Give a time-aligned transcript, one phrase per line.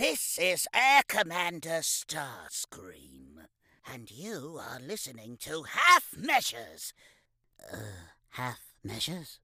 [0.00, 3.44] This is Air Commander Starscream,
[3.86, 6.94] and you are listening to Half Measures.
[7.70, 7.76] Uh,
[8.30, 9.40] half measures?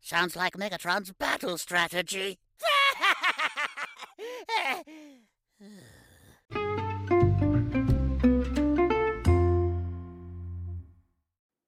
[0.00, 2.38] Sounds like Megatron's battle strategy.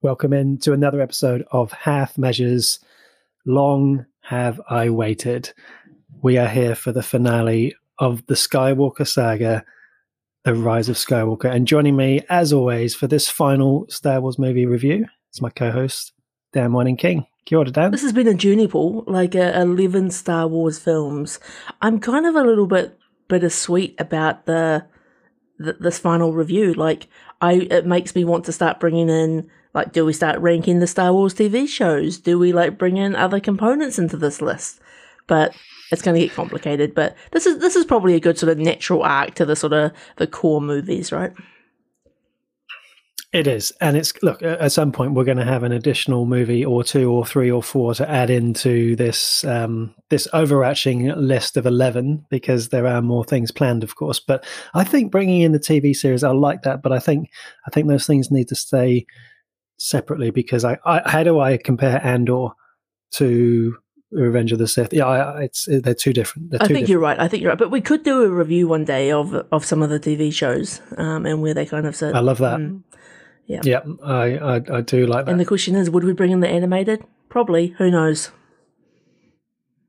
[0.01, 2.79] Welcome in to another episode of Half Measures.
[3.45, 5.53] Long have I waited.
[6.23, 9.65] We are here for the finale of the Skywalker saga,
[10.45, 11.51] The Rise of Skywalker.
[11.51, 15.71] And joining me, as always, for this final Star Wars movie review is my co
[15.71, 16.13] host,
[16.53, 17.27] Dan Whining King.
[17.45, 17.91] Kia ora, Dan.
[17.91, 21.41] This has been a journey, Paul, like uh, 11 Star Wars films.
[21.81, 24.87] I'm kind of a little bit bittersweet about the,
[25.59, 26.75] the this final review.
[26.75, 27.09] Like,
[27.41, 30.87] I it makes me want to start bringing in like, do we start ranking the
[30.87, 32.19] Star Wars TV shows?
[32.19, 34.81] Do we like bring in other components into this list?
[35.27, 35.55] But
[35.91, 36.95] it's going to get complicated.
[36.95, 39.73] But this is this is probably a good sort of natural arc to the sort
[39.73, 41.33] of the core movies, right?
[43.31, 44.43] It is, and it's look.
[44.43, 47.63] At some point, we're going to have an additional movie or two or three or
[47.63, 53.25] four to add into this um, this overarching list of eleven because there are more
[53.25, 54.19] things planned, of course.
[54.19, 56.81] But I think bringing in the TV series, I like that.
[56.81, 57.29] But I think
[57.67, 59.05] I think those things need to stay
[59.79, 62.49] separately because I, I how do I compare Andor
[63.13, 63.77] to
[64.11, 64.93] Revenge of the Sith?
[64.93, 66.51] Yeah, I, it's they're two different.
[66.51, 66.89] They're I two think different.
[66.91, 67.19] you're right.
[67.21, 67.59] I think you're right.
[67.59, 70.81] But we could do a review one day of of some of the TV shows
[70.97, 72.15] um, and where they kind of sit.
[72.15, 72.59] I love that.
[72.59, 72.83] Mm.
[73.47, 73.61] Yeah.
[73.65, 75.31] Yeah, I, I I do like that.
[75.31, 77.03] And the question is, would we bring in the animated?
[77.29, 77.69] Probably.
[77.79, 78.31] Who knows?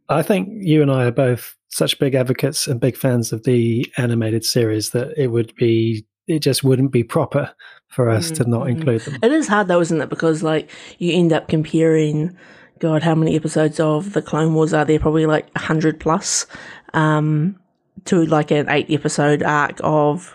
[0.07, 3.85] I think you and I are both such big advocates and big fans of the
[3.97, 7.51] animated series that it would be it just wouldn't be proper
[7.89, 8.69] for us to not Mhm.
[8.71, 9.17] include them.
[9.23, 10.09] It is hard though, isn't it?
[10.09, 12.35] Because like you end up comparing,
[12.79, 14.99] God, how many episodes of the Clone Wars are there?
[14.99, 16.47] Probably like hundred plus,
[16.93, 17.59] um,
[18.05, 20.33] to like an eight episode arc of,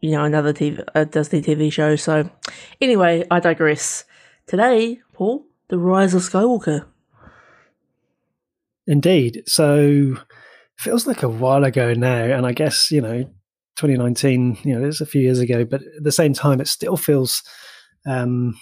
[0.00, 1.96] you know, another TV, a Disney TV show.
[1.96, 2.30] So,
[2.80, 4.04] anyway, I digress.
[4.46, 6.86] Today, Paul, the Rise of Skywalker.
[8.86, 9.42] Indeed.
[9.46, 10.16] So
[10.76, 13.24] feels like a while ago now, and I guess you know,
[13.76, 14.58] 2019.
[14.62, 17.42] You know, it's a few years ago, but at the same time, it still feels.
[18.06, 18.54] Um,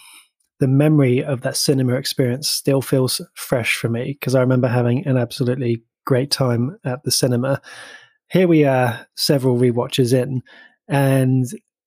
[0.61, 5.07] the memory of that cinema experience still feels fresh for me because I remember having
[5.07, 7.61] an absolutely great time at the cinema.
[8.31, 10.43] Here we are, several rewatches in,
[10.89, 11.47] and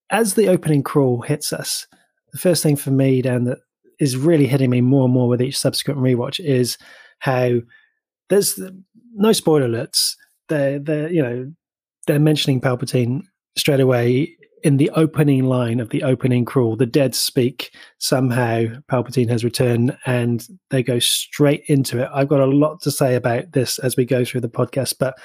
[0.09, 1.88] as the opening crawl hits us,
[2.32, 3.59] the first thing for me, Dan, that
[4.00, 6.78] is really hitting me more and more with each subsequent rewatch is
[7.20, 7.59] how
[8.30, 8.59] there's
[9.14, 10.16] no spoiler alerts.
[10.50, 11.52] They're, they're you know
[12.08, 13.22] they're mentioning Palpatine
[13.56, 16.75] straight away in the opening line of the opening crawl.
[16.75, 18.66] The dead speak somehow.
[18.89, 22.09] Palpatine has returned, and they go straight into it.
[22.13, 25.17] I've got a lot to say about this as we go through the podcast, but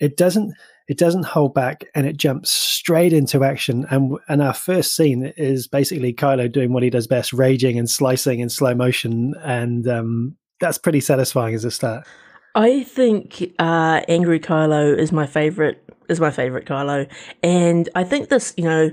[0.00, 0.54] it doesn't
[0.88, 5.32] it doesn't hold back and it jumps straight into action and and our first scene
[5.36, 9.86] is basically Kylo doing what he does best raging and slicing in slow motion and
[9.86, 12.06] um, that's pretty satisfying as a start
[12.54, 15.82] I think uh, Angry Kylo is my favorite.
[16.08, 17.08] Is my favorite Kylo,
[17.42, 18.52] and I think this.
[18.56, 18.90] You know,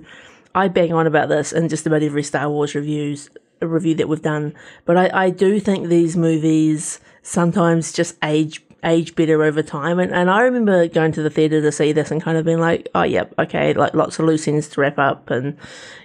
[0.54, 3.30] I bang on about this in just about every Star Wars reviews
[3.60, 4.54] review that we've done.
[4.86, 10.00] But I, I do think these movies sometimes just age age better over time.
[10.00, 12.60] And, and I remember going to the theatre to see this and kind of being
[12.60, 15.30] like, oh, yep, okay, like lots of loose ends to wrap up.
[15.30, 15.58] And,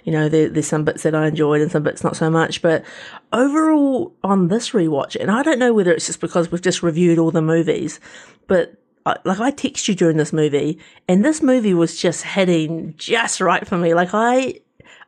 [0.03, 2.61] you know, there, there's some bits that I enjoyed and some bits not so much.
[2.61, 2.83] But
[3.31, 7.17] overall, on this rewatch, and I don't know whether it's just because we've just reviewed
[7.17, 7.99] all the movies,
[8.47, 12.93] but I- like I text you during this movie, and this movie was just hitting
[12.97, 13.93] just right for me.
[13.93, 14.59] Like I,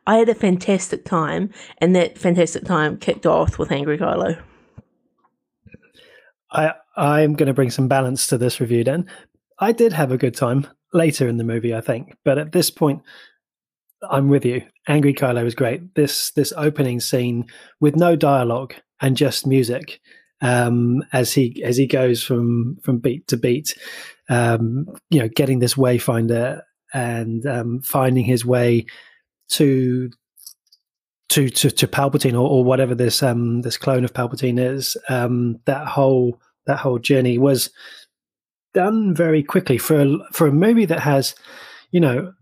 [0.06, 4.42] I had a fantastic time, and that fantastic time kicked off with Angry Kylo.
[6.50, 9.06] I I'm going to bring some balance to this review then
[9.58, 12.70] I did have a good time later in the movie I think but at this
[12.70, 13.02] point
[14.08, 17.46] I'm with you Angry Kylo is great this this opening scene
[17.80, 20.00] with no dialogue and just music
[20.40, 23.74] um, as he as he goes from from beat to beat
[24.28, 26.62] um, you know getting this wayfinder
[26.92, 28.86] and um, finding his way
[29.48, 30.10] to
[31.28, 34.96] to to, to Palpatine or, or whatever this um this clone of Palpatine is.
[35.08, 37.70] Um, that whole that whole journey was
[38.74, 41.34] done very quickly for a, for a movie that has,
[41.92, 42.32] you know,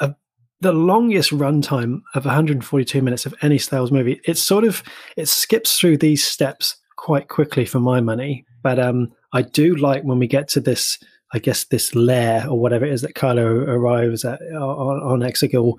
[0.00, 0.14] a,
[0.60, 4.20] the longest runtime of 142 minutes of any Wars movie.
[4.24, 4.82] It's sort of
[5.16, 8.44] it skips through these steps quite quickly for my money.
[8.62, 10.98] But um, I do like when we get to this.
[11.32, 15.74] I guess this lair or whatever it is that Kylo arrives at on, on Exegol.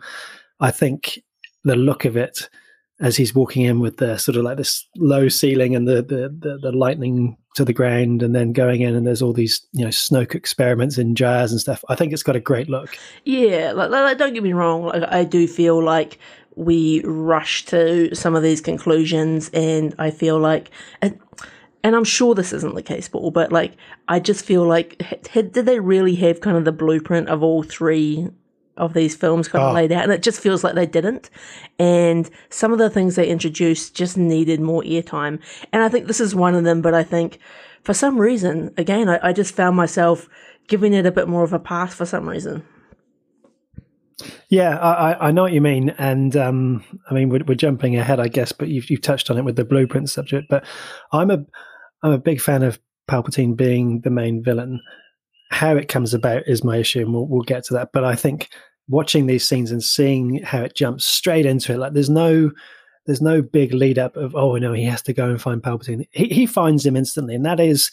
[0.59, 1.23] I think
[1.63, 2.49] the look of it,
[2.99, 6.35] as he's walking in with the sort of like this low ceiling and the, the
[6.39, 9.83] the, the lightning to the ground and then going in and there's all these you
[9.83, 13.73] know Snoke experiments in jars and stuff i think it's got a great look Yeah,
[13.73, 14.83] like, like don't get me wrong.
[14.85, 16.17] Like, I do feel like
[16.55, 20.71] we rush to some of these conclusions, and I feel like,
[21.01, 21.19] and,
[21.83, 23.73] and I'm sure this isn't the case, Paul, but like
[24.07, 24.97] I just feel like,
[25.33, 28.29] did they really have kind of the blueprint of all three
[28.77, 29.73] of these films kind of Oh.
[29.75, 30.03] laid out?
[30.03, 31.29] And it just feels like they didn't.
[31.79, 35.39] And some of the things they introduced just needed more airtime,
[35.73, 36.81] and I think this is one of them.
[36.81, 37.39] But I think
[37.83, 40.27] for some reason, again, I, I just found myself
[40.67, 42.63] giving it a bit more of a pass for some reason.
[44.49, 47.95] Yeah, I, I- I know what you mean, and um, I mean we're, we're jumping
[47.97, 50.47] ahead, I guess, but you've, you've touched on it with the blueprint subject.
[50.49, 50.65] But
[51.11, 51.45] I'm a
[52.03, 52.79] I'm a big fan of
[53.09, 54.81] Palpatine being the main villain.
[55.49, 57.89] How it comes about is my issue, and we'll, we'll get to that.
[57.93, 58.49] But I think
[58.89, 62.51] watching these scenes and seeing how it jumps straight into it, like there's no
[63.05, 66.05] there's no big lead up of oh no he has to go and find Palpatine.
[66.11, 67.89] He he finds him instantly, and that is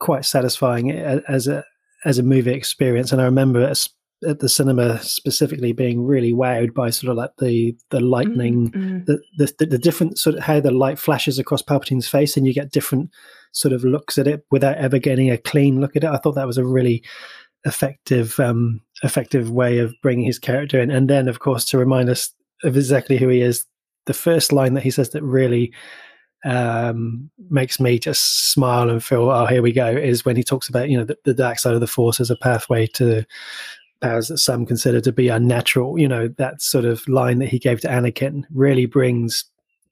[0.00, 1.64] quite satisfying as a
[2.04, 3.12] as a movie experience.
[3.12, 3.88] And I remember as-
[4.28, 9.06] at the cinema specifically being really wowed by sort of like the the lightning, Mm.
[9.06, 12.44] the, the the the different sort of how the light flashes across Palpatine's face, and
[12.46, 13.10] you get different
[13.58, 16.10] sort of looks at it without ever getting a clean look at it.
[16.10, 17.02] I thought that was a really
[17.64, 22.08] effective um effective way of bringing his character in and then of course to remind
[22.08, 22.32] us
[22.62, 23.64] of exactly who he is
[24.06, 25.72] the first line that he says that really
[26.44, 30.68] um makes me just smile and feel oh here we go is when he talks
[30.68, 33.24] about you know the, the dark side of the force as a pathway to
[34.00, 37.58] powers that some consider to be unnatural you know that sort of line that he
[37.58, 39.44] gave to anakin really brings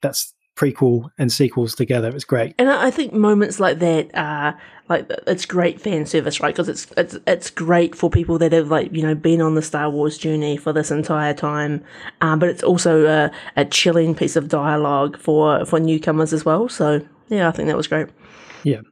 [0.03, 4.59] that's prequel and sequels together it's great And I I think moments like that are
[4.89, 6.55] like it's great fan service, right?
[6.55, 9.63] Because it's it's it's great for people that have like you know been on the
[9.63, 11.83] Star Wars journey for this entire time,
[12.21, 16.69] um, but it's also a, a chilling piece of dialogue for for newcomers as well.
[16.69, 18.09] So yeah, I think that was great.
[18.63, 18.83] Yeah,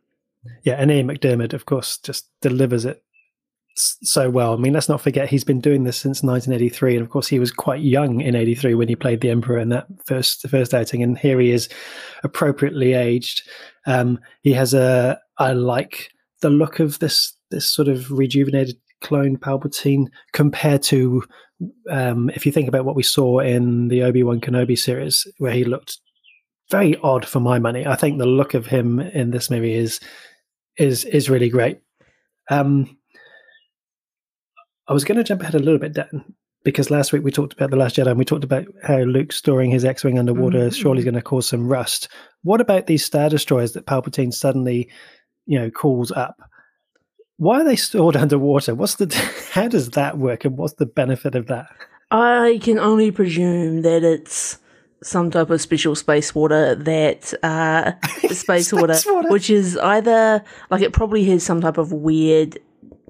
[0.65, 3.04] yeah, and Ian McDiarmid, of course, just delivers it
[3.77, 4.55] so well.
[4.55, 7.39] I mean, let's not forget he's been doing this since 1983, and of course, he
[7.39, 11.03] was quite young in '83 when he played the Emperor in that first first outing,
[11.03, 11.69] and here he is,
[12.23, 13.43] appropriately aged.
[13.87, 16.11] Um, he has a I like
[16.41, 21.23] the look of this this sort of rejuvenated clone Palpatine compared to
[21.91, 25.53] um, if you think about what we saw in the Obi Wan Kenobi series, where
[25.53, 25.99] he looked
[26.71, 27.87] very odd for my money.
[27.87, 30.01] I think the look of him in this movie is
[30.79, 31.81] is is really great.
[32.51, 32.99] Um,
[34.89, 36.25] I was going to jump ahead a little bit, Dan,
[36.63, 39.33] because last week we talked about the Last Jedi and we talked about how Luke
[39.33, 40.75] storing his X-wing underwater Mhm.
[40.75, 42.09] surely is going to cause some rust.
[42.43, 44.89] What about these star destroyers that Palpatine suddenly,
[45.47, 46.37] you know, calls up?
[47.39, 48.75] Why are they stored underwater?
[48.75, 49.07] What's the
[49.53, 51.67] how does that work, and what's the benefit of that?
[52.11, 54.59] I can only presume that it's
[55.03, 57.93] some type of special space water that uh
[58.33, 59.29] space water, water.
[59.31, 62.59] which is either like it probably has some type of weird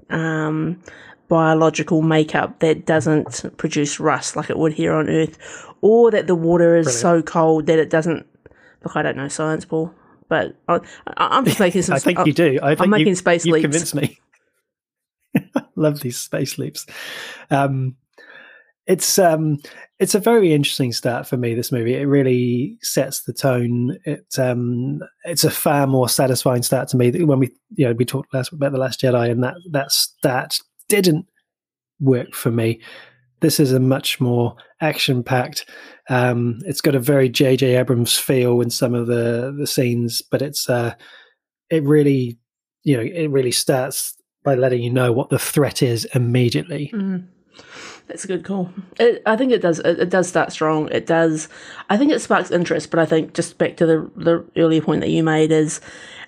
[0.09, 0.81] um
[1.27, 5.37] biological makeup that doesn't produce rust like it would here on earth
[5.81, 8.25] or that the water is so cold that it doesn't
[8.83, 9.91] look i don't know science paul
[10.29, 10.75] but I,
[11.17, 12.59] I- i'm just making some I think I'm- you do.
[12.61, 13.63] I think making you, space you've leaps.
[13.63, 14.19] convinced me.
[15.75, 16.85] Love these space leaps.
[17.51, 17.95] Um,
[18.87, 19.57] it's um,
[19.99, 21.53] it's a very interesting start for me.
[21.55, 23.97] This movie it really sets the tone.
[24.05, 28.05] It um, it's a far more satisfying start to me when we you know we
[28.05, 30.57] talked last about the Last Jedi and that that start
[30.87, 31.25] didn't
[31.99, 32.81] work for me.
[33.41, 35.69] This is a much more action packed.
[36.09, 37.75] Um, it's got a very J.J.
[37.75, 40.95] Abrams feel in some of the the scenes, but it's uh,
[41.69, 42.37] it really
[42.83, 46.91] you know it really starts by letting you know what the threat is immediately.
[46.93, 47.27] Mm.
[48.07, 48.69] That's a good call.
[48.99, 49.79] It, I think it does.
[49.79, 50.89] It, it does start strong.
[50.91, 51.49] It does.
[51.89, 55.01] I think it sparks interest, but I think just back to the the earlier point
[55.01, 55.81] that you made is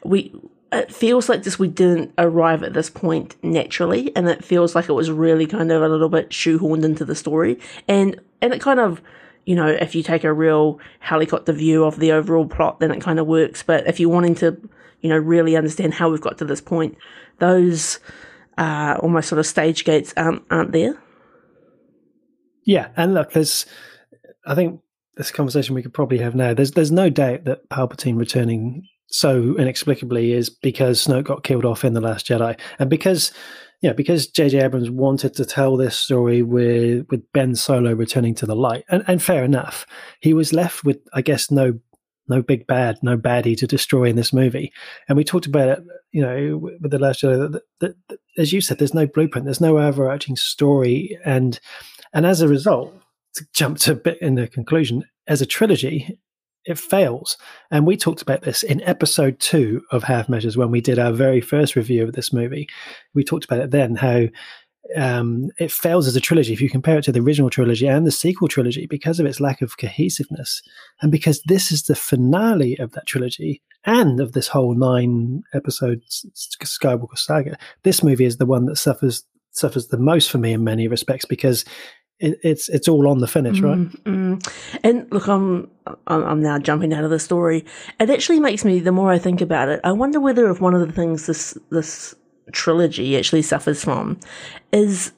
[0.04, 0.34] we.
[0.72, 4.90] It feels like just we didn't arrive at this point naturally, and it feels like
[4.90, 8.62] it was really kind of a little bit shoehorned into the story, and and it
[8.62, 9.02] kind of.
[9.46, 13.00] You know, if you take a real helicopter view of the overall plot, then it
[13.00, 13.64] kind of works.
[13.64, 14.58] But if you're wanting to,
[15.00, 16.98] you know, really understand how we've got to this point,
[17.40, 18.00] those
[18.58, 21.02] uh, almost sort of stage gates aren't aren't there.
[22.66, 23.66] Yeah, and look, there's,
[24.46, 24.82] I think
[25.16, 26.54] this conversation we could probably have now.
[26.54, 31.86] There's there's no doubt that Palpatine returning so inexplicably is because Snoke got killed off
[31.86, 33.32] in the Last Jedi, and because
[33.82, 34.60] yeah, because J.J.
[34.60, 39.04] Abrams wanted to tell this story with with Ben Solo returning to the light, and,
[39.08, 39.86] and fair enough,
[40.20, 41.80] he was left with I guess no
[42.28, 44.74] no big bad, no baddie to destroy in this movie.
[45.08, 45.80] And we talked about it,
[46.12, 47.52] you know, with the Last Jedi.
[47.52, 51.60] That, that, that, as you said, there's no blueprint, there's no overarching story, and
[52.14, 52.94] and as a result,
[53.36, 56.20] to jump to a bit in the conclusion, as a trilogy,
[56.68, 57.38] it fails.
[57.72, 61.14] And we talked about this in episode two of Half Measures when we did our
[61.14, 62.68] very first review of this movie.
[63.14, 64.26] We talked about it then how
[64.96, 68.06] um, it fails as a trilogy if you compare it to the original trilogy and
[68.06, 70.62] the sequel trilogy because of its lack of cohesiveness.
[71.02, 76.02] And because this is the finale of that trilogy and of this whole nine episode
[76.10, 80.64] Skywalker saga, this movie is the one that suffers suffers the most for me in
[80.64, 81.66] many respects because
[82.20, 83.78] it, it's it's all on the finish, right?
[83.78, 84.48] Mm,
[84.84, 85.70] And look, I'm
[86.08, 87.66] I'm now jumping out of the story.
[88.00, 90.74] It actually makes me, the more I think about it, I wonder whether if one
[90.74, 92.16] of the things this this
[92.52, 94.20] trilogy actually suffers from
[94.72, 95.12] is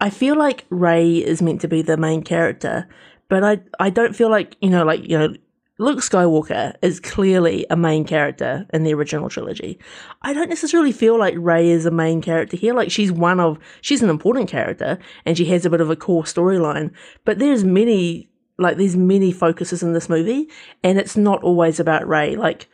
[0.00, 2.88] I feel like Rey is meant to be the main character,
[3.28, 5.34] but I I don't feel like you know like you know
[5.82, 9.80] Luke Skywalker is clearly a main character in the original trilogy.
[10.22, 12.72] I don't necessarily feel like Rey is a main character here.
[12.72, 15.96] Like she's one of she's an important character and she has a bit of a
[15.96, 16.92] core storyline,
[17.24, 20.48] but there's many like there's many focuses in this movie
[20.84, 22.36] and it's not always about Rey.
[22.36, 22.68] Like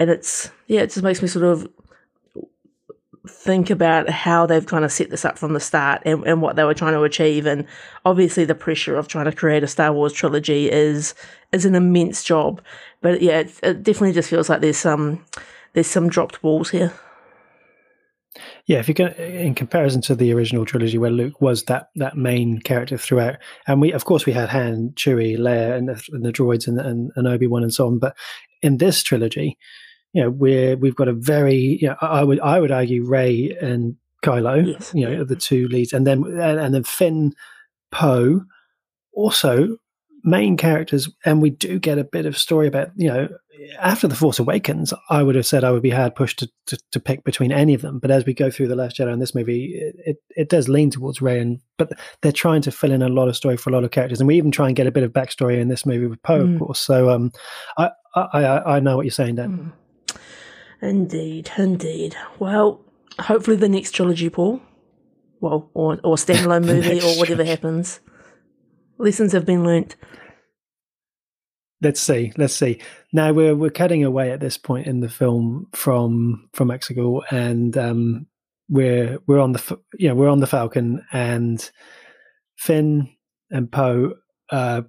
[0.00, 1.68] and it's yeah, it just makes me sort of
[3.28, 6.56] think about how they've kind of set this up from the start and, and what
[6.56, 7.66] they were trying to achieve and
[8.04, 11.14] obviously the pressure of trying to create a Star Wars trilogy is
[11.52, 12.60] is an immense job
[13.00, 15.24] but yeah it, it definitely just feels like there's some
[15.72, 16.92] there's some dropped balls here
[18.66, 22.16] yeah, if you go in comparison to the original trilogy, where Luke was that that
[22.16, 26.24] main character throughout, and we of course we had Han, Chewie, Leia, and the, and
[26.24, 27.98] the droids, and, and, and Obi Wan, and so on.
[27.98, 28.16] But
[28.62, 29.58] in this trilogy,
[30.12, 33.56] you know, we're we've got a very, you know, I would I would argue Rey
[33.60, 34.92] and Kylo, Yes.
[34.94, 37.34] you know, are the two leads, and then and, and then Finn,
[37.90, 38.42] Poe,
[39.12, 39.78] also
[40.24, 43.28] main characters, and we do get a bit of story about you know
[43.78, 44.92] after the Force Awakens.
[45.10, 47.74] I would have said I would be hard pushed to, to, to pick between any
[47.74, 50.16] of them, but as we go through the Last Jedi in this movie, it, it,
[50.36, 53.36] it does lean towards Rey, and but they're trying to fill in a lot of
[53.36, 55.12] story for a lot of characters, and we even try and get a bit of
[55.12, 56.54] backstory in this movie with Poe, Mm.
[56.54, 56.80] of course.
[56.80, 57.32] So um,
[57.76, 59.72] I, I I I know what you're saying, Dan.
[60.10, 60.18] Mm.
[60.82, 62.16] Indeed, indeed.
[62.38, 62.80] Well,
[63.18, 64.60] hopefully the next trilogy, Paul.
[65.40, 68.00] Well, or or standalone movie or whatever happens.
[69.00, 69.96] Lessons have been learnt.
[71.82, 72.32] Let's see.
[72.36, 72.80] Let's see.
[73.12, 77.76] Now we're we're cutting away at this point in the film from from Exegol, and
[77.78, 78.26] um,
[78.68, 81.70] we're we're on the you know, we're on the Falcon, and
[82.58, 83.08] Finn
[83.50, 84.12] and Poe
[84.50, 84.82] uh,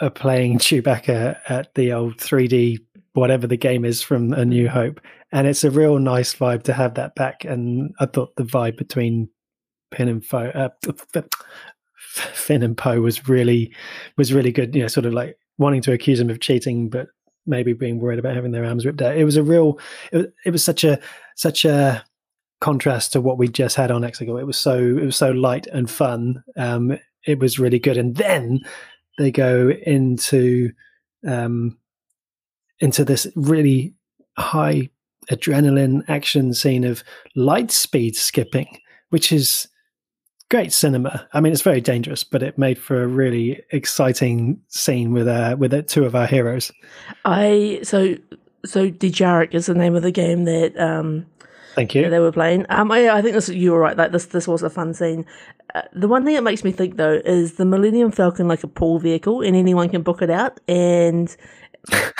[0.00, 2.78] are playing Chewbacca at the old 3D
[3.14, 5.00] whatever the game is from A New Hope,
[5.32, 7.44] and it's a real nice vibe to have that back.
[7.44, 9.28] And I thought the vibe between
[9.92, 10.68] Finn and Poe, uh,
[12.18, 13.72] Finn and Poe was really
[14.16, 14.74] was really good.
[14.74, 17.08] You know, sort of like wanting to accuse him of cheating, but
[17.46, 19.16] maybe being worried about having their arms ripped out.
[19.16, 19.78] It was a real.
[20.12, 20.98] It, was- it was such a
[21.36, 22.04] such a
[22.60, 24.40] contrast to what we just had on Exegol.
[24.40, 26.42] It was so it was so light and fun.
[26.56, 28.60] Um, it was really good, and then
[29.18, 30.70] they go into
[31.26, 31.76] um,
[32.80, 33.94] into this really
[34.38, 34.88] high
[35.30, 37.02] adrenaline action scene of
[37.36, 38.78] light speed skipping,
[39.10, 39.68] which is
[40.50, 41.26] great cinema.
[41.32, 45.56] I mean, it's very dangerous, but it made for a really exciting scene with uh,
[45.58, 46.72] with uh, two of our heroes.
[47.24, 48.16] I so
[48.64, 51.26] so Dejarik is the name of the game that um
[51.74, 52.10] Thank you.
[52.10, 52.66] they were playing.
[52.70, 53.96] Um, I, I think this you were right.
[53.96, 55.24] Like this, this was a fun scene.
[55.74, 58.68] Uh, the one thing that makes me think though is the Millennium Falcon like a
[58.68, 60.58] pool vehicle, and anyone can book it out.
[60.66, 61.34] And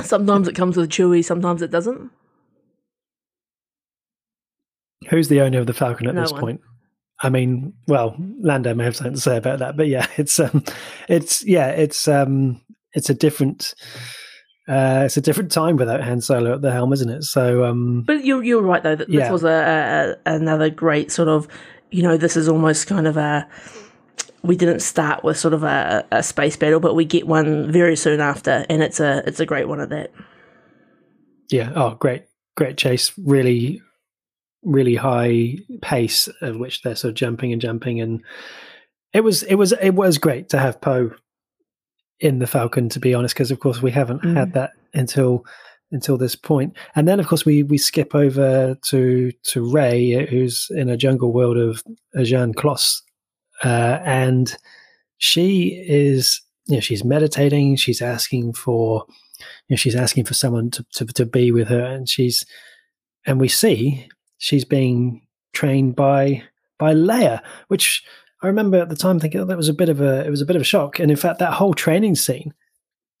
[0.00, 2.10] sometimes it comes with Chewie, sometimes it doesn't.
[5.08, 6.40] Who's the owner of the Falcon at No this one.
[6.40, 6.60] point?
[7.22, 10.64] I mean, well, Lando may have something to say about that, but yeah, it's um,
[11.08, 12.60] it's yeah, it's um,
[12.92, 13.74] it's a different,
[14.68, 17.24] uh, it's a different time without Han Solo at the helm, isn't it?
[17.24, 19.30] So um, But you're you're right though that this Yeah.
[19.30, 21.46] was a, a another great sort of
[21.90, 23.46] you know this is almost kind of a
[24.42, 27.96] we didn't start with sort of a, a space battle, but we get one very
[27.96, 30.10] soon after, and it's a it's a great one at that.
[31.50, 31.72] Yeah.
[31.74, 32.24] Oh, great,
[32.56, 33.12] great chase.
[33.18, 33.82] Really,
[34.62, 38.22] really high pace of which they're sort of jumping and jumping, and
[39.12, 41.10] it was it was it was great to have Poe
[42.20, 42.88] in the Falcon.
[42.90, 44.52] To be honest, because of course we haven't had Mm.
[44.54, 45.44] that until
[45.92, 50.68] until this point, and then of course we we skip over to to Rey, who's
[50.70, 51.82] in a jungle world of
[52.16, 53.02] Ajan Kloss,
[53.64, 54.56] uh, and
[55.18, 59.04] she is you know she's meditating, she's asking for
[59.68, 62.44] you know, she's asking for someone to, to to be with her, and she's
[63.26, 64.06] and we see
[64.40, 66.42] she's being trained by
[66.78, 68.02] by Leia, which
[68.42, 70.40] I remember at the time thinking oh, that was a bit of a it was
[70.40, 72.52] a bit of a shock, and in fact that whole training scene,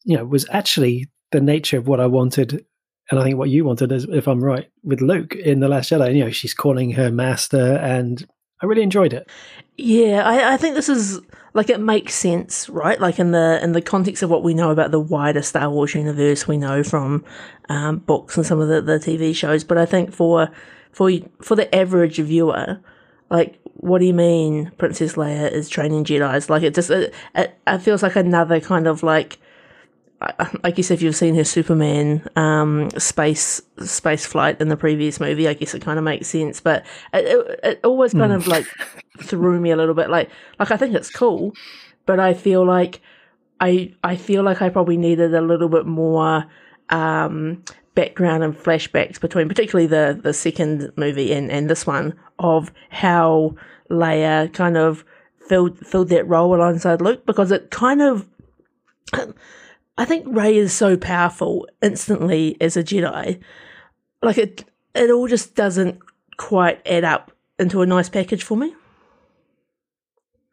[0.04, 2.64] you know, was actually the nature of what I wanted.
[3.10, 5.90] And I think what you wanted is, if I'm right, with Luke in The Last
[5.90, 8.24] Jedi, you know, she's calling her master and
[8.62, 9.28] I really enjoyed it.
[9.76, 11.20] Yeah, I, I think this is
[11.54, 13.00] like it makes sense, right?
[13.00, 15.94] Like in the in the context of what we know about the wider Star Wars
[15.94, 17.24] universe, we know from
[17.68, 19.64] um, books and some of the, the TV shows.
[19.64, 20.50] But I think for
[20.92, 22.80] for for the average viewer,
[23.30, 26.50] like what do you mean Princess Leia is training Jedi's?
[26.50, 29.38] Like it just it, it, it feels like another kind of like
[30.62, 35.48] I guess if you've seen her Superman um, space space flight in the previous movie,
[35.48, 36.60] I guess it kind of makes sense.
[36.60, 38.36] But it, it, it always kind mm.
[38.36, 38.66] of like
[39.18, 40.10] threw me a little bit.
[40.10, 40.28] Like
[40.58, 41.54] like I think it's cool,
[42.04, 43.00] but I feel like
[43.60, 46.44] I I feel like I probably needed a little bit more
[46.90, 52.72] um, background and flashbacks between, particularly the the second movie and and this one of
[52.90, 53.54] how
[53.90, 55.04] Leia kind of
[55.48, 58.26] filled filled that role alongside Luke because it kind of
[59.98, 63.40] I think Rey is so powerful instantly as a Jedi.
[64.22, 65.98] Like it it all just doesn't
[66.36, 68.74] quite add up into a nice package for me.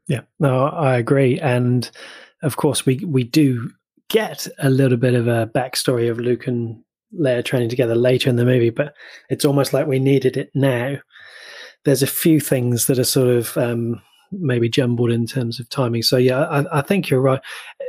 [0.07, 1.39] Yeah, no, I agree.
[1.39, 1.89] And
[2.41, 3.71] of course we we do
[4.09, 8.35] get a little bit of a backstory of Luke and Leia training together later in
[8.35, 8.93] the movie, but
[9.29, 10.97] it's almost like we needed it now.
[11.85, 16.03] There's a few things that are sort of um, maybe jumbled in terms of timing.
[16.03, 17.41] So yeah, I, I, think you're right.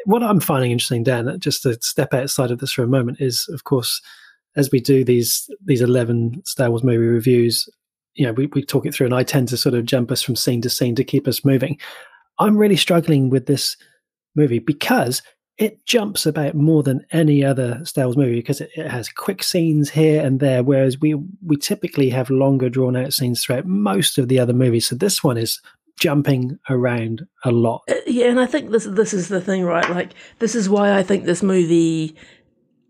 [0.04, 3.48] What I'm finding interesting, Dan, just to step outside of this for a moment, is
[3.52, 4.00] of course
[4.56, 7.68] as we do these these eleven Star Wars movie reviews,
[8.14, 10.22] you know, we, we talk it through, and I tend to sort of jump us
[10.22, 11.78] from scene to scene to keep us moving.
[12.38, 13.76] I'm really struggling with this
[14.36, 15.22] movie because
[15.58, 19.90] it jumps about more than any other Wars movie because it, it, has quick scenes
[19.90, 24.28] here and there, whereas we we typically have longer drawn out scenes throughout most of
[24.28, 24.86] the other movies.
[24.86, 25.60] So this one is
[25.98, 27.82] jumping around a lot.
[27.88, 29.88] Uh, yeah, and I think this this is the thing, right?
[29.90, 32.14] Like this is why I think this movie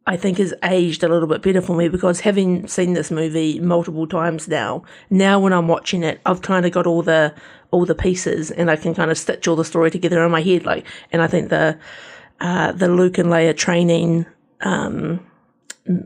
[0.06, 3.60] I think has aged a little bit better for me because having seen this movie
[3.60, 7.34] multiple times now, now when I'm watching it, I've kind of got all the
[7.70, 10.42] all the pieces and I can kind of stitch all the story together in my
[10.42, 10.66] head.
[10.66, 11.78] Like, and I think the
[12.40, 14.26] uh, the Luke and Leia training
[14.60, 15.24] um,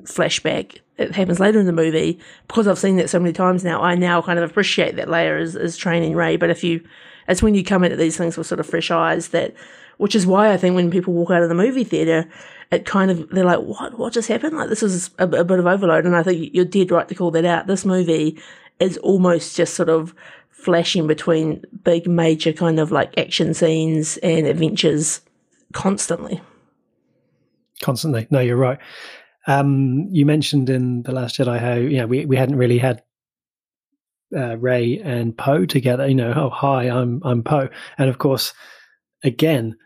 [0.05, 3.83] flashback it happens later in the movie because I've seen that so many times now.
[3.83, 6.37] I now kind of appreciate that Leia is, is training Rey.
[6.37, 6.87] But if you,
[7.29, 9.55] it's when you come into these things with sort of fresh eyes that,
[9.97, 12.29] which is why I think when people walk out of the movie theater,
[12.71, 14.57] it kind of they're like, what what just happened?
[14.57, 16.07] Like this is a, a bit of overload.
[16.07, 17.67] And I think you're dead right to call that out.
[17.67, 18.41] This movie
[18.81, 20.15] is almost just sort of
[20.51, 25.21] flashing between big major kind of like action scenes and adventures
[25.73, 26.41] constantly.
[27.83, 28.27] Constantly.
[28.31, 28.79] No, you're right.
[29.47, 33.03] Um, you mentioned in the Last Jedi how you know we, we hadn't really had
[34.37, 36.07] uh, Rey and Poe together.
[36.07, 38.55] You know, oh hi, I'm I'm Poe, and of course,
[39.25, 39.77] again,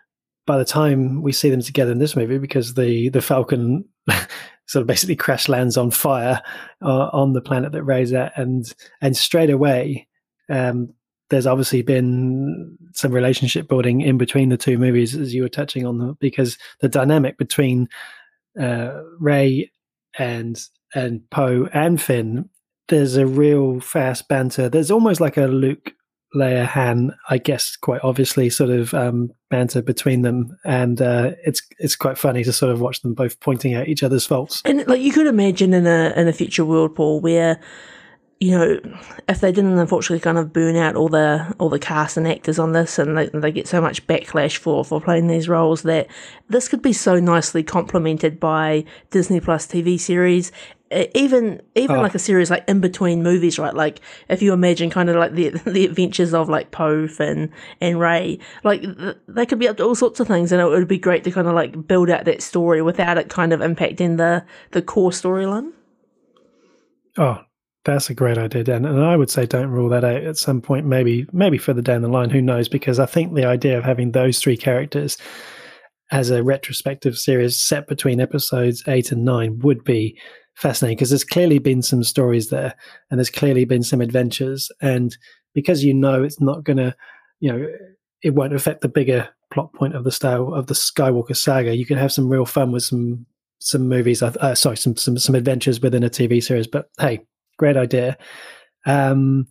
[0.46, 3.84] by the time we see them together in this movie, because the the Falcon
[4.66, 6.42] sort of basically crash lands on fire
[6.82, 10.06] uh, on the planet that Rey's at, and and straight away.
[10.48, 10.92] Um,
[11.28, 15.84] there's obviously been some relationship building in between the two movies, as you were touching
[15.84, 17.88] on, because the dynamic between
[18.60, 19.70] uh, Rey
[20.18, 20.60] and
[20.94, 22.48] and Poe and Finn,
[22.88, 24.68] there's a real fast banter.
[24.68, 25.92] There's almost like a Luke
[26.34, 31.62] Leia Han, I guess, quite obviously, sort of um, banter between them, and uh, it's
[31.78, 34.62] it's quite funny to sort of watch them both pointing out each other's faults.
[34.64, 37.60] And like you could imagine in a in a future world, Paul, where
[38.38, 38.78] you know,
[39.28, 42.58] if they didn't unfortunately kind of burn out all the all the cast and actors
[42.58, 46.06] on this, and they, they get so much backlash for for playing these roles, that
[46.48, 50.52] this could be so nicely complemented by Disney Plus TV series,
[50.90, 52.02] even even oh.
[52.02, 53.74] like a series like in between movies, right?
[53.74, 57.98] Like if you imagine kind of like the the adventures of like Poe and and
[57.98, 58.84] Rey, like
[59.26, 61.30] they could be up to all sorts of things, and it would be great to
[61.30, 65.10] kind of like build out that story without it kind of impacting the the core
[65.10, 65.72] storyline.
[67.16, 67.45] Oh,
[67.86, 68.84] that's a great idea, Dan.
[68.84, 72.02] And I would say don't rule that out at some point, maybe maybe further down
[72.02, 72.68] the line, who knows?
[72.68, 75.16] Because I think the idea of having those three characters
[76.10, 80.18] as a retrospective series set between episodes eight and nine would be
[80.54, 82.74] fascinating because there's clearly been some stories there
[83.10, 84.70] and there's clearly been some adventures.
[84.80, 85.16] And
[85.54, 86.94] because you know it's not gonna,
[87.40, 87.66] you know,
[88.22, 91.86] it won't affect the bigger plot point of the style of the Skywalker saga, you
[91.86, 93.26] can have some real fun with some
[93.58, 96.66] some movies, uh, sorry, some, some some adventures within a TV series.
[96.66, 97.24] But hey,
[97.56, 98.16] great idea.
[98.86, 99.46] Um,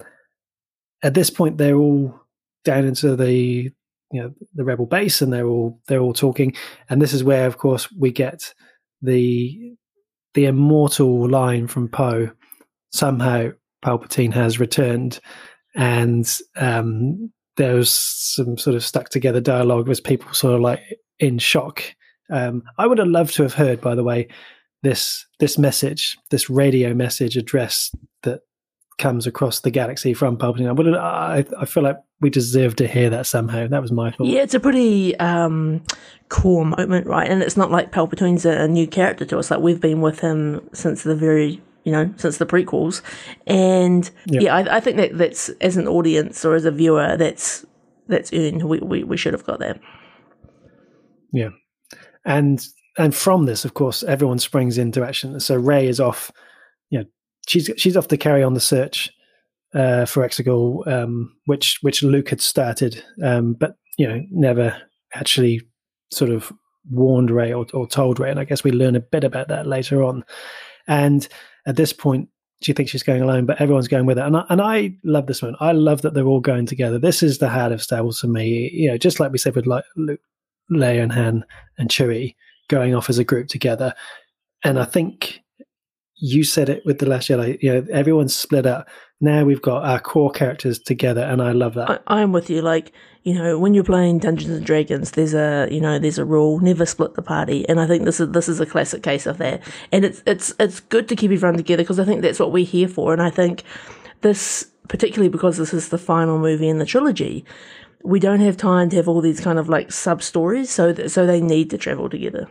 [1.03, 2.19] at this point, they're all
[2.63, 3.71] down into the
[4.11, 6.53] you know the rebel base, and they're all they're all talking.
[6.89, 8.53] And this is where, of course, we get
[9.01, 9.75] the
[10.33, 12.31] the immortal line from Poe.
[12.91, 13.49] Somehow,
[13.83, 15.19] Palpatine has returned,
[15.75, 20.81] and um, there was some sort of stuck together dialogue with people sort of like
[21.19, 21.83] in shock.
[22.31, 24.27] Um, I would have loved to have heard, by the way,
[24.85, 28.41] this this message, this radio message address that
[28.99, 30.97] comes across the galaxy from Palpatine.
[30.97, 33.67] I, I, feel like we deserve to hear that somehow.
[33.67, 34.27] That was my thought.
[34.27, 35.83] Yeah, it's a pretty um,
[36.29, 37.29] core moment, right?
[37.29, 39.51] And it's not like Palpatine's a, a new character to us.
[39.51, 43.01] Like we've been with him since the very you know, since the prequels.
[43.45, 44.43] And yep.
[44.43, 47.65] yeah, I, I, think that that's as an audience or as a viewer, that's
[48.07, 48.63] that's earned.
[48.63, 49.79] We we, we should have got that.
[51.31, 51.49] Yeah,
[52.23, 52.63] and
[52.97, 55.39] and from this, of course, everyone springs into action.
[55.39, 56.31] So Rey is off.
[56.89, 57.05] You know,
[57.47, 59.11] she's she's off to carry on the search
[59.73, 64.81] uh, for Exegol, um, which which Luke had started, um, but you know, never
[65.13, 65.61] actually
[66.11, 66.51] sort of
[66.89, 68.31] warned Rey or, or told Rey.
[68.31, 70.23] And I guess we learn a bit about that later on.
[70.87, 71.27] And
[71.65, 72.29] at this point,
[72.61, 74.23] she thinks she's going alone, but everyone's going with her.
[74.23, 75.55] And I, and I love this one.
[75.59, 76.99] I love that they're all going together.
[76.99, 78.69] This is the heart of Star Wars for me.
[78.73, 80.21] You know, just like we said with like Luke,
[80.71, 81.45] Leia and Han
[81.77, 82.35] and Chewie
[82.67, 83.93] going off as a group together.
[84.63, 85.41] And I think
[86.17, 87.61] you said it with the Last Jedi.
[87.61, 88.87] You know, everyone's split up.
[89.21, 92.03] Now we've got our core characters together, and I love that.
[92.07, 92.61] I, am with you.
[92.61, 92.91] Like
[93.23, 96.59] you know, when you're playing Dungeons and Dragons, there's a you know there's a rule:
[96.59, 97.67] never split the party.
[97.67, 99.61] And I think this is this is a classic case of that.
[99.91, 102.65] And it's it's it's good to keep everyone together because I think that's what we're
[102.65, 103.13] here for.
[103.13, 103.63] And I think
[104.21, 107.45] this, particularly because this is the final movie in the trilogy,
[108.05, 110.69] we don't have time to have all these kind of like sub stories.
[110.69, 112.47] So th- so they need to travel together.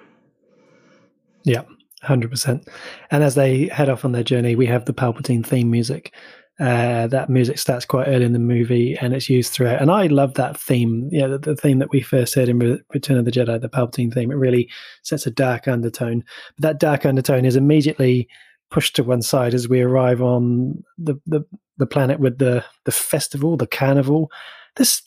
[1.45, 1.63] Yeah,
[2.03, 2.69] hundred percent.
[3.11, 6.13] And as they head off on their journey, we have the Palpatine theme music.
[6.61, 9.83] Uh, that music starts quite early in the movie, and it's used throughout.
[9.83, 11.09] And I love that theme.
[11.11, 13.69] Yeah, the, the theme that we first heard in Re- Return of the Jedi, the
[13.69, 14.31] Palpatine theme.
[14.31, 14.71] It really
[15.03, 16.23] sets a dark undertone.
[16.57, 18.29] But that dark undertone is immediately
[18.71, 21.45] pushed to one side as we arrive on the the,
[21.77, 24.31] the planet with the the festival, the carnival.
[24.77, 25.03] This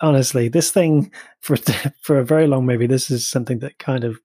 [0.00, 1.56] honestly, this thing for
[2.02, 4.18] for a very long movie, this is something that kind of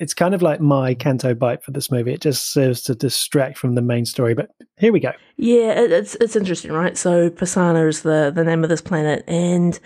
[0.00, 2.14] it's kind of like my Canto Bight for this movie.
[2.14, 4.32] It just serves to distract from the main story.
[4.32, 5.12] But here we go.
[5.36, 6.96] Yeah, it's it's interesting, right?
[6.96, 9.78] So Pasaana is the the name of this planet, and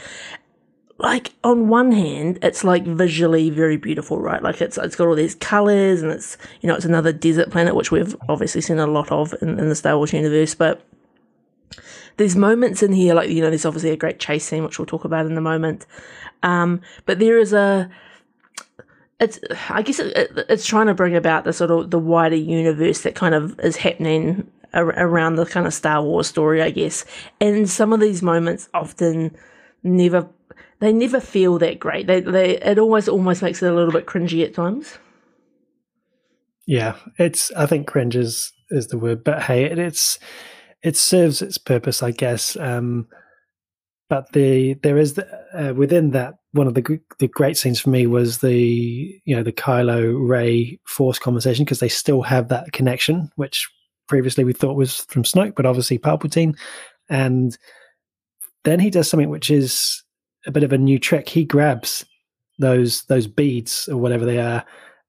[0.99, 4.41] like on one hand, it's like visually very beautiful, right?
[4.43, 7.75] Like it's it's got all these colors, and it's you know it's another desert planet,
[7.75, 10.87] which we've obviously seen a lot of in, in the Star Wars universe, but.
[12.17, 14.87] There's moments in here, like you know, there's obviously a great chase scene, which we'll
[14.87, 15.87] talk about in a moment.
[16.43, 17.91] Um, but there is a
[19.21, 19.39] it's
[19.71, 23.15] I guess it, it's trying to bring about the sort of the wider universe that
[23.15, 27.05] kind of is happening around the kind of Star Wars story, I guess.
[27.41, 29.37] And some of these moments often
[29.83, 30.29] never
[30.81, 32.07] they never feel that great.
[32.07, 34.99] They they it almost almost makes it a little bit cringy at times.
[36.67, 40.19] Yeah, it's I think cringe is is the word, but hey, it, it's
[40.85, 42.57] it serves its purpose, I guess.
[42.57, 43.09] Um,
[44.11, 47.91] but the there is the, uh, within that one of the the great scenes for
[47.91, 52.73] me was the you know the Kylo Rey Force conversation because they still have that
[52.73, 53.69] connection, which
[54.07, 56.55] previously we thought was from Snoke, but obviously Palpatine,
[57.09, 57.57] and
[58.65, 60.05] then he does something which is
[60.47, 61.29] a bit of a new trick.
[61.29, 62.05] He grabs
[62.59, 64.65] those those beads or whatever they are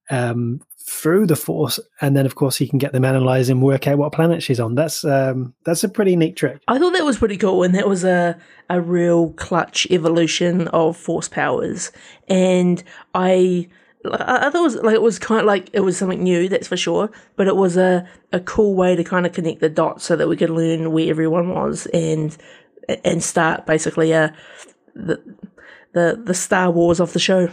[0.10, 3.88] um, through the force, and then of course he can get them analyzed and work
[3.88, 4.76] out what planet she's on.
[4.76, 6.62] That's um, that's a pretty neat trick.
[6.68, 8.38] I thought that was pretty cool, and that was a
[8.70, 11.92] a real clutch evolution of force powers.
[12.28, 12.84] And
[13.16, 13.68] I
[14.06, 16.68] I thought it was like it was kind of like it was something new, that's
[16.68, 17.10] for sure.
[17.36, 20.28] But it was a a cool way to kind of connect the dots so that
[20.28, 22.36] we could learn where everyone was and
[23.04, 24.36] and start basically a
[24.94, 25.22] the
[25.94, 27.50] the the Star Wars of the show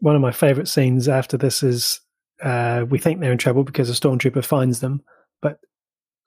[0.00, 2.00] one of my favorite scenes after this is
[2.42, 5.02] uh, we think they're in trouble because a stormtrooper finds them,
[5.40, 5.58] but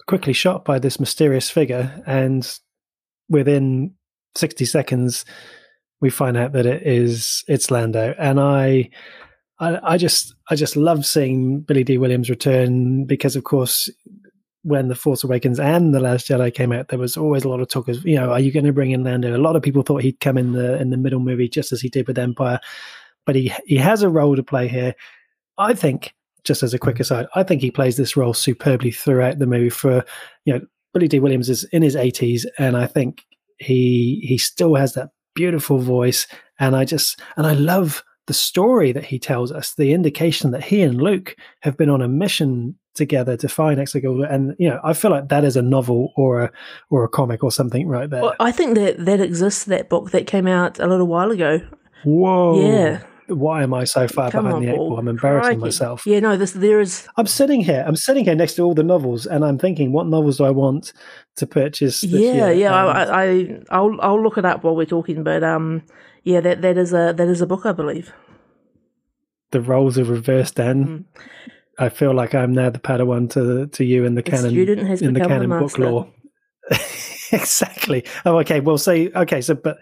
[0.07, 2.59] quickly shot by this mysterious figure, and
[3.29, 3.93] within
[4.35, 5.25] sixty seconds,
[6.01, 8.89] we find out that it is it's Lando, and I.
[9.59, 13.87] I, I just, I just love seeing Billy Dee Williams return because, of course,
[14.63, 17.59] when the Force Awakens and the Last Jedi came out, there was always a lot
[17.59, 19.33] of talk of, you know, are you going to bring in Lando?
[19.33, 21.81] A lot of people thought he'd come in the in the middle movie just as
[21.81, 22.59] he did with Empire
[23.25, 24.95] but he he has a role to play here.
[25.57, 27.01] I think, just as a quick mm-hmm.
[27.01, 29.69] aside, I think he plays this role superbly throughout the movie.
[29.69, 30.03] For
[30.45, 30.61] you know,
[30.93, 33.23] Billy Dee Williams is in his eighties, and I think
[33.57, 36.27] he he still has that beautiful voice.
[36.59, 40.63] And I just and I love the story that he tells us, the indication that
[40.63, 44.79] he and Luke have been on a mission together to find Exegol, and you know,
[44.83, 46.51] I feel like that is a novel or a
[46.89, 48.21] or a comic or something right there.
[48.21, 49.65] Well, I think that that exists.
[49.65, 51.59] That book that came out a little while ago.
[52.05, 52.61] Whoa!
[52.61, 54.97] Yeah, why am I so far Come behind on, the eight ball?
[54.99, 55.61] I'm embarrassing Crikey.
[55.61, 56.05] myself.
[56.05, 57.07] Yeah, no, this there is.
[57.17, 57.83] I'm sitting here.
[57.87, 60.51] I'm sitting here next to all the novels, and I'm thinking, what novels do I
[60.51, 60.93] want
[61.35, 62.03] to purchase?
[62.03, 62.51] yeah, year?
[62.53, 62.83] yeah.
[62.85, 65.23] Um, I, I, I'll, I'll look it up while we're talking.
[65.23, 65.83] But um,
[66.23, 68.11] yeah, that that is a that is a book, I believe.
[69.51, 70.85] The roles are reversed, then.
[70.85, 71.05] Mm.
[71.79, 74.87] I feel like I'm now the Padawan to to you in the, The canon student
[74.87, 75.89] has in the become the canon book master.
[75.91, 76.07] law.
[77.31, 78.05] exactly.
[78.25, 78.59] Oh, okay.
[78.59, 79.41] Well, say okay.
[79.41, 79.79] So, but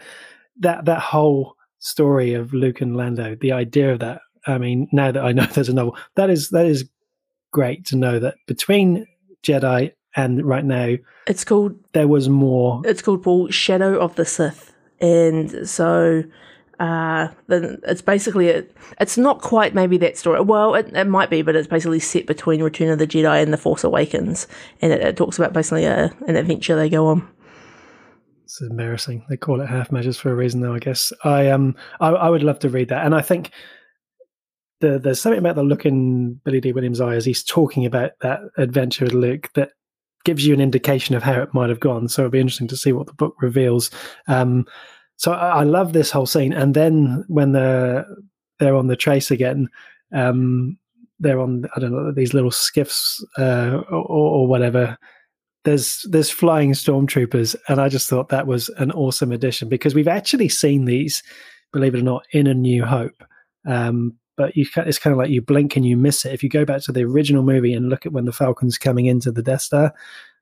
[0.60, 4.22] that that whole story of Luke and Lando, the idea of that.
[4.48, 6.90] I mean, now that I know there's a novel, that is that is
[7.52, 9.06] great to know that between
[9.44, 10.96] Jedi and right now
[11.28, 12.82] It's called there was more.
[12.86, 16.24] it's called Paul Shadow of the Sith, and so
[16.80, 18.64] uh, then it's basically a,
[19.00, 20.42] it's not quite maybe that story.
[20.42, 23.54] Well, it, it might be, but it's basically set between Return of the Jedi and
[23.54, 24.48] The Force Awakens,
[24.82, 27.28] and it, it talks about basically a, an adventure they go on.
[28.52, 29.24] It's embarrassing.
[29.30, 30.74] They call it half measures for a reason, though.
[30.74, 33.52] I guess I um I, I would love to read that, and I think
[34.82, 38.12] the there's something about the look in Billy Dee Williams' eye as he's talking about
[38.20, 39.72] that adventure with Luke that
[40.26, 42.10] gives you an indication of how it might have gone.
[42.10, 43.90] So it'd be interesting to see what the book reveals.
[44.28, 44.68] Um,
[45.16, 48.06] so I, I love this whole scene, and then when they're
[48.60, 49.70] they're on the trace again,
[50.12, 50.78] um,
[51.22, 54.98] they're on I don't know these little skiffs uh, or, or whatever
[55.64, 60.08] there's there's flying stormtroopers, and I just thought that was an awesome addition because we've
[60.08, 61.22] actually seen these,
[61.72, 63.24] believe it or not, in A New Hope.
[63.66, 66.34] Um, but you, it's kind of like you blink and you miss it.
[66.34, 69.06] If you go back to the original movie and look at when the Falcon's coming
[69.06, 69.94] into the Death Star,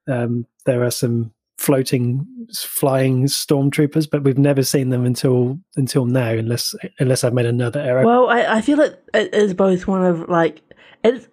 [0.08, 6.32] um, there are some floating, flying stormtroopers, but we've never seen them until until now,
[6.32, 8.05] unless unless I've made another error.
[8.05, 10.62] Well, I, I feel it, it is both one of like
[11.03, 11.27] it,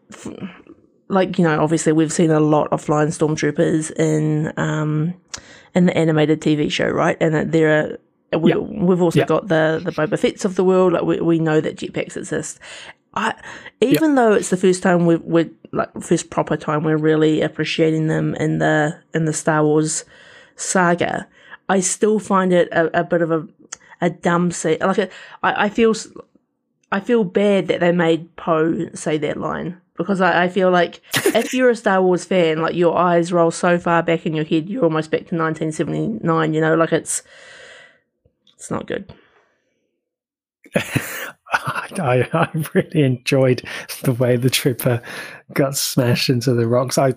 [1.09, 5.15] like you know, obviously we've seen a lot of flying stormtroopers in um
[5.75, 7.17] in the animated TV show, right?
[7.21, 7.99] And there
[8.33, 8.59] are we, Yeah.
[8.59, 9.27] we've also Yeah.
[9.27, 10.93] got the the Boba Fett's of the world.
[10.93, 12.59] Like we we know that jetpacks exist.
[13.15, 13.35] I
[13.81, 18.09] even though it's the first time we've we're like first proper time we're really appreciating
[18.09, 20.05] them in the in the Star Wars
[20.57, 21.27] saga,
[21.69, 23.47] I still find it a, a bit of a
[24.01, 24.79] a dumb scene.
[24.81, 25.09] Like a,
[25.43, 25.95] I, I feel
[26.93, 31.01] I feel bad that they made Poe say that line because I, I feel like
[31.27, 34.45] if you're a Star Wars fan, like your eyes roll so far back in your
[34.45, 36.55] head, you're almost back to 1979.
[36.55, 37.23] You know, like it's
[38.55, 39.13] it's not good.
[41.99, 43.63] I, I really enjoyed
[44.03, 45.01] the way the trooper
[45.53, 46.99] got smashed into the rocks.
[46.99, 47.15] I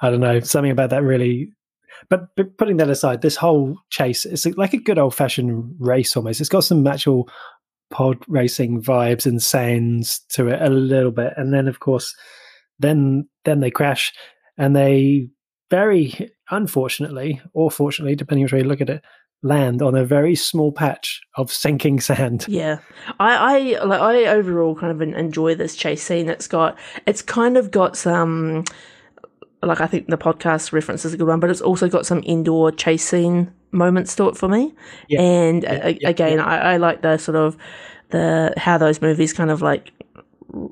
[0.00, 1.52] I don't know something about that really.
[2.08, 6.16] But, but putting that aside, this whole chase it's like a good old fashioned race
[6.16, 6.40] almost.
[6.40, 7.28] It's got some actual
[7.90, 12.14] pod racing vibes and sounds to it a little bit, and then of course,
[12.78, 14.12] then then they crash,
[14.56, 15.28] and they
[15.70, 19.02] very unfortunately or fortunately, depending which way you look at it,
[19.42, 22.46] land on a very small patch of sinking sand.
[22.56, 22.78] Yeah,
[23.20, 26.28] I I like I overall kind of enjoy this chase scene.
[26.28, 28.64] It's got it's kind of got some
[29.62, 32.22] like I think the podcast reference is a good one, but it's also got some
[32.24, 34.74] Endor chase scene moments to it for me.
[35.08, 35.20] Yeah.
[35.20, 37.56] And Yeah, a- yeah, again, I, I like the sort of
[38.10, 39.92] the how those movies kind of like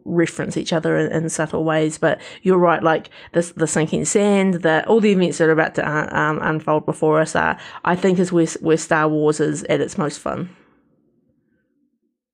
[0.05, 1.99] reference each other in, in subtle ways.
[1.99, 5.75] But you're right, like this the sinking sand, the all the events that are about
[5.77, 9.65] to uh, um, unfold before us are, I think, is where where Star Wars is
[9.65, 10.49] at its most fun.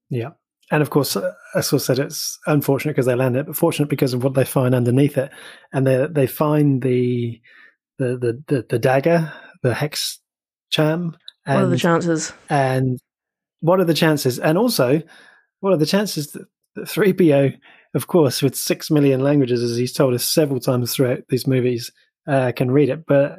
[0.08, 0.30] Yeah.
[0.72, 3.88] And of course, uh, as I said, it's unfortunate because they land it, but fortunate
[3.88, 5.30] because of what they find underneath it.
[5.72, 7.40] And they they find the
[7.98, 10.20] the the the, the dagger, the hex
[10.70, 11.16] charm.
[11.46, 12.32] And, What are the chances?
[12.48, 12.98] and
[13.60, 14.38] what are the chances?
[14.38, 15.02] And also,
[15.60, 17.58] what are the chances that, that 3PO,
[17.94, 21.90] of course, with six million languages, as he's told us several times throughout these movies,
[22.26, 23.38] uh, can read it, but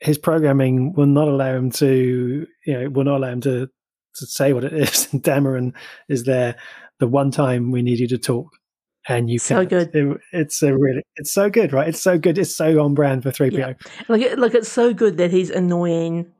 [0.00, 3.68] his programming will not allow him to, you know, will not allow him to
[4.16, 5.08] to say what it is.
[5.12, 5.72] And Dameron
[6.08, 6.56] is there.
[6.98, 8.48] The one time we need you to talk,
[9.08, 9.70] and you So can't.
[9.70, 9.94] good.
[9.94, 11.88] It- it's a really, it's so good, right?
[11.88, 12.36] It's so good.
[12.38, 13.56] It's so on brand for 3PO.
[13.58, 13.74] Yeah.
[14.08, 16.30] Like, like it's so good that he's annoying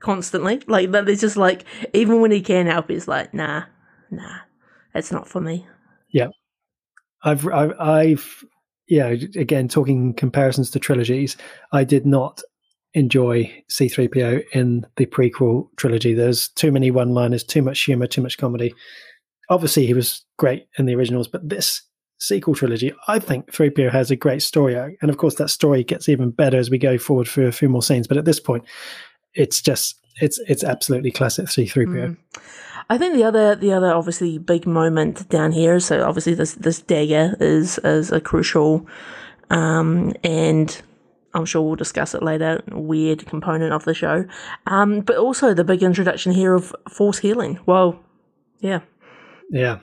[0.00, 0.62] constantly.
[0.66, 3.64] Like that, it's just like even when he can help, he's like, nah,
[4.10, 4.38] nah,
[4.94, 5.66] it's not for me.
[6.10, 6.28] Yeah,
[7.22, 8.44] I've, I've, I've,
[8.88, 11.36] yeah, again, talking comparisons to trilogies,
[11.72, 12.40] I did not
[12.94, 16.14] enjoy C3PO in the prequel trilogy.
[16.14, 18.74] There's too many one liners, too much humor, too much comedy.
[19.50, 21.82] Obviously, he was great in the originals, but this
[22.20, 24.94] sequel trilogy, I think 3PO has a great story arc.
[25.00, 27.68] And of course, that story gets even better as we go forward for a few
[27.68, 28.06] more scenes.
[28.06, 28.64] But at this point,
[29.34, 31.86] it's just, it's, it's absolutely classic C3PO.
[31.86, 32.16] Mm.
[32.90, 35.78] I think the other, the other obviously big moment down here.
[35.78, 38.86] So obviously this this dagger is is a crucial,
[39.50, 40.80] um, and
[41.34, 42.62] I'm sure we'll discuss it later.
[42.72, 44.24] Weird component of the show,
[44.66, 47.58] um, but also the big introduction here of force healing.
[47.66, 48.00] Well,
[48.60, 48.80] yeah,
[49.50, 49.80] Yeah.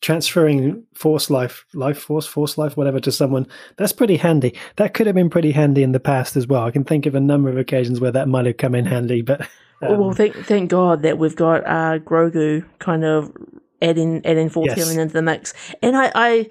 [0.00, 4.54] Transferring force life, life force, force life, whatever to someone, that's pretty handy.
[4.76, 6.64] That could have been pretty handy in the past as well.
[6.64, 9.22] I can think of a number of occasions where that might have come in handy,
[9.22, 9.46] but
[9.82, 13.32] Oh, well, um, thank thank God that we've got uh, Grogu kind of
[13.80, 14.76] adding adding force Yes.
[14.76, 16.48] healing into the mix, and I, I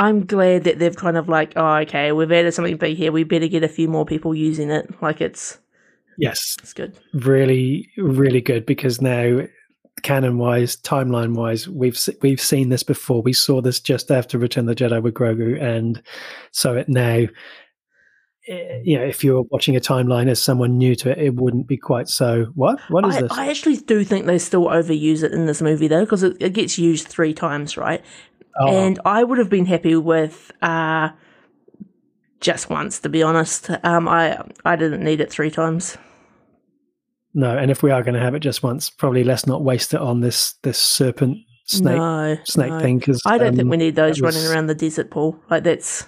[0.00, 3.12] I'm glad that they've kind of like, oh, okay, we've added something big here.
[3.12, 5.00] We better get a few more people using it.
[5.00, 5.58] Like it's
[6.18, 6.98] yes, it's good.
[7.14, 9.42] Really, really good because now
[10.02, 13.22] canon wise, timeline wise, we've we've seen this before.
[13.22, 16.02] We saw this just after Return of the Jedi with Grogu, and
[16.50, 17.26] so it now.
[18.48, 21.68] Eh, you know, if you're watching a timeline as someone new to it, it wouldn't
[21.68, 22.46] be quite so.
[22.54, 22.80] What?
[22.88, 23.32] What is I, this?
[23.32, 26.52] I actually do think they still overuse it in this movie though, because it, it,
[26.52, 28.02] gets used three times, right?
[28.60, 28.66] Oh.
[28.66, 31.10] And I would have been happy with uh,
[32.40, 33.70] just once, to be honest.
[33.84, 35.96] Um, I I didn't need it three times.
[37.34, 39.94] No, and if we are going to have it just once, probably let's not waste
[39.94, 42.80] it on this this serpent snake no, snake no.
[42.80, 42.98] thing.
[42.98, 45.38] Because I don't um, think we need those was, running around the desert pool.
[45.48, 46.06] Like that's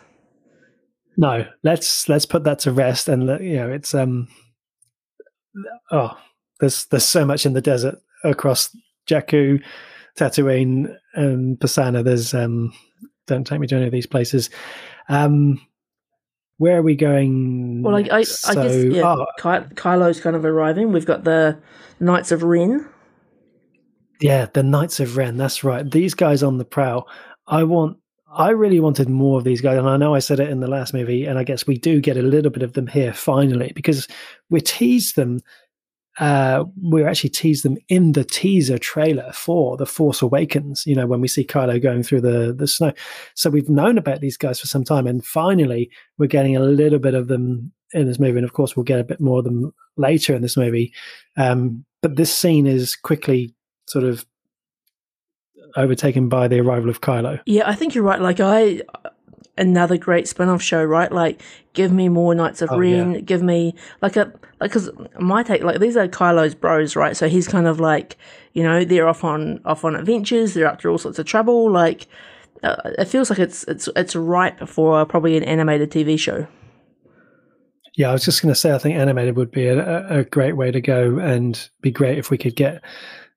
[1.17, 1.47] no.
[1.63, 3.09] Let's let's put that to rest.
[3.09, 4.29] And you know, it's um
[5.91, 6.19] oh,
[6.61, 8.77] there's there's so much in the desert across
[9.09, 9.63] Jakku,
[10.19, 12.05] Tatooine, and Pasaana.
[12.05, 12.73] There's um
[13.27, 14.51] don't take me to any of these places.
[15.09, 15.61] Um,
[16.65, 17.83] where are we going?
[17.83, 20.93] Well, I, I, so, I guess yeah, oh, Ky- Kylo's kind of arriving.
[20.93, 21.61] We've got the
[22.01, 22.89] Knights of Ren.
[24.19, 25.37] Yeah, the Knights of Ren.
[25.37, 25.89] That's right.
[25.89, 27.07] These guys on the prowl.
[27.47, 27.99] I want.
[28.33, 30.67] I really wanted more of these guys, and I know I said it in the
[30.67, 33.71] last movie, and I guess we do get a little bit of them here finally
[33.75, 34.09] because
[34.49, 35.41] we teased them
[36.19, 41.07] uh, we actually teased them in the teaser trailer for The Force Awakens, you know,
[41.07, 42.93] when we see Kylo going through the, the snow.
[43.35, 46.99] So we've known about these guys for some time, and finally we're getting a little
[46.99, 48.39] bit of them in this movie.
[48.39, 50.93] And of course, we'll get a bit more of them later in this movie.
[51.37, 53.55] Um, but this scene is quickly
[53.87, 54.27] sort of
[55.77, 57.41] overtaken by the arrival of Kylo.
[57.47, 58.21] Yeah, I think you're right.
[58.21, 58.83] Like, I
[59.57, 61.11] another great spin-off show, right?
[61.11, 61.41] Like,
[61.73, 63.13] give me more Knights of oh, Ren.
[63.13, 63.21] Yeah.
[63.21, 67.17] Give me like a like because my take like these are Kylo's bros, right?
[67.17, 68.17] So he's kind of like
[68.53, 70.55] you know they're off on off on adventures.
[70.55, 71.71] They're up to all sorts of trouble.
[71.71, 72.07] Like,
[72.63, 76.47] uh, it feels like it's it's it's ripe for probably an animated TV show.
[77.97, 80.57] Yeah, I was just going to say, I think animated would be a, a great
[80.57, 82.83] way to go, and be great if we could get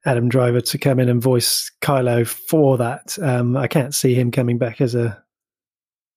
[0.05, 3.19] Adam Driver to come in and voice Kylo for that.
[3.21, 5.21] Um, I can't see him coming back as a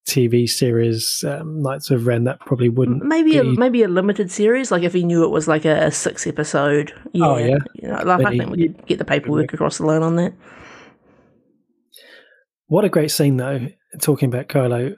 [0.06, 3.38] TV series, um, Knights of Ren, that probably wouldn't maybe be...
[3.38, 4.70] a, maybe a limited series.
[4.70, 7.58] Like if he knew it was like a, a six episode, yeah, oh, yeah.
[7.74, 10.34] You know, like I think we could get the paperwork across the line on that.
[12.66, 13.68] What a great scene, though.
[14.00, 14.96] Talking about Kylo,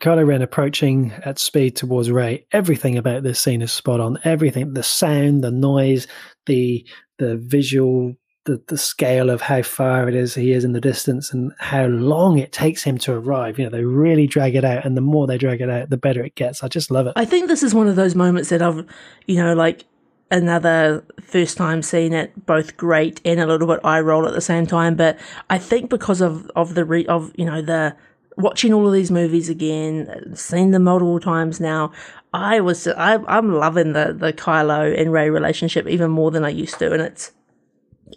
[0.00, 2.46] Kylo Ren approaching at speed towards Rey.
[2.52, 4.18] Everything about this scene is spot on.
[4.24, 6.06] Everything, the sound, the noise,
[6.46, 6.86] the
[7.18, 8.14] the visual
[8.46, 11.86] the, the scale of how far it is he is in the distance and how
[11.86, 13.58] long it takes him to arrive.
[13.58, 15.96] You know, they really drag it out, and the more they drag it out, the
[15.96, 16.62] better it gets.
[16.62, 17.12] I just love it.
[17.16, 18.86] I think this is one of those moments that I've,
[19.26, 19.84] you know, like
[20.30, 24.40] another first time seeing it, both great and a little bit eye roll at the
[24.40, 24.94] same time.
[24.94, 25.18] But
[25.50, 27.96] I think because of of the re, of you know the
[28.36, 31.92] watching all of these movies again, seen them multiple times now.
[32.32, 36.50] I was I, I'm loving the the Kylo and Rey relationship even more than I
[36.50, 37.32] used to, and it's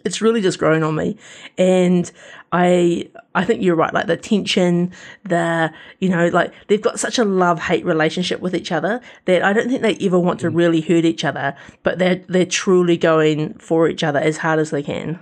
[0.04, 1.16] it's really just grown on me.
[1.58, 2.10] And
[2.52, 4.92] i i think you're right like the tension
[5.24, 9.44] the you know like they've got such a love hate relationship with each other that
[9.44, 10.56] i don't think they ever want to mm.
[10.56, 14.70] really hurt each other but they're they're truly going for each other as hard as
[14.70, 15.18] they can.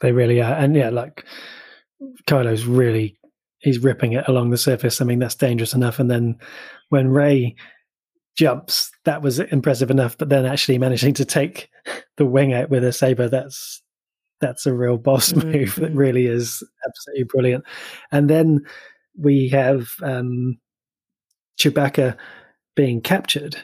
[0.00, 0.54] They really are.
[0.54, 1.24] And yeah like
[2.26, 3.16] kylo's really
[3.58, 5.00] he's ripping it along the surface.
[5.00, 5.98] I mean that's dangerous enough.
[5.98, 6.36] And then
[6.88, 7.56] when rey
[8.36, 10.16] jumps, that was impressive enough.
[10.16, 11.68] But then actually managing to take
[12.16, 13.82] the wing out with a saber, that's
[14.40, 15.50] that's a real boss mm-hmm.
[15.50, 15.74] move.
[15.76, 17.64] That really is absolutely brilliant.
[18.10, 18.60] And then
[19.16, 20.58] we have um,
[21.58, 22.16] Chewbacca
[22.74, 23.56] being captured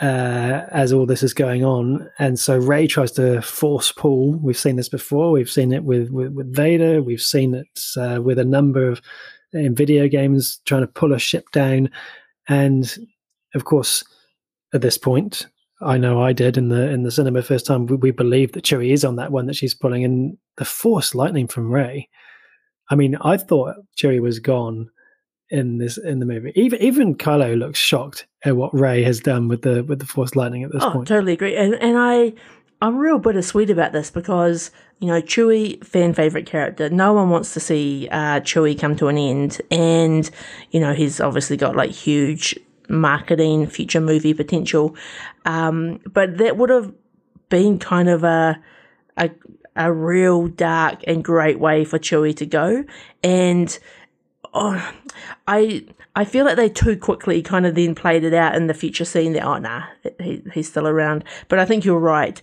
[0.00, 4.32] uh, as all this is going on, and so rey tries to force pull.
[4.32, 5.30] We've seen this before.
[5.30, 7.00] We've seen it with with, with Vader.
[7.00, 9.00] We've seen it uh, with a number of
[9.52, 11.90] in video games trying to pull a ship down,
[12.48, 12.92] and
[13.54, 14.04] of course,
[14.72, 15.46] at this point,
[15.80, 17.86] I know I did in the in the cinema first time.
[17.86, 21.14] We, we believe that Chewie is on that one that she's pulling, and the Force
[21.14, 22.08] lightning from Rey.
[22.90, 24.90] I mean, I thought Chewie was gone
[25.50, 26.52] in this in the movie.
[26.54, 30.36] Even even Kylo looks shocked at what Rey has done with the with the Force
[30.36, 31.08] lightning at this oh, point.
[31.08, 31.56] totally agree.
[31.56, 32.32] And and I
[32.80, 36.88] I'm real bittersweet about this because you know Chewie fan favorite character.
[36.90, 40.28] No one wants to see uh, Chewie come to an end, and
[40.70, 42.58] you know he's obviously got like huge
[42.88, 44.96] marketing, future movie potential.
[45.44, 46.92] Um, but that would have
[47.48, 48.60] been kind of a,
[49.16, 49.30] a,
[49.76, 52.84] a real dark and great way for Chewie to go.
[53.22, 53.78] And
[54.52, 54.92] oh,
[55.46, 55.84] I
[56.16, 59.04] I feel like they too quickly kind of then played it out in the future
[59.04, 59.84] scene that oh nah
[60.20, 61.24] he, he's still around.
[61.48, 62.40] But I think you're right.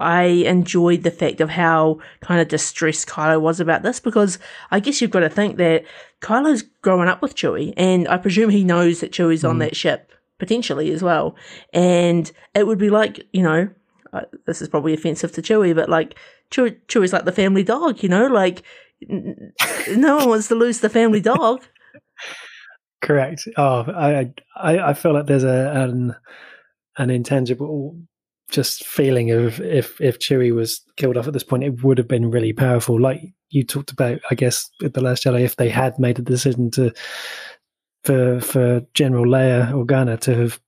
[0.00, 4.38] I enjoyed the fact of how kind of distressed Kylo was about this because
[4.70, 5.84] I guess you've got to think that
[6.20, 9.50] Kylo's growing up with Chewie, and I presume he knows that Chewie's mm.
[9.50, 11.36] on that ship potentially as well.
[11.72, 13.68] And it would be like, you know,
[14.12, 16.16] uh, this is probably offensive to Chewie, but like
[16.50, 18.62] Chewie, Chewie's like the family dog, you know, like
[19.08, 19.52] n-
[19.96, 21.64] no one wants to lose the family dog.
[23.00, 23.46] Correct.
[23.56, 26.16] Oh, I, I, I feel like there's a an,
[26.96, 27.98] an intangible
[28.54, 32.06] just feeling of if if Chewie was killed off at this point, it would have
[32.06, 33.00] been really powerful.
[33.00, 36.22] Like you talked about, I guess, at the Last Jedi, if they had made a
[36.22, 36.92] decision to
[38.04, 40.60] for for General Leia Organa to have,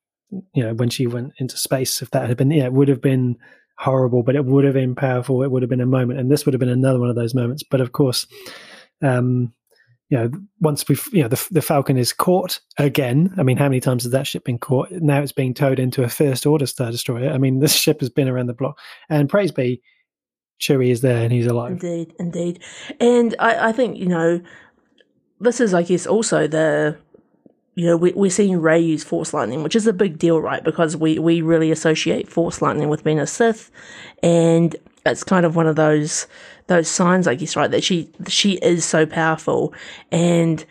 [0.53, 3.01] you know, when she went into space, if that had been, yeah, it would have
[3.01, 3.37] been
[3.78, 5.43] horrible, but it would have been powerful.
[5.45, 7.34] It would have been a moment, and this would have been another one of those
[7.34, 7.62] moments.
[7.62, 8.26] But of course,
[9.01, 9.53] um,
[10.09, 10.30] you know,
[10.61, 13.34] once we've, you know, the, the Falcon is caught again.
[13.36, 14.90] I mean, how many times has that ship been caught?
[14.92, 17.30] Now it's being towed into a First Order Star Destroyer.
[17.32, 18.78] I mean, this ship has been around the block.
[19.09, 19.82] And praise be,
[20.61, 21.72] Chewie is there and he's alive.
[21.72, 22.62] Indeed, indeed.
[23.00, 24.40] And I, I think, you know,
[25.40, 26.96] this is, I guess, also the,
[27.74, 30.64] you know, we, we're seeing Rey use Force Lightning, which is a big deal, right?
[30.64, 33.70] Because we, we really associate Force Lightning with being a Sith.
[34.22, 34.74] And
[35.11, 36.26] it's kind of one of those
[36.66, 39.74] those signs, I guess, right, that she she is so powerful.
[40.11, 40.64] And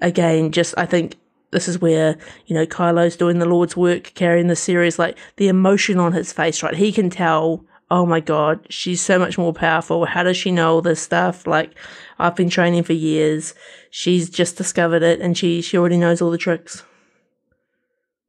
[0.00, 1.16] again, just I think
[1.50, 2.16] this is where
[2.46, 6.32] you know Kylo's doing the Lord's work, carrying the series, like the emotion on his
[6.32, 6.74] face, right?
[6.74, 7.64] He can tell.
[7.90, 10.06] Oh my God, she's so much more powerful.
[10.06, 11.46] How does she know all this stuff?
[11.46, 11.74] Like,
[12.18, 13.54] I've been training for years.
[13.90, 16.84] She's just discovered it, and she she already knows all the tricks.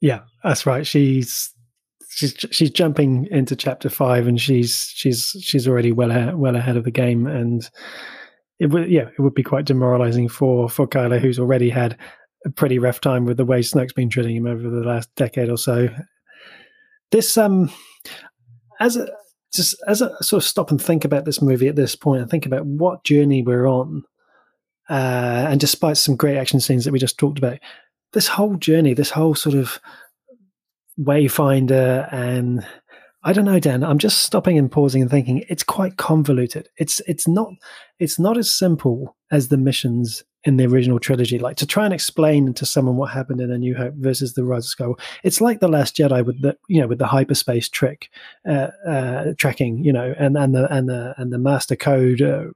[0.01, 0.85] Yeah, that's right.
[0.85, 1.52] She's
[2.15, 6.77] she's she's jumping into chapter five, and she's she's she's already well ahead, well ahead
[6.77, 7.69] of the game, and
[8.59, 11.97] it would yeah it would be quite demoralizing for for Kylo, who's already had
[12.45, 15.49] a pretty rough time with the way Snoke's been treating him over the last decade
[15.49, 15.89] or so.
[17.11, 17.71] This um
[18.79, 19.07] as a
[19.53, 22.29] just as a sort of stop and think about this movie at this point and
[22.29, 24.03] think about what journey we're on.
[24.89, 27.59] Uh, and despite some great action scenes that we just talked about,
[28.11, 29.79] this whole journey, this whole sort of
[30.99, 32.65] Wayfinder and
[33.25, 33.83] I don't know, Dan.
[33.83, 36.67] I'm just stopping and pausing and thinking it's quite convoluted.
[36.77, 37.53] It's it's not
[37.99, 41.39] it's not as simple as the missions in the original trilogy.
[41.39, 44.43] Like to try and explain to someone what happened in A New Hope versus the
[44.43, 45.01] Rise of Skywalker.
[45.23, 48.09] It's like the Last Jedi with the you know with the hyperspace trick
[48.45, 52.47] uh, uh, tracking, you know, and and the and the and the master code uh,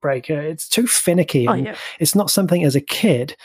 [0.00, 0.40] breaker.
[0.40, 1.46] It's too finicky.
[1.46, 1.76] Oh, yeah.
[1.98, 3.36] It's not something as a kid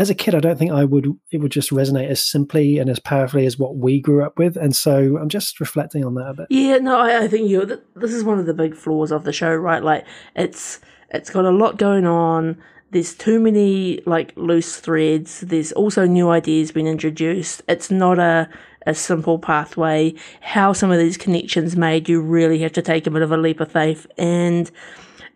[0.00, 2.88] as a kid, I don't think I would it would just resonate as simply and
[2.88, 6.26] as powerfully as what we grew up with, and so I'm just reflecting on that
[6.26, 6.46] a bit.
[6.48, 7.66] Yeah, no, I, I think you.
[7.96, 9.82] This is one of the big flaws of the show, right?
[9.82, 10.80] Like it's
[11.10, 12.56] it's got a lot going on.
[12.92, 15.40] There's too many like loose threads.
[15.40, 17.60] There's also new ideas being introduced.
[17.68, 18.48] It's not a
[18.86, 20.14] a simple pathway.
[20.40, 23.36] How some of these connections made, you really have to take a bit of a
[23.36, 24.70] leap of faith, and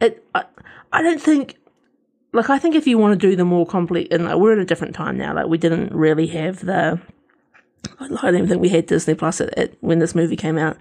[0.01, 0.25] it.
[0.35, 0.45] I,
[0.91, 1.57] I don't think
[2.35, 4.59] like I think if you want to do the more complex, and like, we're in
[4.59, 5.35] a different time now.
[5.35, 7.01] Like we didn't really have the.
[8.01, 10.77] I don't even think we had Disney Plus at, at when this movie came out,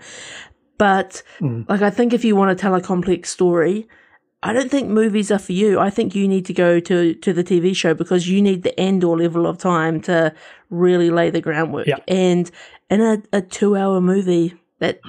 [0.78, 1.68] but mm.
[1.70, 3.88] like I think if you want to tell a complex story,
[4.42, 5.80] I don't think movies are for you.
[5.80, 8.78] I think you need to go to to the TV show because you need the
[8.80, 10.34] end or level of time to
[10.70, 11.88] really lay the groundwork.
[11.88, 11.98] Yeah.
[12.08, 12.50] And
[12.90, 15.00] in a, a two hour movie, that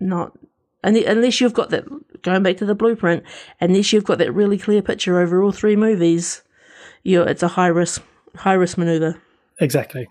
[0.00, 0.32] not
[0.82, 1.84] and unless you've got that
[2.24, 3.22] going back to the blueprint,
[3.60, 6.42] unless you've got that really clear picture over all three movies,
[7.04, 8.02] you it's a high risk
[8.34, 9.20] high risk maneuver.
[9.60, 10.08] Exactly,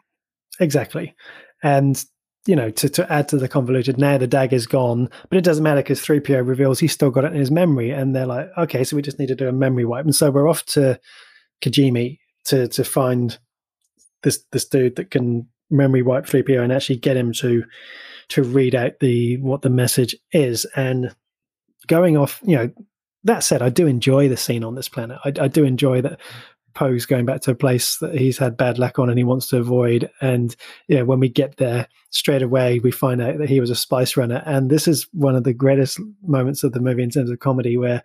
[0.62, 1.14] exactly,
[1.62, 2.06] and
[2.46, 5.64] you know to to add to the convoluted, now the dagger's gone, but it doesn't
[5.64, 8.48] matter because three PO reveals he's still got it in his memory, and they're like,
[8.58, 11.00] okay, so we just need to do a memory wipe, and so we're off to
[11.62, 13.38] Kijimi to to find
[14.24, 17.64] this this dude that can memory wipe 3PO and actually get him to
[18.30, 20.66] to read out the what the message is.
[20.76, 21.14] And
[21.88, 22.72] going off, you know,
[23.24, 25.20] that said, I do enjoy the scene on this planet.
[25.24, 26.20] I, I do enjoy that
[26.74, 29.48] Poe's going back to a place that he's had bad luck on and he wants
[29.48, 30.10] to avoid.
[30.22, 30.56] And
[30.88, 33.76] you know, when we get there, straight away we find out that he was a
[33.76, 34.44] spice runner.
[34.46, 37.78] And this is one of the greatest moments of the movie in terms of comedy
[37.78, 38.04] where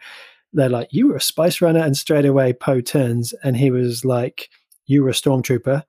[0.52, 4.04] they're like, You were a spice runner, and straight away Poe turns and he was
[4.04, 4.50] like,
[4.86, 5.84] You were a stormtrooper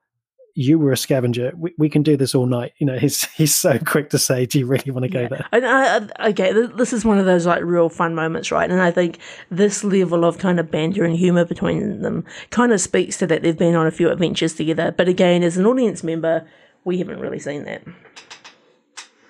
[0.54, 1.52] you were a scavenger.
[1.56, 2.72] We, we can do this all night.
[2.78, 5.28] You know, he's he's so quick to say, "Do you really want to go yeah.
[5.28, 8.70] there?" And I, okay, this is one of those like real fun moments, right?
[8.70, 9.18] And I think
[9.50, 13.42] this level of kind of banter and humor between them kind of speaks to that
[13.42, 14.92] they've been on a few adventures together.
[14.96, 16.46] But again, as an audience member,
[16.84, 17.82] we haven't really seen that.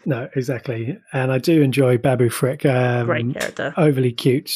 [0.06, 0.98] No, exactly.
[1.12, 2.64] And I do enjoy Babu Frick.
[2.64, 4.50] Um, great character, overly cute,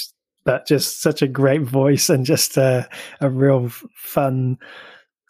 [0.45, 2.85] but just such a great voice and just uh,
[3.21, 4.59] a real fun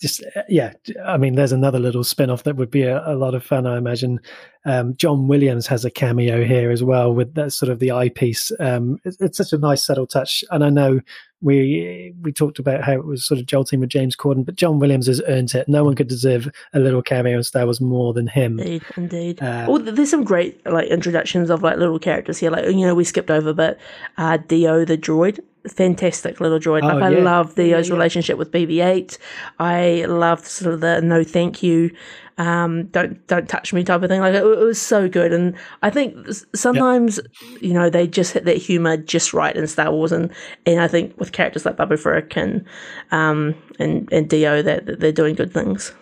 [0.05, 0.71] just yeah
[1.07, 3.79] i mean there's another little spin-off that would be a, a lot of fun i
[3.79, 4.21] imagine.
[4.67, 8.53] Um, john williams has a cameo here as well with that sort of the eyepiece.
[8.61, 10.45] Um, it's, such a nice subtle touch.
[10.51, 11.01] And i know
[11.45, 14.79] we we talked about how it was sort of jolting with james corden but john
[14.79, 18.13] williams has earned it no one could deserve a little cameo in star wars more
[18.13, 22.39] than him indeed indeed uh, well there's some great like introductions of like little characters
[22.39, 23.79] here like you know we skipped over but
[24.17, 25.39] uh, D-O the droid
[25.69, 26.83] fantastic little droid.
[26.83, 27.93] Like oh, I love D-O's yeah, yeah.
[27.95, 29.19] relationship with BB-8.
[29.59, 31.91] I loved sort of the no thank you,
[32.39, 34.21] um, don't don't touch me type of thing.
[34.21, 36.17] Like it, it was so good, and I think
[36.55, 37.63] sometimes yep.
[37.63, 40.31] you know they just hit that humor just right in Star Wars, and
[40.67, 42.65] and I think with characters like Babu Frick and
[43.13, 45.93] um and and D-O that, that they're doing good things.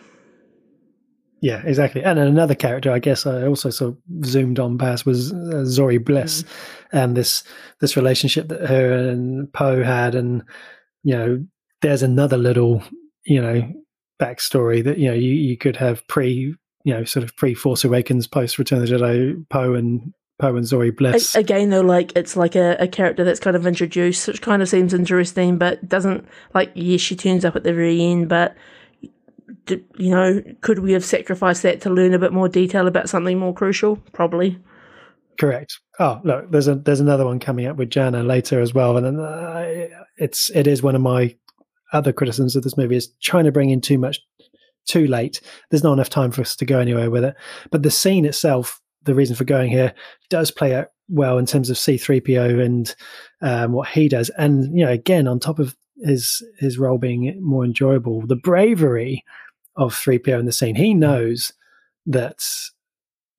[1.43, 2.05] Yeah, exactly.
[2.05, 6.03] And another character, I guess, I also sort of zoomed on past was uh, Zorii
[6.03, 6.49] Bliss, mm.
[6.93, 7.43] and this
[7.81, 10.45] this relationship that her and Poe had, and
[11.03, 11.45] you know,
[11.83, 12.83] there's another little,
[13.27, 13.71] you know,
[14.23, 16.55] backstory that you know you, you could have pre,
[16.85, 20.57] you know, sort of pre Force Awakens, post Return of the Jedi, Poe and Poe
[20.57, 21.35] and Zorii Bliss.
[21.35, 24.69] Again, though, like it's like a, a character that's kind of introduced, which kind of
[24.69, 26.71] seems interesting, but doesn't like.
[26.75, 28.57] Yes, she turns up at the very end, but
[29.69, 33.39] you know, could we have sacrificed that to learn a bit more detail about something
[33.39, 33.97] more crucial?
[34.13, 34.59] Probably.
[35.39, 35.79] Correct.
[35.99, 39.21] Oh, look, there's a there's another one coming up with Jannah later as well, and
[39.21, 39.65] uh,
[40.17, 41.37] it's it is one of my
[41.93, 44.21] other criticisms of this movie is trying to bring in too much
[44.87, 45.41] too late.
[45.71, 47.37] There's not enough time for us to go anywhere with it.
[47.71, 49.95] But the scene itself, the reason for going here,
[50.29, 52.95] does play out well in terms of C3PO and
[53.43, 57.39] um, what he does, and you know, again, on top of his his role being
[57.41, 59.25] more enjoyable, the bravery
[59.77, 60.75] of 3PO in the scene.
[60.75, 61.53] He knows
[62.07, 62.43] that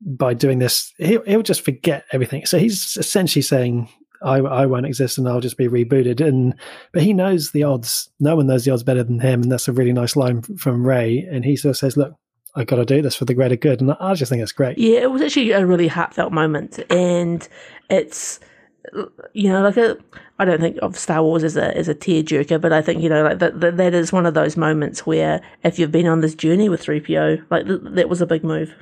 [0.02, 2.46] by doing this, he'll, he'll just forget everything.
[2.46, 3.90] So he's essentially saying,
[4.24, 6.26] I, I won't exist and I'll just be rebooted.
[6.26, 6.56] And
[6.92, 8.10] but he knows the odds.
[8.20, 10.86] No one knows the odds better than him, and that's a really nice line from
[10.86, 11.28] Rey.
[11.32, 12.16] And he sort of says, "Look,
[12.56, 14.78] I got to do this for the greater good," and I just think it's great.
[14.78, 17.48] Yeah, it was actually a really heartfelt moment, and
[17.90, 18.40] it's
[19.34, 19.98] you know, like a,
[20.40, 23.10] I don't think of Star Wars as a as a tearjerker, but I think you
[23.10, 26.36] know, like that, that is one of those moments where if you've been on this
[26.36, 28.76] journey with three PO, like th- that was a big move.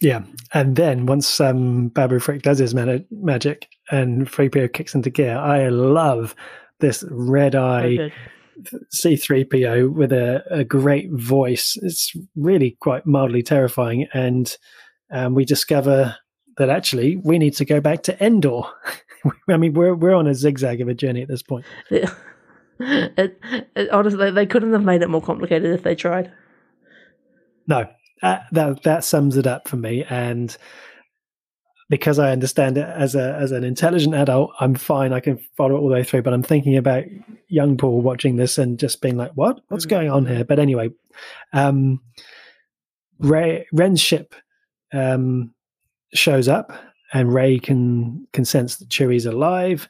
[0.00, 0.22] Yeah,
[0.52, 5.36] and then once um, Babu Frick does his man- magic and 3PO kicks into gear,
[5.36, 6.34] I love
[6.80, 8.12] this red eye
[8.94, 11.78] C3PO with a, a great voice.
[11.82, 14.56] It's really quite mildly terrifying, and
[15.10, 16.16] um, we discover
[16.58, 18.62] that actually we need to go back to Endor.
[19.48, 21.64] I mean, we're we're on a zigzag of a journey at this point.
[21.90, 22.12] Yeah.
[22.78, 23.40] It,
[23.74, 26.30] it, honestly, they couldn't have made it more complicated if they tried.
[27.66, 27.88] No,
[28.22, 30.04] that that sums it up for me.
[30.04, 30.56] And
[31.88, 35.12] because I understand it as a as an intelligent adult, I'm fine.
[35.12, 36.22] I can follow it all the way through.
[36.22, 37.04] But I'm thinking about
[37.48, 39.60] young Paul watching this and just being like, "What?
[39.68, 39.90] What's mm.
[39.90, 40.90] going on here?" But anyway,
[41.52, 42.00] um,
[43.18, 44.34] Rey, Ren's ship
[44.92, 45.52] um,
[46.14, 46.72] shows up
[47.12, 49.88] and Rey can can sense that Chewie's alive.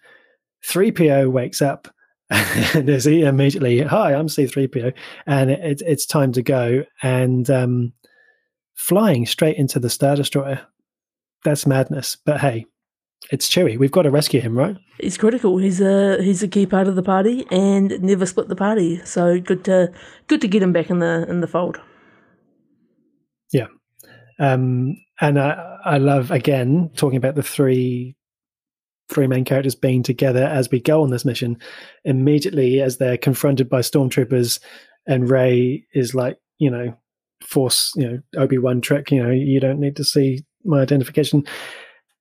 [0.65, 1.89] 3PO wakes up
[2.31, 4.93] and is immediately, hi, I'm C3PO.
[5.27, 6.85] And it, it's time to go.
[7.03, 7.93] And um,
[8.77, 10.61] flying straight into the Star Destroyer.
[11.45, 12.17] That's madness.
[12.17, 12.67] But hey,
[13.31, 13.79] it's Chewie.
[13.79, 14.77] We've got to rescue him, right?
[15.01, 15.59] He's critical.
[15.59, 19.05] He's a he's a key part of the party and never split the party.
[19.05, 19.93] So good to
[20.29, 21.81] good to get him back in the in the fold.
[23.53, 23.67] Yeah.
[24.39, 28.17] Um, and I, I love again talking about the three
[29.09, 31.59] three main characters being together as we go on this mission.
[32.05, 34.61] Immediately, as they're confronted by stormtroopers,
[35.07, 36.97] and Rey is like, you know,
[37.43, 39.11] force, you know, Obi Wan trick.
[39.11, 41.45] You know, you don't need to see my identification.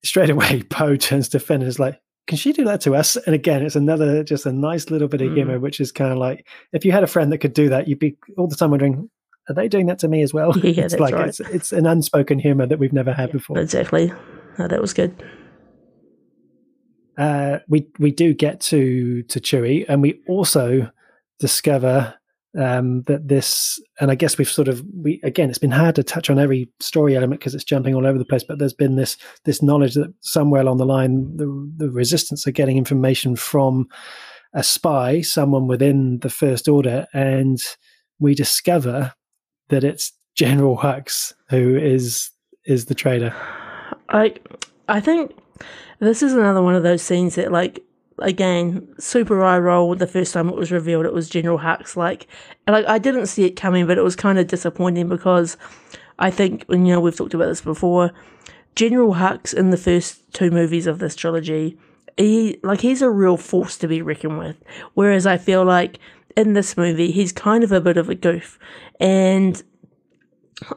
[0.04, 3.16] Straight away, Poe turns to Finn and is like, "Can she do that to us?"
[3.16, 5.36] And again, it's another just a nice little bit of mm.
[5.36, 7.88] humor, which is kind of like if you had a friend that could do that,
[7.88, 9.10] you'd be all the time wondering,
[9.50, 10.54] are they doing that to me as well?
[10.64, 11.28] Yeah, it's like right.
[11.30, 13.60] it's it's an unspoken humor that we've never had yeah, before.
[13.60, 14.12] Exactly.
[14.58, 15.24] Oh, that was good.
[17.18, 20.90] Uh, we we do get to to Chewie, and we also
[21.40, 22.16] discover
[22.58, 26.04] um, that this, and I guess we've sort of we again, it's been hard to
[26.04, 28.44] touch on every story element because it's jumping all over the place.
[28.44, 32.52] But there's been this this knowledge that somewhere along the line, the the resistance are
[32.52, 33.88] getting information from
[34.54, 37.60] a spy, someone within the First Order, and
[38.20, 39.14] we discover
[39.70, 42.32] that it's General Hux who is
[42.66, 43.34] is the traitor.
[44.10, 44.34] I
[44.88, 45.36] I think
[46.00, 47.84] this is another one of those scenes that like
[48.20, 52.28] again super eye roll the first time it was revealed it was General Hux like
[52.68, 55.58] like I didn't see it coming but it was kind of disappointing because
[56.18, 58.12] I think you know we've talked about this before
[58.76, 61.78] General Hux in the first two movies of this trilogy
[62.18, 64.58] he like he's a real force to be reckoned with.
[64.94, 66.00] Whereas I feel like
[66.36, 68.58] in this movie he's kind of a bit of a goof,
[69.00, 69.62] and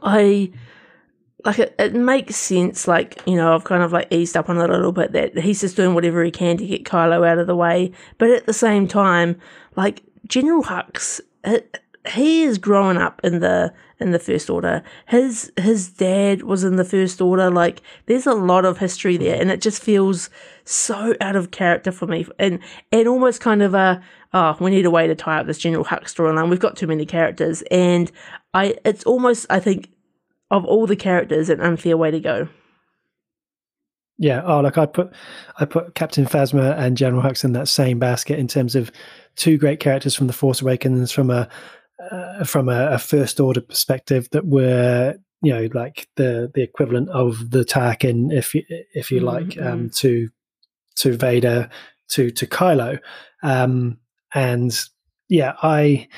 [0.03, 0.51] I
[1.49, 2.86] like it, it makes sense.
[2.86, 5.38] Like you know, I've kind of like eased up on it a little bit that
[5.38, 7.90] he's just doing whatever he can to get Kylo out of the way.
[8.18, 9.40] But at the same time,
[9.74, 14.82] like General Hux, it, he is growing up in the in the first order.
[15.07, 17.51] His his dad was in the first order.
[17.51, 20.28] Like there's a lot of history there, and it just feels
[20.64, 22.26] so out of character for me.
[22.38, 22.59] And
[22.92, 24.03] and almost kind of a
[24.34, 26.51] oh, we need a way to tie up this General Hux storyline.
[26.51, 28.12] We've got too many characters, and
[28.53, 29.88] I it's almost I think
[30.51, 32.49] of all the characters an unfair way to go.
[34.18, 34.42] Yeah.
[34.44, 35.12] Oh, like I put
[35.59, 38.90] I put Captain Phasma and General Hux in that same basket in terms of
[39.36, 41.49] two great characters from the Force Awakens from a
[42.11, 47.09] uh, from a, a, first order perspective that were you know like the the equivalent
[47.11, 49.66] of the Tarkin, if you, if you like, mm-hmm.
[49.66, 50.28] um, to
[50.96, 51.68] to Vader
[52.11, 52.99] to to Kylo,
[53.42, 53.99] um,
[54.34, 54.76] and
[55.28, 56.09] yeah, I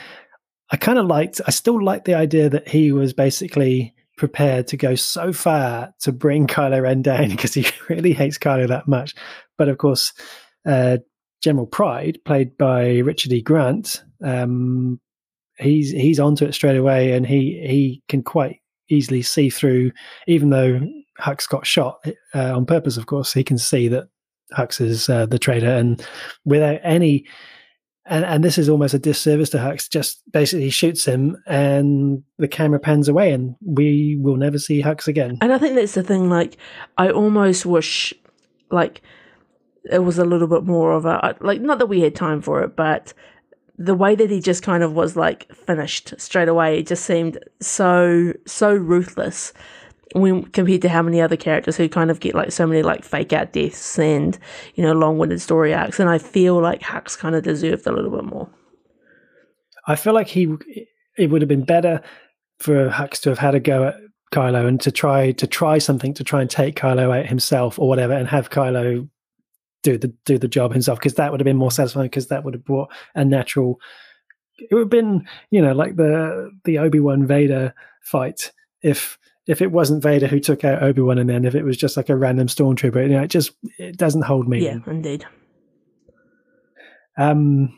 [0.71, 1.41] I kind of liked.
[1.47, 6.13] I still like the idea that he was basically prepared to go so far to
[6.13, 9.15] bring Kylo Ren down because he really hates Kylo that much.
[9.59, 10.13] But of course,
[10.67, 10.99] uh,
[11.43, 13.41] General Pryde, played by Richard E.
[13.41, 15.01] Grant, um,
[15.59, 18.61] he's he's onto it straight away, and he he can quite
[18.91, 19.91] easily see through.
[20.27, 20.81] Even though
[21.19, 22.05] Hux got shot
[22.35, 24.09] uh, on purpose, of course, he can see that
[24.53, 26.07] Hux is uh, the traitor, and
[26.45, 27.27] without any.
[28.11, 29.89] And, and this is almost a disservice to Hux.
[29.89, 35.07] Just basically shoots him, and the camera pans away, and we will never see Hux
[35.07, 35.39] again.
[35.41, 36.29] And I think that's the thing.
[36.29, 36.57] Like,
[36.99, 38.13] I almost wish,
[38.71, 39.01] like,
[39.91, 42.63] it was a little bit more of a like not that we had time for
[42.63, 43.15] it, but
[43.79, 47.39] the way that he just kind of was like finished straight away it just seemed
[47.61, 49.55] so so ruthless
[50.13, 53.05] when compared to how many other characters who kind of get like so many like
[53.05, 54.39] fake out deaths and
[54.75, 58.11] you know long-winded story arcs and i feel like hux kind of deserved a little
[58.11, 58.49] bit more.
[59.87, 60.55] I feel like he
[61.17, 62.03] it would have been better
[62.59, 63.97] for hux to have had a go at
[64.33, 67.89] kylo and to try to try something to try and take kylo out himself or
[67.89, 69.09] whatever and have kylo
[69.83, 72.45] do the do the job himself because that would have been more satisfying because that
[72.45, 73.81] would have brought a natural
[74.59, 78.53] it would have been you know like the the obi-wan vader fight
[78.83, 79.19] if
[79.51, 82.09] if it wasn't vader who took out obi-wan and then if it was just like
[82.09, 85.27] a random stormtrooper you know it just it doesn't hold me yeah indeed.
[87.19, 87.77] Um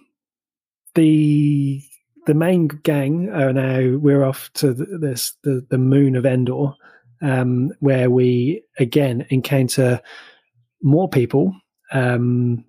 [0.94, 1.82] the
[2.26, 6.74] the main gang are now we're off to this the the moon of endor
[7.22, 10.00] um where we again encounter
[10.82, 11.54] more people
[11.92, 12.64] um,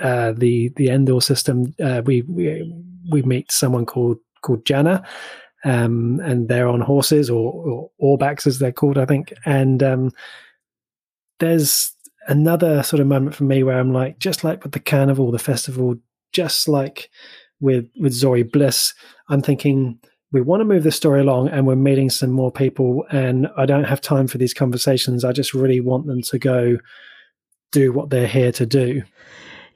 [0.00, 2.72] uh, the the Endor system, uh, we, we
[3.10, 5.02] we meet someone called called Jannah,
[5.64, 9.32] um, and they're on horses or, or Orbaks as they're called, I think.
[9.44, 10.12] And um,
[11.38, 11.92] there's
[12.28, 15.38] another sort of moment for me where I'm like, just like with the carnival, the
[15.38, 15.96] festival,
[16.32, 17.10] just like
[17.60, 18.94] with with Zorii Bliss,
[19.28, 19.98] I'm thinking
[20.32, 23.64] we want to move the story along and we're meeting some more people and I
[23.64, 25.24] don't have time for these conversations.
[25.24, 26.78] I just really want them to go
[27.72, 29.02] do what they're here to do.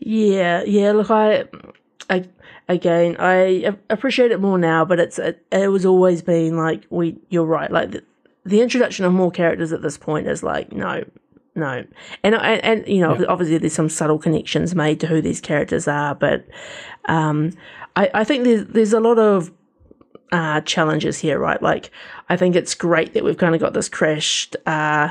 [0.01, 0.93] Yeah, yeah.
[0.93, 1.45] Look, I,
[2.11, 2.29] I
[2.69, 7.17] again, I appreciate it more now, but it's it, it was always been like we.
[7.31, 7.71] You're right.
[7.71, 8.05] Like the,
[8.45, 11.05] the introduction of more characters at this point is like no,
[11.55, 11.85] no,
[12.23, 13.27] and and, and you know, yeah.
[13.29, 16.47] obviously there's some subtle connections made to who these characters are, but
[17.07, 17.53] um,
[17.97, 19.53] I I think there's there's a lot of
[20.33, 21.63] uh, challenges here, right?
[21.63, 21.91] Like,
[22.29, 25.11] I think it's great that we've kind of got this crashed uh,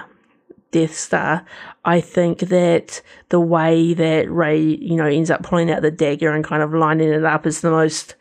[0.72, 1.46] Death Star,
[1.86, 6.32] I think that the way that Rey, you know, ends up pulling out the dagger
[6.32, 8.16] and kind of lining it up is the most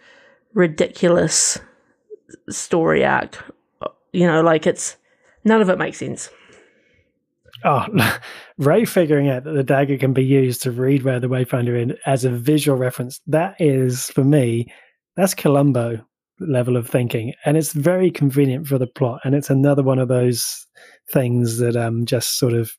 [0.55, 1.59] ridiculous
[2.49, 3.45] story arc.
[4.13, 4.97] You know, like it's
[5.45, 6.31] none of it makes sense.
[7.65, 7.87] Oh,
[8.59, 11.97] Rey figuring out that the dagger can be used to read where the Wayfinder in
[12.07, 13.21] as a visual reference.
[13.27, 14.73] That is, for me,
[15.17, 16.05] that's Columbo
[16.41, 19.21] level of thinking, and it's very convenient for the plot.
[19.25, 20.67] And it's another one of those
[21.13, 22.77] things that um just sort of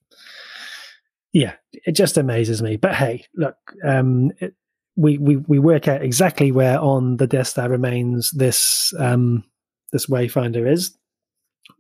[1.34, 2.78] yeah it just amazes me.
[2.78, 3.56] But hey look
[3.86, 4.56] um it,
[4.96, 9.44] we, we we work out exactly where on the death star remains this um
[9.92, 10.96] this wayfinder is.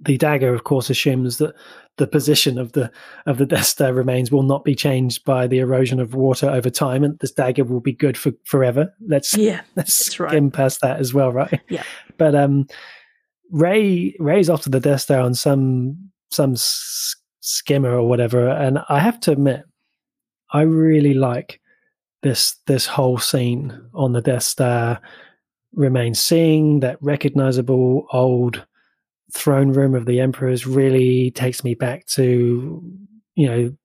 [0.01, 1.53] The dagger of course assumes that
[1.97, 2.89] the position of the
[3.25, 6.69] of the death star remains will not be changed by the erosion of water over
[6.69, 8.93] time and this dagger will be good for forever.
[9.05, 11.59] Let's yeah let's skim past that as well right?
[11.67, 11.83] Yeah.
[12.17, 12.67] But um
[13.51, 16.55] Rey Rey's off to the Death Star on some some
[17.41, 18.49] skimmer or whatever.
[18.49, 19.63] And I have to admit,
[20.51, 21.59] I really like
[22.21, 24.99] this this whole scene on the Death Star
[25.73, 28.65] remains seeing that recognizable old
[29.31, 32.83] throne room of the emperors really takes me back to
[33.35, 33.75] you know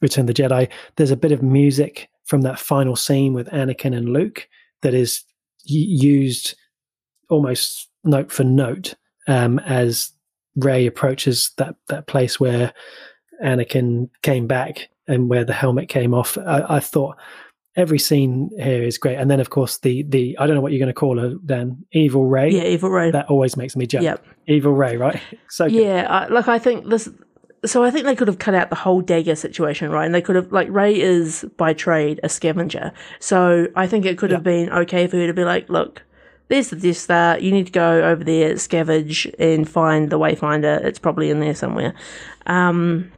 [0.00, 0.68] Return the Jedi.
[0.96, 4.48] There's a bit of music from that final scene with Anakin and Luke
[4.82, 5.24] that is
[5.64, 6.54] used
[7.28, 8.94] almost note for note
[9.28, 10.12] um, as
[10.56, 12.72] Rey approaches that that place where
[13.42, 16.36] Anakin came back and where the helmet came off.
[16.38, 17.16] I, I, thought
[17.76, 20.72] every scene here is great, and then of course the the I don't know what
[20.72, 22.50] you're going to call her, then evil Rey.
[22.50, 23.10] Yeah, evil Rey.
[23.10, 24.04] That always makes me jump.
[24.04, 24.24] Yep.
[24.46, 25.20] Evil Rey, right?
[25.48, 25.82] So good.
[25.82, 27.08] yeah, I, like I think this.
[27.66, 30.06] So I think they could have cut out the whole dagger situation, right?
[30.06, 34.16] And they could have like Rey is by trade a scavenger, so I think it
[34.16, 34.38] could yep.
[34.38, 36.02] have been okay for her to be like, look
[36.50, 37.38] there's the Death Star.
[37.38, 40.84] You need to go over there, scavenge, and find the Wayfinder.
[40.84, 41.94] It's probably in there somewhere.
[42.46, 43.12] Um,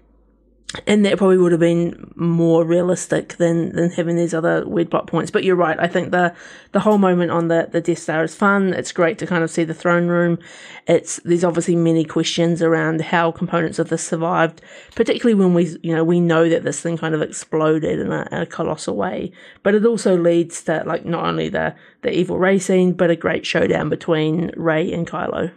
[0.86, 5.06] and that probably would have been more realistic than than having these other weird plot
[5.06, 5.30] points.
[5.30, 5.78] But you're right.
[5.78, 6.34] I think the
[6.72, 8.72] the whole moment on the the Death Star is fun.
[8.72, 10.38] It's great to kind of see the throne room.
[10.86, 14.62] It's there's obviously many questions around how components of this survived,
[14.94, 18.26] particularly when we you know we know that this thing kind of exploded in a,
[18.32, 19.32] in a colossal way.
[19.62, 23.16] But it also leads to like not only the the evil Rey scene, but a
[23.16, 25.52] great showdown between Rey and Kylo.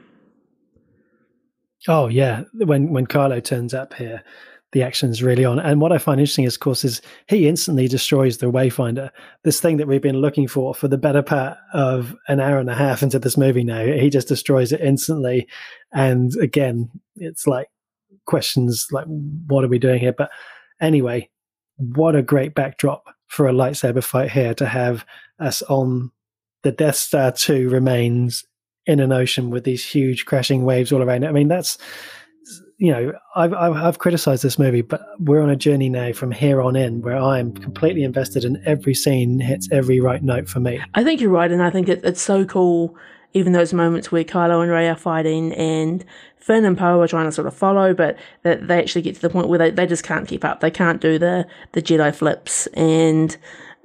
[1.88, 4.24] Oh yeah, when when Kylo turns up here
[4.76, 5.58] the action's really on.
[5.58, 9.10] And what I find interesting, is, of course, is he instantly destroys the Wayfinder,
[9.46, 12.70] this thing that we've been looking for for the better part of an hour and
[12.70, 13.86] a half into this movie now.
[13.86, 15.48] He just destroys it instantly.
[15.94, 17.70] And again, it's like
[18.26, 19.06] questions like,
[19.48, 20.12] what are we doing here?
[20.12, 20.30] But
[20.82, 21.30] anyway,
[21.78, 25.06] what a great backdrop for a lightsaber fight here to have
[25.40, 26.12] us on
[26.64, 28.44] the Death Star 2 remains
[28.86, 31.30] in an ocean with these huge crashing waves all around it.
[31.30, 31.78] I mean, that's
[32.78, 36.32] you know, I've, I've, I've criticized this movie, but we're on a journey now from
[36.32, 40.60] here on in where I'm completely invested in every scene hits every right note for
[40.60, 40.82] me.
[40.94, 42.96] I think you're right, and I think it, it's so cool.
[43.34, 46.04] Even those moments where Kylo and Rey are fighting, and
[46.38, 49.22] Finn and Poe are trying to sort of follow, but that they actually get to
[49.22, 50.60] the point where they, they just can't keep up.
[50.60, 53.36] They can't do the the Jedi flips, and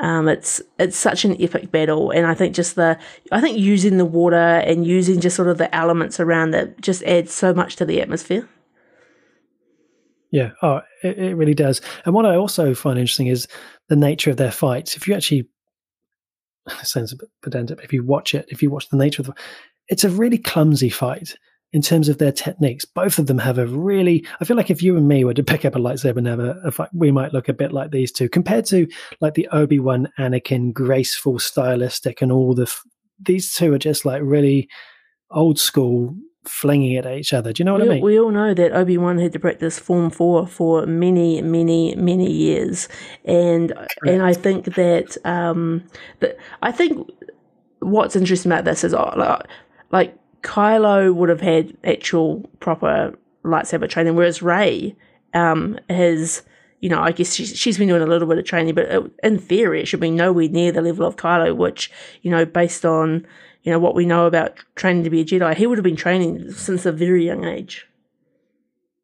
[0.01, 2.99] um, it's it's such an epic battle, and I think just the
[3.30, 7.05] I think using the water and using just sort of the elements around it just
[7.05, 8.49] adds so much to the atmosphere.
[10.31, 11.81] Yeah, oh, it, it really does.
[12.05, 13.49] And what I also find interesting is
[13.89, 14.97] the nature of their fights.
[14.97, 15.49] If you actually,
[16.83, 19.35] sounds a bit pedantic, if you watch it, if you watch the nature of the,
[19.89, 21.35] it's a really clumsy fight
[21.72, 22.85] in terms of their techniques.
[22.85, 24.24] Both of them have a really.
[24.41, 26.41] I feel like if you and me were to pick up a lightsaber and have
[26.41, 28.87] a, fight, we might look a bit like these two compared to
[29.20, 32.72] like the Obi Wan, Anakin, graceful, stylistic, and all the.
[33.22, 34.66] These two are just like really
[35.31, 37.53] old school flinging it at each other.
[37.53, 38.03] Do you know what we, I mean?
[38.03, 42.30] We all know that Obi Wan had to practice Form Four for many, many, many
[42.30, 42.88] years,
[43.24, 43.91] and Correct.
[44.07, 45.84] and I think that um,
[46.20, 47.09] that I think
[47.80, 49.43] what's interesting about this is uh, like,
[49.91, 54.97] like Kylo would have had actual proper lightsaber training, whereas Rey
[55.34, 56.43] um, has.
[56.82, 59.03] You know, I guess she's, she's been doing a little bit of training, but uh,
[59.22, 61.91] in theory, it should be nowhere near the level of Kylo, which,
[62.22, 63.26] you know, based on
[63.63, 65.97] you know, what we know about training to be a Jedi, he would have been
[65.97, 67.87] training since a very young age.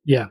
[0.05, 0.29] Yeah.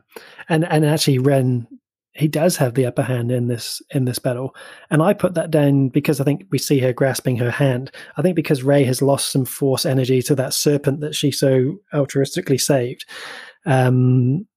[0.49, 1.67] And and actually Ren
[2.15, 4.55] he does have the upper hand in this in this battle.
[4.89, 7.91] And I put that down because I think we see her grasping her hand.
[8.15, 11.75] I think because Rey has lost some force energy to that serpent that she so
[11.93, 13.05] altruistically saved.
[13.65, 14.47] Um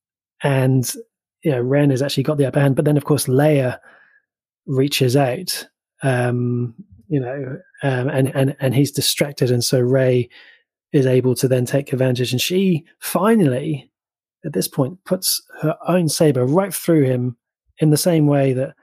[0.42, 0.90] and
[1.42, 2.76] you know, Ren has actually got the upper hand.
[2.76, 3.78] But then of course Leia
[4.66, 5.66] reaches out
[6.04, 6.74] um
[7.08, 10.28] you know, um, and and and he's distracted, and so Rey
[10.92, 13.90] is able to then take advantage, and she finally,
[14.44, 17.36] at this point, puts her own saber right through him
[17.78, 18.74] in the same way that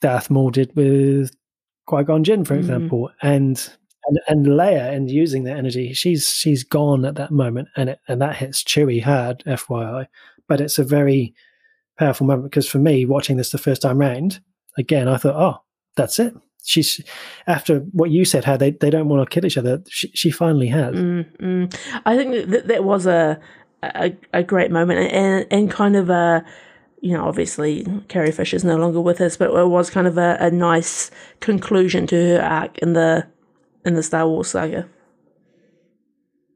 [0.00, 1.34] Darth Maul did with
[1.86, 2.60] Qui Gon Jinn, for mm-hmm.
[2.60, 3.70] example, and.
[4.08, 8.00] And, and Leia, and using that energy, she's she's gone at that moment, and it
[8.08, 10.08] and that hits Chewie hard, FYI.
[10.48, 11.36] But it's a very
[11.96, 14.40] powerful moment because for me, watching this the first time round,
[14.76, 15.62] again, I thought, oh,
[15.94, 16.34] that's it
[16.64, 17.00] she's
[17.46, 20.30] after what you said how they, they don't want to kill each other she, she
[20.30, 20.94] finally has.
[20.94, 21.74] Mm,
[22.06, 23.38] i think that that was a,
[23.82, 26.44] a, a great moment and and kind of a
[27.00, 30.36] you know obviously carrie is no longer with us but it was kind of a,
[30.40, 31.10] a nice
[31.40, 33.26] conclusion to her arc in the
[33.84, 34.88] in the star wars saga.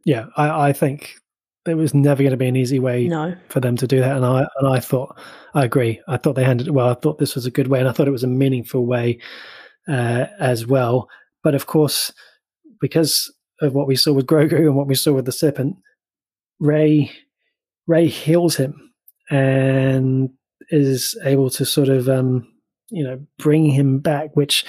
[0.04, 1.18] Yeah i i think
[1.64, 3.34] there was never going to be an easy way no.
[3.48, 5.18] for them to do that and i and i thought
[5.54, 6.00] i agree.
[6.06, 6.90] I thought they handled it well.
[6.90, 9.18] I thought this was a good way and i thought it was a meaningful way
[9.88, 11.08] uh, as well.
[11.42, 12.12] But of course,
[12.80, 15.76] because of what we saw with Grogu and what we saw with the serpent,
[16.58, 17.10] Rey
[17.86, 18.92] Rey heals him
[19.30, 20.30] and
[20.70, 22.52] is able to sort of um,
[22.90, 24.64] you know bring him back, which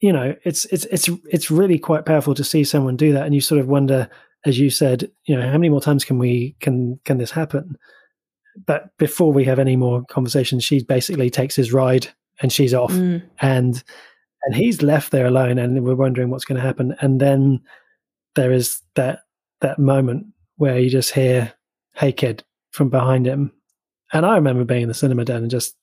[0.00, 3.34] you know it's it's it's it's really quite powerful to see someone do that, and
[3.34, 4.08] you sort of wonder,
[4.44, 7.76] as you said, you know, how many more times can we can can this happen?
[8.66, 12.08] but before we have any more conversation, she basically takes his ride
[12.40, 13.22] and she's off, Mm.
[13.40, 13.82] and
[14.44, 16.94] and he's left there alone, and we're wondering what's going to happen.
[17.00, 17.60] And then
[18.36, 19.20] there is that
[19.60, 20.26] that moment
[20.56, 21.52] where you just hear
[21.94, 23.52] "Hey kid" from behind him,
[24.12, 25.76] and I remember being in the cinema then and just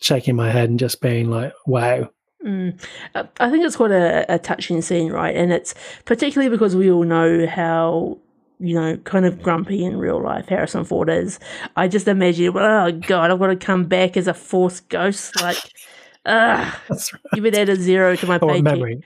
[0.00, 2.10] shaking my head and just being like, "Wow."
[2.44, 2.78] Mm.
[3.14, 5.34] I I think it's quite a, a touching scene, right?
[5.34, 5.74] And it's
[6.04, 8.18] particularly because we all know how,
[8.58, 11.38] you know, kind of grumpy in real life Harrison Ford is.
[11.76, 15.40] I just imagine, oh God, I've got to come back as a force ghost.
[15.40, 15.58] Like,
[16.24, 17.20] That's right.
[17.34, 18.62] you've been a zero to my paycheck.
[18.62, 19.02] memory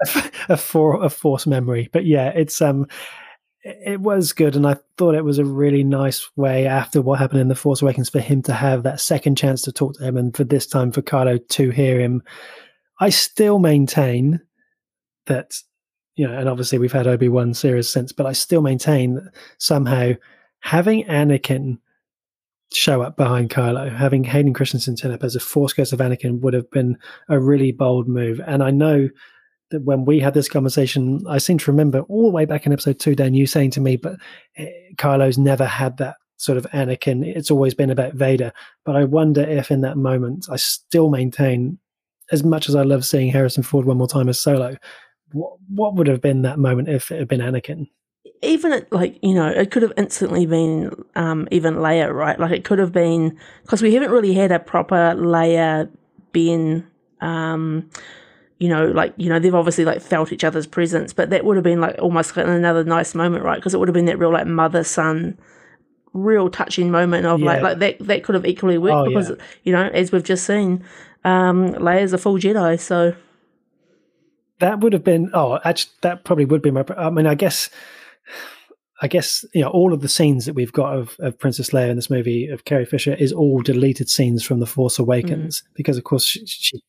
[0.00, 2.86] a, a for a force memory but yeah it's um
[3.62, 7.40] it was good and i thought it was a really nice way after what happened
[7.40, 10.16] in the force awakens for him to have that second chance to talk to him
[10.16, 12.22] and for this time for Kylo to hear him
[13.00, 14.40] i still maintain
[15.26, 15.54] that
[16.16, 20.12] you know and obviously we've had obi-wan series since but i still maintain that somehow
[20.60, 21.78] having anakin
[22.72, 23.94] show up behind Kylo.
[23.94, 26.98] Having Hayden Christensen turn up as a Force Ghost of Anakin would have been
[27.28, 28.40] a really bold move.
[28.46, 29.08] And I know
[29.70, 32.72] that when we had this conversation, I seem to remember all the way back in
[32.72, 34.16] episode two, Dan, you saying to me, but
[34.56, 37.24] eh, Kylo's never had that sort of Anakin.
[37.24, 38.52] It's always been about Vader.
[38.84, 41.78] But I wonder if in that moment, I still maintain,
[42.30, 44.76] as much as I love seeing Harrison Ford one more time as Solo,
[45.32, 47.88] what, what would have been that moment if it had been Anakin?
[48.42, 52.52] even at, like you know it could have instantly been um even Leia right like
[52.52, 55.90] it could have been because we haven't really had a proper Leia
[56.32, 56.86] Ben
[57.22, 57.88] um
[58.58, 61.56] you know like you know they've obviously like felt each other's presence but that would
[61.56, 64.18] have been like almost like another nice moment right because it would have been that
[64.18, 65.36] real like mother son
[66.12, 69.36] real touching moment of like like that that could have equally worked Oh, because yeah.
[69.64, 70.84] you know as we've just seen
[71.24, 73.14] um Leia's a full Jedi so
[74.58, 77.68] that would have been oh actually that probably would be my i mean i guess
[79.02, 81.90] i guess you know all of the scenes that we've got of, of princess leia
[81.90, 85.64] in this movie of carrie fisher is all deleted scenes from the force awakens mm.
[85.74, 86.82] because of course she, she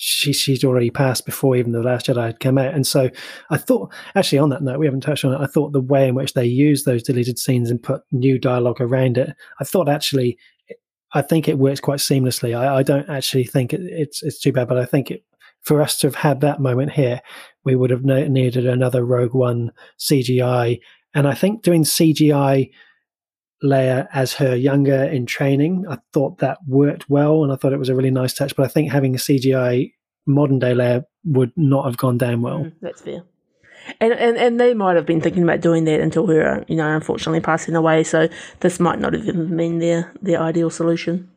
[0.00, 2.72] she she's already passed before even the last jedi had come out.
[2.72, 3.10] And so
[3.50, 5.40] i thought actually on that note we haven't touched on it.
[5.40, 8.80] I thought the way in which they used those deleted scenes and put new dialogue
[8.80, 10.38] around it i thought actually
[11.14, 12.56] i think it works quite seamlessly.
[12.56, 15.24] I, I don't actually think it, it's it's too bad but i think it
[15.68, 17.20] for us to have had that moment here,
[17.62, 20.80] we would have ne- needed another Rogue One CGI.
[21.14, 22.70] And I think doing CGI
[23.62, 27.78] Leia as her younger in training, I thought that worked well, and I thought it
[27.78, 28.56] was a really nice touch.
[28.56, 29.92] But I think having a CGI
[30.26, 32.60] modern day Leia would not have gone down well.
[32.60, 33.24] Mm, that's fair.
[34.00, 36.94] And, and and they might have been thinking about doing that until her, you know,
[36.94, 38.04] unfortunately passing away.
[38.04, 38.28] So
[38.60, 41.30] this might not have even been their their ideal solution.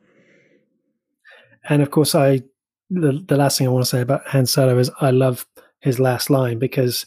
[1.68, 2.44] And of course, I
[2.92, 5.46] the, the last thing I want to say about Han Solo is I love
[5.80, 7.06] his last line because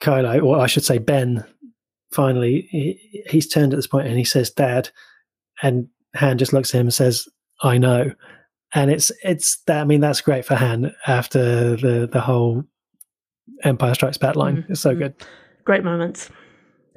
[0.00, 1.44] Kylo, or I should say Ben,
[2.12, 4.90] finally he, he's turned at this point and he says, "Dad,"
[5.62, 7.28] and Han just looks at him and says,
[7.62, 8.12] "I know."
[8.74, 12.64] And it's it's that I mean that's great for Han after the the whole
[13.64, 14.58] Empire Strikes Back line.
[14.58, 14.98] Mhm, It's so mhm.
[14.98, 15.14] good.
[15.64, 16.30] Great moments.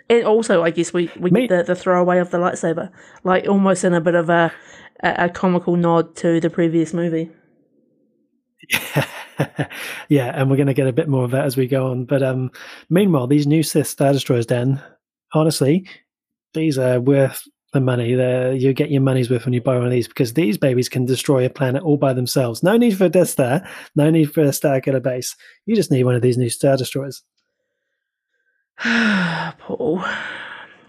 [0.10, 2.92] And also, I guess we, we Me- get the, the throwaway of the lightsaber,
[3.24, 4.52] like almost in a bit of a,
[5.02, 7.32] a, a comical nod to the previous movie.
[10.10, 12.06] yeah, and we're going to get a bit more of that as we go on.
[12.06, 12.52] But um,
[12.90, 14.82] meanwhile, these new Sith Star Destroyers, Dan,
[15.34, 15.88] honestly,
[16.54, 17.44] these are worth
[17.74, 18.16] the money.
[18.16, 20.90] They're, you get your money's worth when you buy one of these because these babies
[20.90, 22.64] can destroy a planet all by themselves.
[22.64, 25.36] No need for a Death Star, no need for a Star Killer base.
[25.66, 27.22] You just need one of these new Star Destroyers.
[28.80, 30.04] Paul,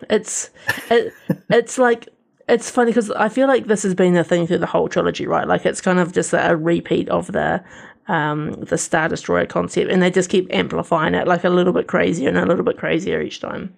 [0.09, 0.51] it's
[0.91, 1.13] it,
[1.51, 2.09] it's like
[2.49, 5.27] it's funny because I feel like this has been the thing through the whole trilogy,
[5.27, 5.47] right?
[5.47, 7.63] Like it's kind of just a, repeat of the
[8.09, 11.89] um the Star Destroyer concept, and they just keep amplifying it like a little bit
[11.89, 13.75] crazier and a little bit crazier each time.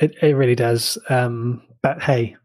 [0.00, 0.96] It, it really does.
[1.10, 2.36] Um, but hey,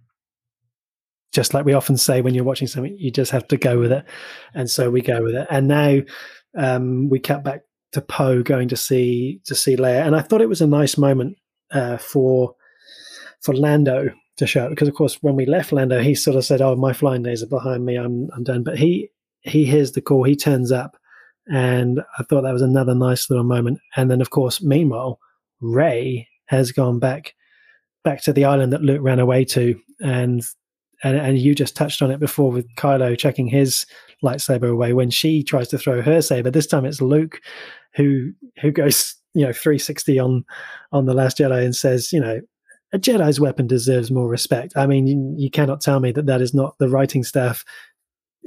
[1.32, 3.94] just like we often say when you're watching something, you just have to go with
[3.94, 4.04] it.
[4.54, 5.48] And so we go with it.
[5.50, 6.00] And now
[6.58, 7.62] um, we cut back
[7.94, 10.98] to Poe going to see to see Leia, and I thought it was a nice
[10.98, 11.38] moment
[11.72, 12.56] uh, for
[13.42, 16.62] for Lando to show because, of course, when we left Lando, he sort of said,
[16.62, 17.96] "Oh, my flying days are behind me.
[17.96, 19.10] I'm I'm done." But he
[19.42, 20.24] he hears the call.
[20.24, 20.98] He turns up,
[21.48, 23.80] and I thought that was another nice little moment.
[23.96, 25.20] And then, of course, meanwhile,
[25.62, 27.34] Rey has gone back
[28.04, 30.44] back to the island that Luke ran away to, and
[31.04, 33.86] and, and you just touched on it before with Kylo checking his
[34.24, 36.52] lightsaber away when she tries to throw her saber.
[36.52, 37.42] This time it's Luke
[37.96, 38.32] who
[38.62, 40.46] who goes you know 360 on
[40.92, 42.42] on the Last Jedi and says you know
[42.96, 44.74] a Jedi's weapon deserves more respect.
[44.76, 47.64] I mean you, you cannot tell me that that is not the writing staff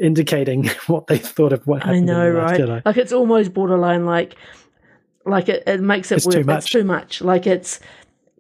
[0.01, 2.61] indicating what they thought of what I happened know, the Last right?
[2.61, 2.83] Jedi.
[2.85, 4.35] Like it's almost borderline like
[5.25, 6.35] like it, it makes it It's work.
[6.35, 6.71] too It's much.
[6.71, 7.21] too much.
[7.21, 7.81] Like it's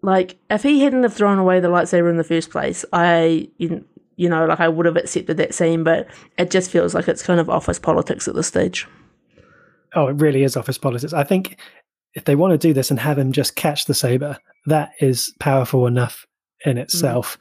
[0.02, 3.84] like if he hadn't have thrown away the lightsaber in the first place, I you,
[4.16, 6.06] you know like I would have accepted that scene, but
[6.38, 8.86] it just feels like it's kind of office politics at this stage.
[9.94, 11.12] Oh, it really is office politics.
[11.12, 11.58] I think
[12.14, 15.32] if they want to do this and have him just catch the saber, that is
[15.40, 16.26] powerful enough
[16.64, 16.80] in Mm.
[16.80, 17.38] itself.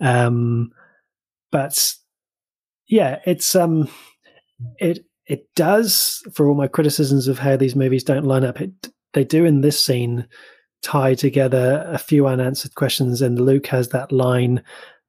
[0.00, 0.70] Um,
[1.50, 1.94] but
[2.88, 3.88] yeah, it's um,
[4.78, 8.60] it it does for all my criticisms of how these movies don't line up.
[8.60, 8.72] It
[9.14, 10.26] they do in this scene
[10.82, 14.62] tie together a few unanswered questions, and Luke has that line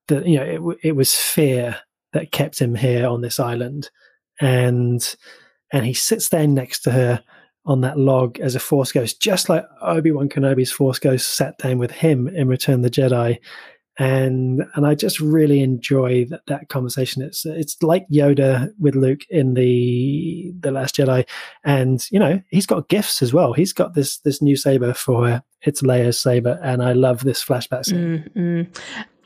[0.08, 1.78] that you know it, it was fear
[2.14, 3.90] that kept him here on this island,
[4.40, 5.16] and
[5.72, 7.24] and he sits there next to her
[7.66, 11.58] on that log as a Force Ghost, just like Obi Wan Kenobi's Force Ghost sat
[11.58, 13.40] down with him in Return the Jedi,
[14.00, 17.22] and and I just really enjoy that, that conversation.
[17.22, 21.28] It's it's like Yoda with Luke in the the Last Jedi,
[21.66, 23.54] and you know he's got gifts as well.
[23.54, 25.44] He's got this this new saber for her.
[25.62, 28.30] It's Leia's saber, and I love this flashback scene.
[28.36, 28.80] Mm, mm.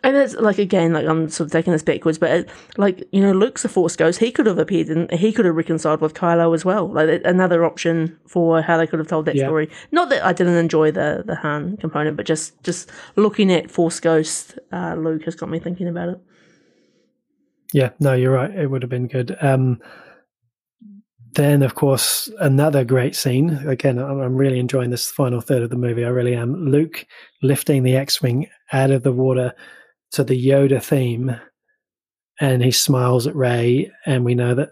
[0.05, 3.21] And it's like again, like I'm sort of taking this backwards, but it, like you
[3.21, 4.19] know, Luke's a Force Ghost.
[4.19, 6.89] He could have appeared and he could have reconciled with Kylo as well.
[6.91, 9.45] Like another option for how they could have told that Yeah.
[9.45, 9.69] story.
[9.91, 14.01] Not that I didn't enjoy the the Han component, but just just looking at Force
[14.01, 16.19] Ghost uh, Luke has got me thinking about it.
[17.71, 18.51] Yeah, no, you're right.
[18.51, 19.35] It would have been good.
[19.41, 19.79] Um,
[21.33, 23.49] then, of course, another great scene.
[23.67, 26.05] Again, I'm, I'm really enjoying this final third of the movie.
[26.05, 26.53] I really am.
[26.67, 27.05] Luke
[27.41, 29.53] lifting the X-wing out of the water
[30.13, 31.39] to the Yoda theme,
[32.39, 34.69] and he smiles at Rey, and we know that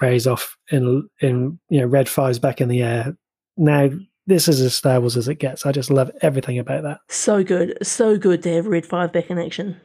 [0.00, 3.16] Rey's off in in you know red fives back in the air.
[3.56, 3.90] Now,
[4.26, 5.64] this is as Star Wars as it gets.
[5.64, 7.00] I just love everything about that.
[7.08, 9.80] So good, so good to have Red Five back in action.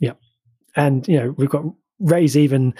[0.00, 0.14] Yeah,
[0.76, 1.64] and you know we've got
[1.98, 2.74] Rey's even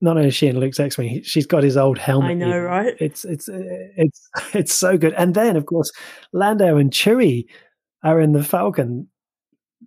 [0.00, 2.30] not only she in Luke's X-wing, she's got his old helmet.
[2.30, 2.62] I know, even.
[2.62, 2.94] right?
[2.98, 5.14] It's it's it's it's so good.
[5.14, 5.92] And then of course
[6.32, 7.46] Lando and Chewie
[8.02, 9.08] are in the Falcon.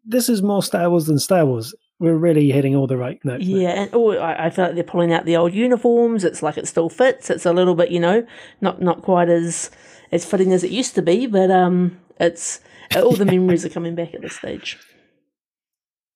[0.05, 1.73] This is more Star Wars than Star Wars.
[1.99, 3.45] We're really hitting all the right notes.
[3.45, 6.23] Yeah, and oh, I, I feel like they're pulling out the old uniforms.
[6.23, 7.29] It's like it still fits.
[7.29, 8.25] It's a little bit, you know,
[8.59, 9.71] not not quite as
[10.11, 12.59] as fitting as it used to be, but um, it's
[12.95, 14.77] all the memories are coming back at this stage.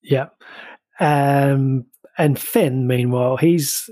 [0.02, 0.28] Yeah.
[1.00, 1.86] Um,
[2.18, 3.90] and Finn, meanwhile, he's,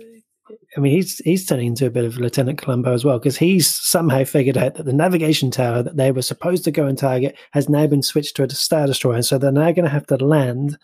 [0.76, 3.68] I mean, he's he's turning into a bit of Lieutenant Columbo as well because he's
[3.68, 7.38] somehow figured out that the navigation tower that they were supposed to go and target
[7.52, 10.08] has now been switched to a Star Destroyer, and so they're now going to have
[10.08, 10.78] to land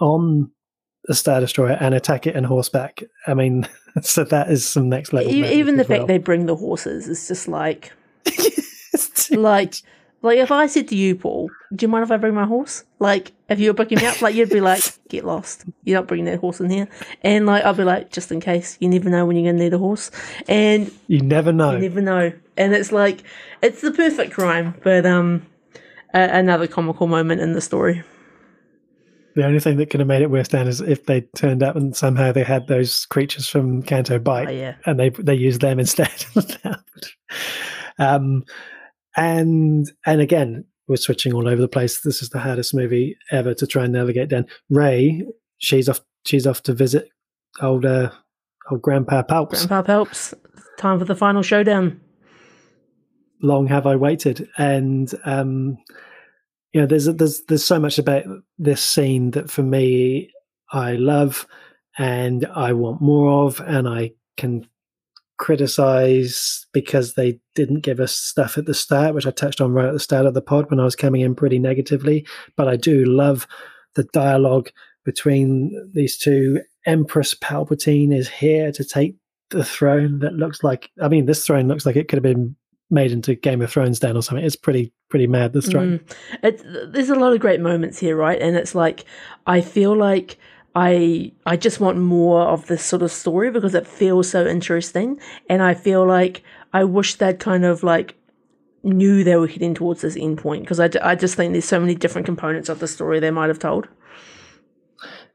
[0.00, 0.50] on
[1.04, 3.02] the Star Destroyer and attack it on horseback.
[3.26, 3.66] I mean,
[4.02, 5.32] so that is some next level.
[5.32, 6.06] Even the fact well.
[6.06, 7.92] they bring the horses is just like,
[9.30, 9.74] like,
[10.22, 12.84] like if I said to you, Paul, do you mind if I bring my horse?
[12.98, 15.64] Like, if you were picking me up, like you'd be like, get lost.
[15.84, 16.88] You're not bringing that horse in here.
[17.22, 18.76] And like, I'd be like, just in case.
[18.80, 20.10] You never know when you're gonna need a horse.
[20.48, 21.72] And you never know.
[21.72, 22.32] You never know.
[22.56, 23.22] And it's like
[23.62, 25.46] it's the perfect crime, but um
[26.14, 28.02] a- another comical moment in the story.
[29.36, 31.76] The only thing that could have made it worse, Dan, is if they turned up
[31.76, 34.74] and somehow they had those creatures from Canto Bight, Oh, yeah.
[34.84, 36.10] and they they used them instead.
[37.98, 38.44] um,
[39.16, 42.00] and and again, we're switching all over the place.
[42.00, 44.28] This is the hardest movie ever to try and navigate.
[44.30, 45.22] Dan Rey,
[45.58, 46.00] she's off.
[46.26, 47.08] She's off to visit
[47.60, 48.10] old uh,
[48.70, 49.66] old Grandpa Palps.
[49.66, 50.34] Grandpa helps.
[50.78, 52.00] Time for the final showdown.
[53.42, 54.48] long have I waited?
[54.58, 55.78] And um,
[56.72, 58.24] you know, there's there's there's so much about
[58.58, 60.30] this scene that for me
[60.70, 61.46] I love
[61.96, 64.68] and I want more of, and I can
[65.38, 69.86] criticize because they didn't give us stuff at the start, which I touched on right
[69.86, 72.26] at the start of the pod when I was coming in pretty negatively.
[72.56, 73.46] But I do love
[73.94, 74.70] the dialogue
[75.04, 76.60] between these two.
[76.86, 79.16] Empress Palpatine is here to take
[79.50, 82.54] the throne that looks like I mean this throne looks like it could have been
[82.90, 84.44] made into Game of Thrones down or something.
[84.44, 85.98] It's pretty pretty mad this throne.
[85.98, 86.14] Mm.
[86.42, 88.40] It, there's a lot of great moments here, right?
[88.40, 89.04] And it's like
[89.46, 90.38] I feel like
[90.78, 95.18] I I just want more of this sort of story because it feels so interesting,
[95.50, 98.14] and I feel like I wish they'd kind of like
[98.84, 101.80] knew they were heading towards this end point because I, I just think there's so
[101.80, 103.88] many different components of the story they might have told.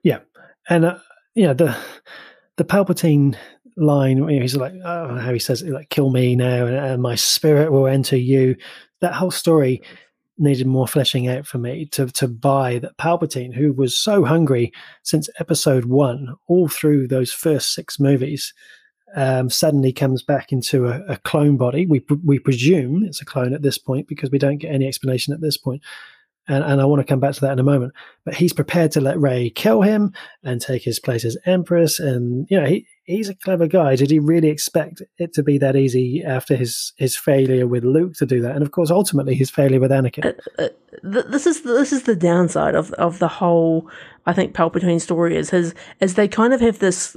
[0.01, 0.19] Yeah,
[0.69, 0.99] and uh,
[1.35, 1.75] yeah, the
[2.55, 3.35] the Palpatine
[3.75, 7.01] line, know, he's like, oh, how he says it, like, "Kill me now, and, and
[7.01, 8.55] my spirit will enter you."
[9.01, 9.81] That whole story
[10.37, 14.71] needed more fleshing out for me to to buy that Palpatine, who was so hungry
[15.03, 18.53] since Episode One, all through those first six movies.
[19.15, 21.85] Um, suddenly comes back into a, a clone body.
[21.85, 25.33] We we presume it's a clone at this point because we don't get any explanation
[25.33, 25.83] at this point.
[26.47, 27.93] And, and I want to come back to that in a moment.
[28.25, 30.13] But he's prepared to let Rey kill him
[30.43, 33.95] and take his place as Empress, and you know he he's a clever guy.
[33.95, 38.15] Did he really expect it to be that easy after his his failure with Luke
[38.15, 40.35] to do that, and of course ultimately his failure with Anakin?
[40.59, 43.89] Uh, uh, this is this is the downside of of the whole.
[44.25, 47.15] I think Palpatine story is his is they kind of have this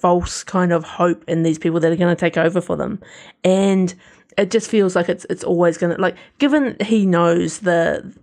[0.00, 3.00] false kind of hope in these people that are going to take over for them,
[3.44, 3.94] and
[4.36, 8.14] it just feels like it's it's always to like given he knows the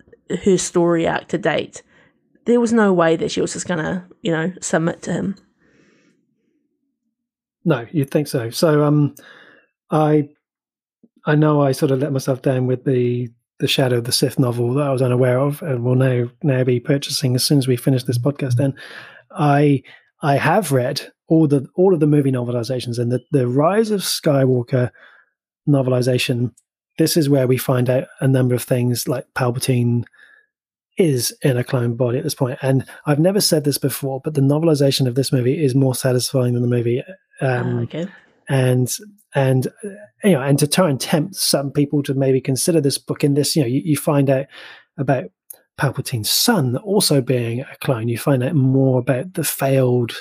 [0.43, 1.83] her story arc to date
[2.45, 5.35] there was no way that she was just to you know submit to him.
[7.65, 8.49] No you'd think so.
[8.49, 9.15] So um
[9.91, 10.27] i
[11.25, 14.39] i know i sort of let myself down with the the shadow of the sith
[14.39, 17.67] novel that i was unaware of and will now now be purchasing as soon as
[17.67, 18.73] we finish this podcast then.
[19.31, 19.83] I
[20.21, 24.01] i have read all the all of the movie novelizations and the the rise of
[24.01, 24.91] skywalker
[25.67, 26.53] novelization,
[26.97, 30.05] this is where we find out a number of things like Palpatine
[30.97, 32.59] is in a clone body at this point.
[32.61, 36.53] And I've never said this before, but the novelization of this movie is more satisfying
[36.53, 37.03] than the movie.
[37.41, 38.07] Um, oh, okay.
[38.49, 38.91] And
[39.35, 39.67] and
[40.23, 43.33] you know, and to try and tempt some people to maybe consider this book in
[43.33, 44.45] this, you know, you, you find out
[44.97, 45.25] about
[45.79, 48.07] Palpatine's son also being a clone.
[48.07, 50.11] You find out more about the failed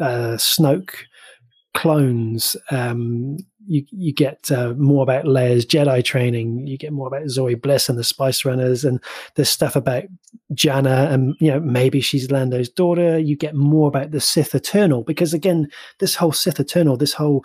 [0.00, 0.94] uh, Snoke
[1.74, 2.56] clones.
[2.70, 3.36] Um,
[3.66, 6.66] you you get uh, more about Leia's Jedi training.
[6.66, 9.02] You get more about Zorii Bliss and the Spice Runners, and
[9.34, 10.04] there's stuff about
[10.54, 13.18] Jannah, and you know maybe she's Lando's daughter.
[13.18, 17.44] You get more about the Sith Eternal because again, this whole Sith Eternal, this whole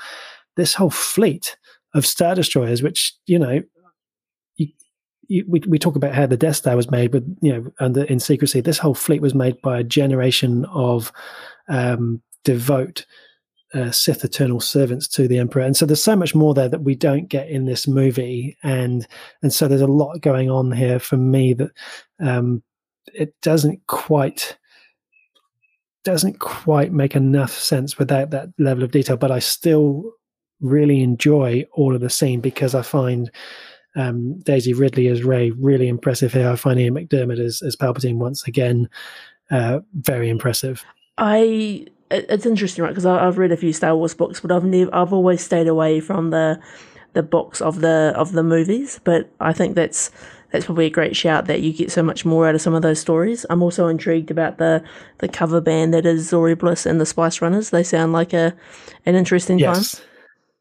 [0.55, 1.57] this whole fleet
[1.93, 3.61] of star destroyers, which you know.
[5.47, 8.19] We, we talk about how the Death Star was made, but you know, under in
[8.19, 11.13] secrecy, this whole fleet was made by a generation of
[11.69, 13.05] um, devout
[13.73, 16.83] uh, Sith eternal servants to the Emperor, and so there's so much more there that
[16.83, 19.07] we don't get in this movie, and
[19.41, 21.71] and so there's a lot going on here for me that
[22.19, 22.63] um,
[23.13, 24.57] it doesn't quite
[26.03, 29.17] doesn't quite make enough sense without that level of detail.
[29.17, 30.11] But I still
[30.59, 33.31] really enjoy all of the scene because I find
[33.95, 36.49] um, Daisy Ridley as Rey really impressive here.
[36.49, 38.89] I find Ian McDiarmid as as Palpatine once again
[39.49, 40.83] uh, very impressive.
[41.17, 42.89] I it's interesting, right?
[42.89, 45.99] Because I've read a few Star Wars books, but I've never, I've always stayed away
[45.99, 46.59] from the
[47.13, 48.99] the books of the of the movies.
[49.03, 50.11] But I think that's
[50.51, 52.81] that's probably a great shout that you get so much more out of some of
[52.81, 53.45] those stories.
[53.49, 54.83] I'm also intrigued about the
[55.19, 57.69] the cover band that is Zorii Bliss and the Spice Runners.
[57.69, 58.53] They sound like a
[59.05, 60.01] an interesting yes.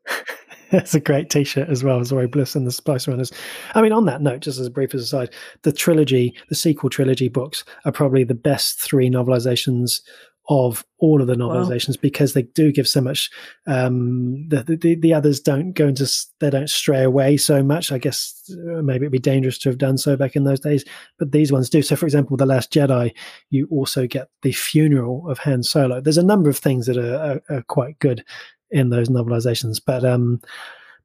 [0.06, 0.24] time.
[0.70, 3.32] That's a great T-shirt as well, Zorii Bliss and the Spice Runners.
[3.74, 5.30] I mean, on that note, just as a brief aside,
[5.62, 10.00] the trilogy, the sequel trilogy books are probably the best three novelizations
[10.48, 12.00] of all of the novelizations wow.
[12.02, 13.30] because they do give so much.
[13.66, 16.10] Um, the, the, the others don't go into
[16.40, 17.92] they don't stray away so much.
[17.92, 20.84] I guess uh, maybe it'd be dangerous to have done so back in those days,
[21.18, 21.82] but these ones do.
[21.82, 23.14] So, for example, the Last Jedi,
[23.50, 26.00] you also get the funeral of Han Solo.
[26.00, 28.24] There's a number of things that are, are, are quite good
[28.70, 30.40] in those novelizations, but um,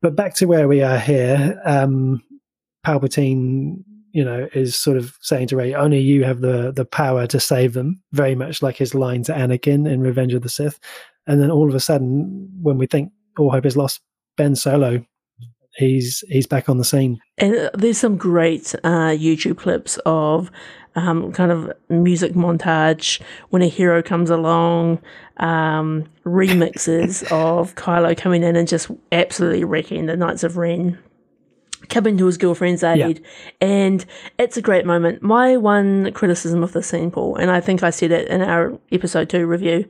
[0.01, 1.61] but back to where we are here.
[1.65, 2.23] Um,
[2.85, 3.83] Palpatine
[4.15, 7.37] you know, is sort of saying to Rey, only you have the the power to
[7.37, 10.79] save them, very much like his line to Anakin in Revenge of the Sith.
[11.27, 13.99] And then all of a sudden, when we think all hope is lost,
[14.37, 15.05] Ben Solo,
[15.75, 17.19] he's he's back on the scene.
[17.37, 20.49] And uh, there's some great uh, YouTube clips of
[20.95, 24.99] um, kind of music montage when a hero comes along,
[25.41, 30.97] um, remixes of Kylo coming in and just absolutely wrecking the Knights of Ren
[31.89, 33.67] coming to his girlfriend's aid, yeah.
[33.67, 34.05] and
[34.37, 35.21] it's a great moment.
[35.21, 38.77] My one criticism of the scene, Paul, and I think I said it in our
[38.91, 39.89] episode two review.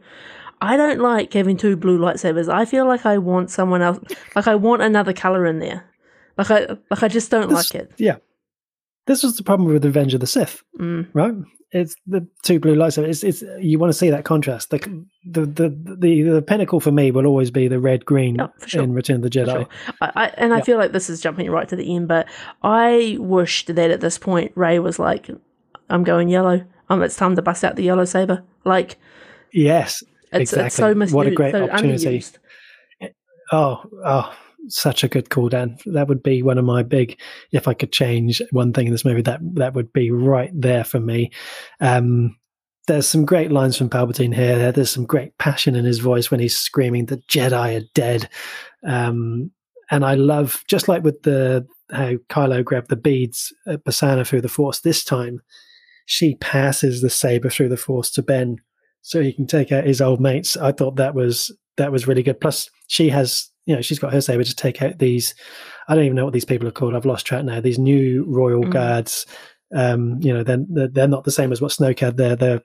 [0.62, 2.52] I don't like having two blue lightsabers.
[2.52, 4.00] I feel like I want someone else,
[4.36, 5.86] like I want another color in there.
[6.38, 7.91] Like I, like I just don't this, like it.
[7.98, 8.18] Yeah,
[9.06, 11.08] this was the problem with Revenge of the Sith, mm.
[11.14, 11.34] right?
[11.72, 12.97] It's the two blue lights.
[12.97, 14.70] It's, it's you want to see that contrast.
[14.70, 14.80] The,
[15.26, 18.84] the the the the pinnacle for me will always be the red green oh, sure.
[18.84, 19.51] in Return of the Jedi.
[19.51, 19.68] Sure.
[20.01, 22.28] I, I, and I feel like this is jumping right to the end, but
[22.64, 25.30] I wished that at this point Rey was like,
[25.89, 26.66] "I'm going yellow.
[26.89, 28.97] Um, it's time to bust out the yellow saber." Like,
[29.51, 30.01] yes,
[30.32, 30.67] it's, exactly.
[31.01, 32.05] it's so what a great so opportunity.
[32.05, 32.38] Underused.
[33.51, 34.34] Oh, oh,
[34.67, 35.78] such a good call, Dan.
[35.86, 37.20] That would be one of my big.
[37.51, 40.83] If I could change one thing in this movie, that that would be right there
[40.83, 41.32] for me.
[41.79, 42.37] Um,
[42.87, 44.71] there's some great lines from Palpatine here.
[44.71, 48.29] There's some great passion in his voice when he's screaming, "The Jedi are dead,"
[48.86, 49.51] um,
[49.89, 54.42] and I love just like with the how Kylo grabbed the beads at Pasaana through
[54.42, 54.82] the Force.
[54.82, 55.42] This time,
[56.05, 58.58] she passes the saber through the Force to Ben
[59.01, 60.58] so he can take out his old mates.
[60.58, 62.39] I thought that was that was really good.
[62.39, 65.36] Plus, she has you know, she's got her saber to take out these.
[65.87, 66.96] I don't even know what these people are called.
[66.96, 67.62] I've lost track now.
[67.62, 68.71] These new royal mm.
[68.71, 69.25] guards
[69.75, 72.17] Um, you know, then they're, they're not the same as what Snoke had.
[72.17, 72.62] They're they're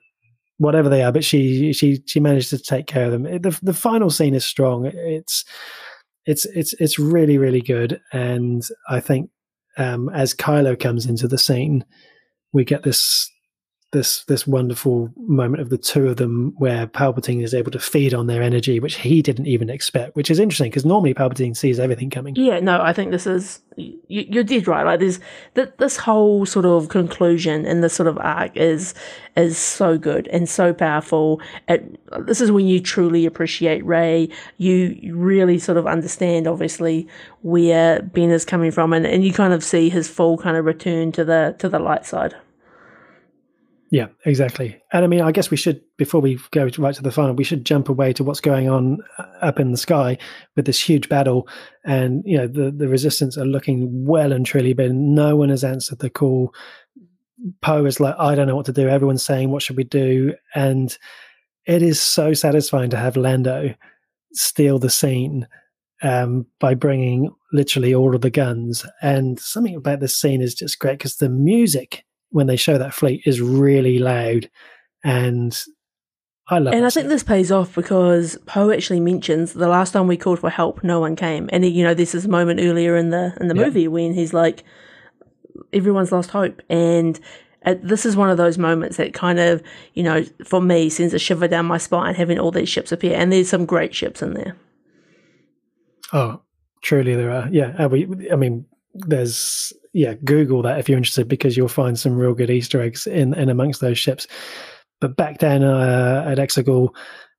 [0.57, 3.23] whatever they are, but she she she managed to take care of them.
[3.23, 4.85] The the final scene is strong.
[4.85, 5.43] It's
[6.25, 9.29] it's it's it's really really good, and I think
[9.77, 11.83] um, as Kylo comes into the scene,
[12.53, 13.29] we get this
[13.91, 18.13] this this wonderful moment of the two of them where Palpatine is able to feed
[18.13, 21.79] on their energy, which he didn't even expect, which is interesting because normally Palpatine sees
[21.79, 22.35] everything coming.
[22.35, 24.85] Yeah, no, I think this is you, you did right.
[24.85, 25.01] Like
[25.55, 28.93] that this whole sort of conclusion and this sort of arc is
[29.35, 31.41] is so good and so powerful.
[31.67, 34.29] It, this is when you truly appreciate Rey.
[34.57, 37.07] You really sort of understand, obviously,
[37.41, 40.65] where Ben is coming from, and, and you kind of see his full kind of
[40.65, 42.35] return to the to the light side.
[43.91, 44.81] Yeah, exactly.
[44.93, 47.43] And I mean, I guess we should, before we go right to the final, we
[47.43, 50.17] should jump away to what's going on uh, up in the sky
[50.55, 51.45] with this huge battle.
[51.83, 55.65] And, you know, the, the resistance are looking well and truly, but no one has
[55.65, 56.53] answered the call.
[57.61, 58.87] Poe is like, I don't know what to do.
[58.87, 60.35] Everyone's saying, what should we do?
[60.55, 60.97] And
[61.65, 63.75] it is so satisfying to have Lando
[64.31, 65.49] steal the scene
[66.01, 68.85] um, by bringing literally all of the guns.
[69.01, 72.93] And something about this scene is just great because the music when they show that
[72.93, 74.49] fleet is really loud
[75.03, 75.63] and
[76.47, 76.87] I love and it.
[76.87, 80.49] I think this pays off because Poe actually mentions the last time we called for
[80.49, 81.49] help, no one came.
[81.53, 84.33] And you know, this is a moment earlier in the in the movie when he's
[84.33, 84.63] like,
[85.71, 87.19] everyone's lost hope, and
[87.65, 89.61] uh, this is one of those moments that kind of,
[89.93, 93.15] you know, for me sends a shiver down my spine having all these ships appear,
[93.15, 94.57] and there's some great ships in there.
[96.11, 96.41] Oh,
[96.81, 97.47] truly there are.
[97.49, 102.15] Yeah, we, I mean, there's yeah, Google that if you're interested because you'll find some
[102.15, 104.27] real good Easter eggs in in amongst those ships.
[104.99, 106.89] But back then uh, at Exegol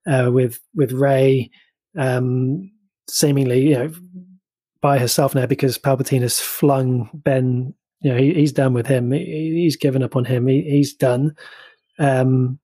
[0.06, 1.50] uh, with with Rey,
[1.98, 2.70] um,
[3.08, 3.92] seemingly you know
[4.80, 7.74] by herself now because Palpatine has flung Ben.
[8.00, 9.12] You know he, he's done with him.
[9.12, 10.46] He, he's given up on him.
[10.46, 11.36] He, he's done.
[11.98, 12.58] Um,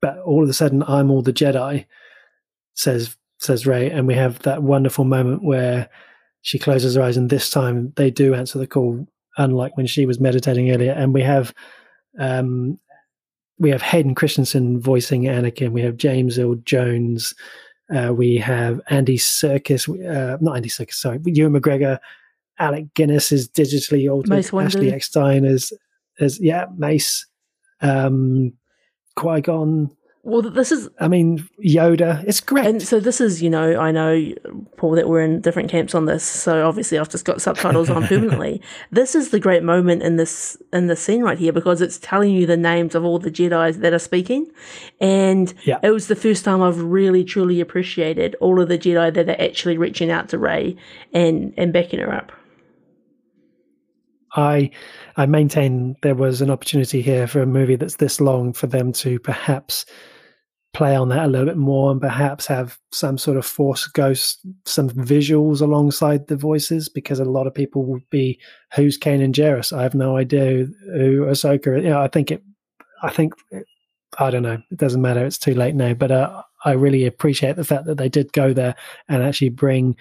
[0.00, 1.86] but all of a sudden, I'm all the Jedi.
[2.74, 5.88] Says says Rey, and we have that wonderful moment where
[6.42, 9.06] she closes her eyes, and this time they do answer the call,
[9.36, 10.92] unlike when she was meditating earlier.
[10.92, 11.52] And we have
[12.18, 12.78] um,
[13.58, 15.72] we have Hayden Christensen voicing Anakin.
[15.72, 17.34] We have James Earl Jones.
[17.94, 21.98] Uh, we have Andy Serkis, uh, not Andy Serkis, sorry, Ewan McGregor.
[22.58, 24.30] Alec Guinness is digitally altered.
[24.30, 25.72] Mace Ashley Eckstein is,
[26.18, 27.26] is yeah, Mace.
[27.80, 28.52] Um,
[29.16, 29.90] Qui Gon.
[30.22, 30.88] Well, this is.
[31.00, 32.22] I mean, Yoda.
[32.26, 32.66] It's great.
[32.66, 34.34] And so this is, you know, I know,
[34.76, 36.24] Paul, that we're in different camps on this.
[36.24, 38.60] So obviously, I've just got subtitles on permanently.
[38.90, 42.34] This is the great moment in this in the scene right here because it's telling
[42.34, 44.46] you the names of all the Jedi's that are speaking,
[45.00, 45.78] and yeah.
[45.82, 49.40] it was the first time I've really truly appreciated all of the Jedi that are
[49.40, 50.76] actually reaching out to Rey
[51.12, 52.32] and and backing her up.
[54.34, 54.70] I
[55.16, 58.92] I maintain there was an opportunity here for a movie that's this long for them
[58.94, 59.84] to perhaps
[60.74, 64.46] play on that a little bit more and perhaps have some sort of force ghost,
[64.64, 68.38] some visuals alongside the voices because a lot of people would be
[68.74, 69.76] who's Kanan Jarrus?
[69.76, 71.82] I have no idea who Ahsoka.
[71.82, 72.42] You know, I think it.
[73.02, 73.32] I think
[74.18, 74.58] I don't know.
[74.70, 75.24] It doesn't matter.
[75.24, 75.94] It's too late now.
[75.94, 78.74] But uh, I really appreciate the fact that they did go there
[79.08, 79.96] and actually bring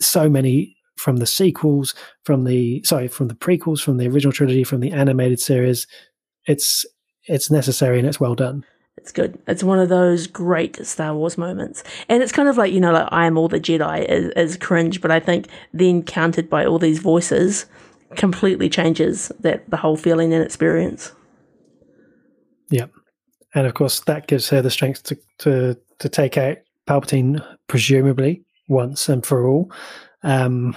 [0.00, 1.94] so many from the sequels,
[2.24, 5.86] from the sorry, from the prequels, from the original trilogy, from the animated series.
[6.46, 6.84] It's
[7.24, 8.64] it's necessary and it's well done.
[8.96, 9.38] It's good.
[9.46, 11.82] It's one of those great Star Wars moments.
[12.08, 14.56] And it's kind of like, you know, like I am all the Jedi is, is
[14.58, 17.64] cringe, but I think then counted by all these voices
[18.16, 21.12] completely changes that the whole feeling and experience.
[22.70, 22.86] Yeah.
[23.54, 28.44] And of course that gives her the strength to to, to take out Palpatine, presumably,
[28.68, 29.72] once and for all.
[30.22, 30.76] Um,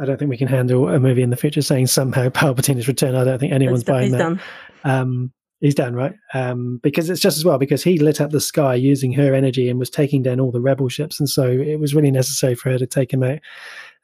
[0.00, 2.88] I don't think we can handle a movie in the future saying somehow Palpatine is
[2.88, 3.16] returned.
[3.16, 4.18] I don't think anyone's buying that.
[4.18, 4.40] Done.
[4.84, 8.40] Um, He's done right um, because it's just as well because he lit up the
[8.40, 11.78] sky using her energy and was taking down all the rebel ships, and so it
[11.78, 13.40] was really necessary for her to take him out.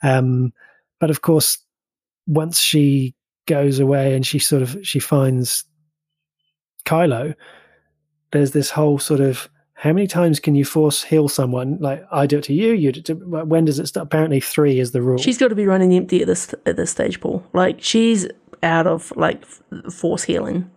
[0.02, 0.52] Um,
[1.00, 1.56] but of course,
[2.26, 3.14] once she
[3.46, 5.64] goes away and she sort of she finds
[6.84, 7.34] Kylo,
[8.32, 9.48] there's this whole sort of
[9.78, 11.76] how many times can you force heal someone?
[11.80, 14.06] Like I do it to you, you do it when does it start?
[14.06, 15.18] Apparently, three is the rule.
[15.18, 17.44] She's got to be running empty at this at this stage, Paul.
[17.52, 18.26] Like she's
[18.62, 19.44] out of like
[19.92, 20.70] force healing.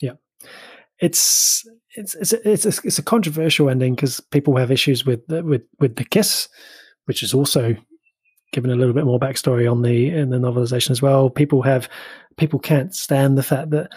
[0.00, 0.14] Yeah,
[0.98, 1.64] it's
[1.94, 5.94] it's it's it's a, it's a controversial ending because people have issues with with with
[5.94, 6.48] the kiss,
[7.04, 7.76] which is also
[8.52, 11.30] given a little bit more backstory on the in the novelization as well.
[11.30, 11.88] People have
[12.36, 13.92] people can't stand the fact that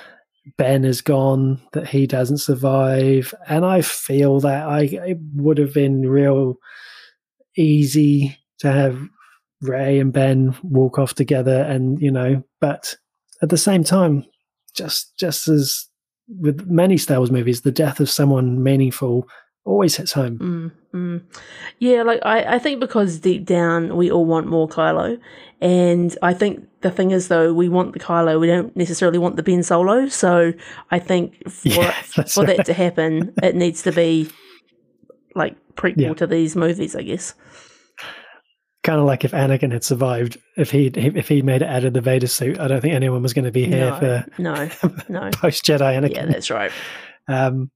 [0.58, 5.74] Ben is gone, that he doesn't survive, and I feel that I it would have
[5.74, 6.58] been real
[7.58, 9.00] easy to have
[9.62, 12.96] Rey and Ben walk off together, and you know but
[13.42, 14.26] at the same time,
[14.74, 15.88] just just as
[16.40, 19.28] with many Star Wars movies, the death of someone meaningful
[19.66, 20.38] always hits home.
[20.40, 21.24] Mm, mm.
[21.80, 25.20] Yeah, like I, I think because deep down we all want more Kylo,
[25.62, 29.36] and I think the thing is though we want the Kylo, we don't necessarily want
[29.36, 30.08] the Ben Solo.
[30.08, 30.54] So
[30.90, 32.58] I think for Yeah, for right.
[32.58, 34.30] that to happen, it needs to be
[35.36, 36.14] like prequel Yeah.
[36.16, 37.34] to these movies, I guess.
[38.84, 41.94] Kind of like if Anakin had survived, if he if he made it out of
[41.94, 44.70] the Vader suit, I don't think anyone was going to be here No, for no,
[45.10, 45.30] no.
[45.34, 46.16] post Jedi Anakin.
[46.16, 46.72] yeah, that's right.
[47.28, 47.70] Um,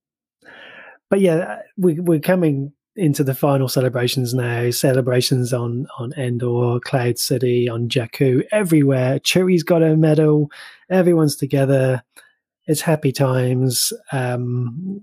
[1.16, 4.70] but yeah, we, we're coming into the final celebrations now.
[4.70, 9.20] Celebrations on on Endor, Cloud City, on Jakku, everywhere.
[9.20, 10.52] Chewie's got a medal.
[10.90, 12.04] Everyone's together.
[12.66, 13.94] It's happy times.
[14.12, 15.02] Um,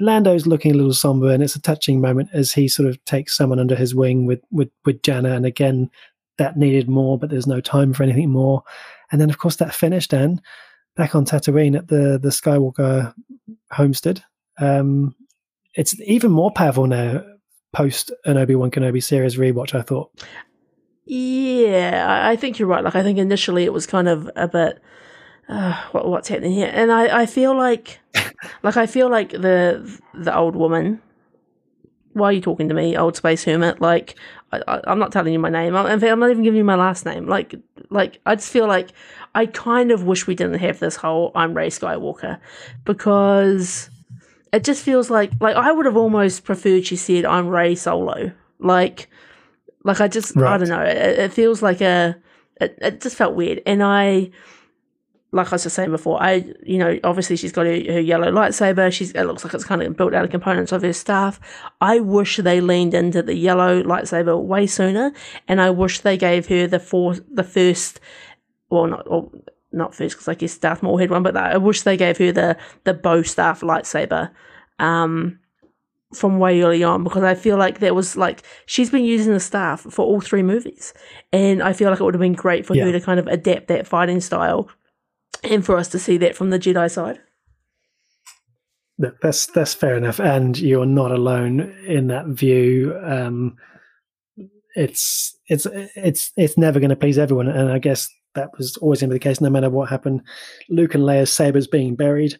[0.00, 3.36] Lando's looking a little somber, and it's a touching moment as he sort of takes
[3.36, 5.36] someone under his wing with with with Jannah.
[5.36, 5.88] And again,
[6.38, 8.64] that needed more, but there's no time for anything more.
[9.12, 10.40] And then, of course, that finish, Dan,
[10.96, 13.14] back on Tatooine at the the Skywalker
[13.70, 14.20] homestead.
[14.58, 15.14] Um,
[15.74, 17.22] it's even more powerful now
[17.72, 19.74] post an Obi Wan Kenobi series rewatch.
[19.74, 20.10] I thought,
[21.04, 22.84] Yeah, I, I think you're right.
[22.84, 24.80] Like, I think initially it was kind of a bit,
[25.48, 26.70] uh, what, what's happening here?
[26.72, 27.98] And I, I feel like,
[28.62, 31.02] like, I feel like the the old woman.
[32.12, 33.80] Why are you talking to me, old space hermit?
[33.80, 34.14] Like,
[34.52, 35.74] I, I, I'm not telling you my name.
[35.74, 37.26] I'm, in fact, I'm not even giving you my last name.
[37.26, 37.56] Like,
[37.90, 38.90] like I just feel like
[39.34, 42.38] I kind of wish we didn't have this whole I'm Rey Skywalker
[42.84, 43.90] because
[44.54, 48.32] it just feels like like I would have almost preferred she said I'm Rey Solo.
[48.60, 49.08] Like
[49.82, 50.82] like I just I don't know.
[50.82, 52.16] It, it feels like a
[52.60, 53.62] it, it just felt weird.
[53.66, 54.30] And I
[55.32, 58.30] like I was just saying before, I you know, obviously she's got her, her yellow
[58.30, 58.92] lightsaber.
[58.92, 61.40] She's it looks like it's kind of built out of components of her staff.
[61.80, 65.12] I wish they leaned into the yellow lightsaber way sooner,
[65.48, 67.98] and I wish they gave her the four the first
[68.70, 69.32] well not or
[69.74, 72.32] not first because I guess Darth Maul had one, but I wish they gave her
[72.32, 74.30] the the bow staff lightsaber
[74.78, 75.38] um,
[76.14, 79.40] from way early on because I feel like that was like she's been using the
[79.40, 80.94] staff for all three movies,
[81.32, 82.84] and I feel like it would have been great for Yeah.
[82.86, 84.68] her to kind of adapt that fighting style,
[85.42, 87.20] and for us to see that from the Jedi side.
[88.98, 92.96] that's that's fair enough, and you're not alone in that view.
[93.02, 93.56] Um,
[94.76, 99.00] it's it's it's it's never going to please everyone, and I guess that was always
[99.00, 100.22] going to be the case, no matter what happened.
[100.68, 102.38] Luke and Leia's sabers being buried.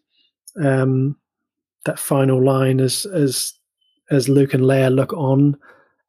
[0.63, 1.17] Um,
[1.85, 3.53] that final line as as
[4.11, 5.57] as Luke and Leia look on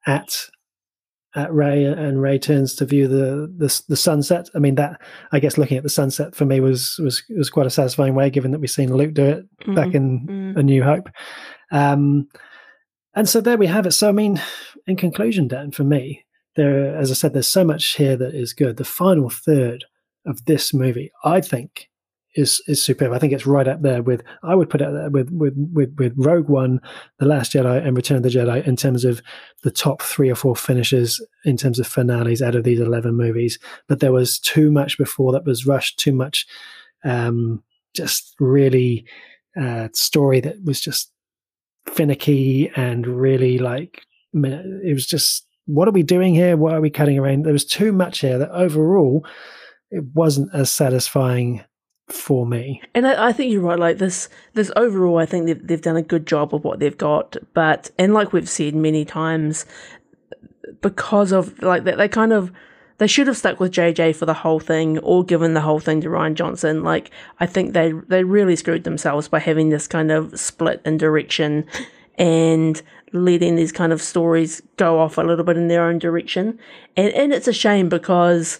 [0.05, 0.49] at
[1.35, 4.49] at Rey, and Rey turns to view the, the the sunset.
[4.55, 5.01] I mean, that
[5.33, 8.29] I guess looking at the sunset for me was was was quite a satisfying way,
[8.29, 10.57] given that we've seen Luke do it back in Mm.
[10.57, 11.09] A New Hope.
[11.71, 12.27] Um,
[13.15, 13.91] and so there we have it.
[13.91, 14.41] So I mean,
[14.87, 16.25] in conclusion, Dan, for me,
[16.56, 18.77] there, as I said, there's so much here that is good.
[18.77, 19.86] The final third
[20.26, 21.90] of this movie, I think,
[22.36, 23.14] is is superb.
[23.14, 25.95] I think it's right up there with I would put it there with with with
[25.98, 26.82] with Rogue One,
[27.19, 29.22] The Last Jedi, and Return of the Jedi in terms of
[29.64, 33.57] the top three or four finishes in terms of finales out of these eleven movies.
[33.88, 35.98] But there was too much before that was rushed.
[35.98, 36.45] Too much,
[37.03, 37.64] um,
[37.94, 39.06] just really
[39.60, 41.11] uh, story that was just
[41.88, 44.02] finicky and really like
[44.44, 46.57] it was just what are we doing here?
[46.57, 47.43] Why are we cutting around?
[47.43, 49.25] There was too much here that overall
[49.91, 51.63] it wasn't as satisfying
[52.07, 52.81] for me.
[52.93, 53.79] And I, I think you're right.
[53.79, 56.97] Like this, this overall, I think they've they've done a good job of what they've
[56.97, 57.35] got.
[57.53, 59.65] But and like we've said many times,
[60.81, 62.51] because of like they, they kind of
[62.97, 66.01] they should have stuck with JJ for the whole thing, or given the whole thing
[66.01, 66.83] to Rian Johnson.
[66.83, 67.09] Like
[67.39, 71.65] I think they they really screwed themselves by having this kind of split in direction
[72.17, 72.81] and
[73.15, 76.59] letting these kind of stories go off a little bit in their own direction.
[76.95, 78.59] And and it's a shame because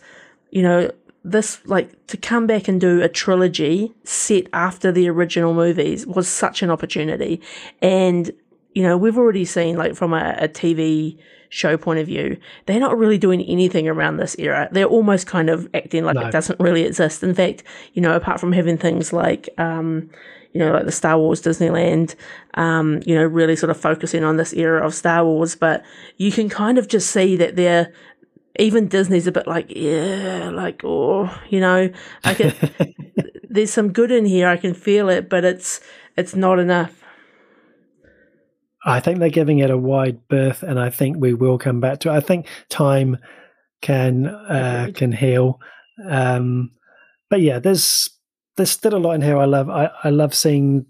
[0.52, 0.90] you know
[1.26, 6.27] this like to come back and do a trilogy set after the original movies was
[6.27, 7.41] such an opportunity
[7.82, 8.32] and
[8.76, 11.18] you know we've already seen like from a, a tv
[11.50, 15.50] show point of view they're not really doing anything around this era they're almost kind
[15.50, 16.28] of acting like No.
[16.28, 17.64] it doesn't really exist in fact
[17.94, 20.10] you know apart from having things like um
[20.54, 22.16] you know, like the Star Wars Disneyland,
[22.54, 25.54] um, you know, really sort of focusing on this era of Star Wars.
[25.54, 25.84] But
[26.16, 27.92] you can kind of just see that they're,
[28.58, 31.90] even Disney's a bit like, yeah, like, oh, you know,
[32.24, 32.54] I can,
[33.50, 34.48] there's some good in here.
[34.48, 35.82] I can feel it, but it's,
[36.16, 37.04] it's not enough.
[38.86, 41.99] I think they're giving it a wide berth, and I think we will come back
[41.99, 42.14] to it.
[42.14, 43.18] I think time
[43.82, 45.60] can uh, can heal,
[46.07, 46.72] um,
[47.30, 48.10] but yeah, there's
[48.57, 49.38] there's still a lot in here.
[49.38, 50.86] I love I, I love seeing,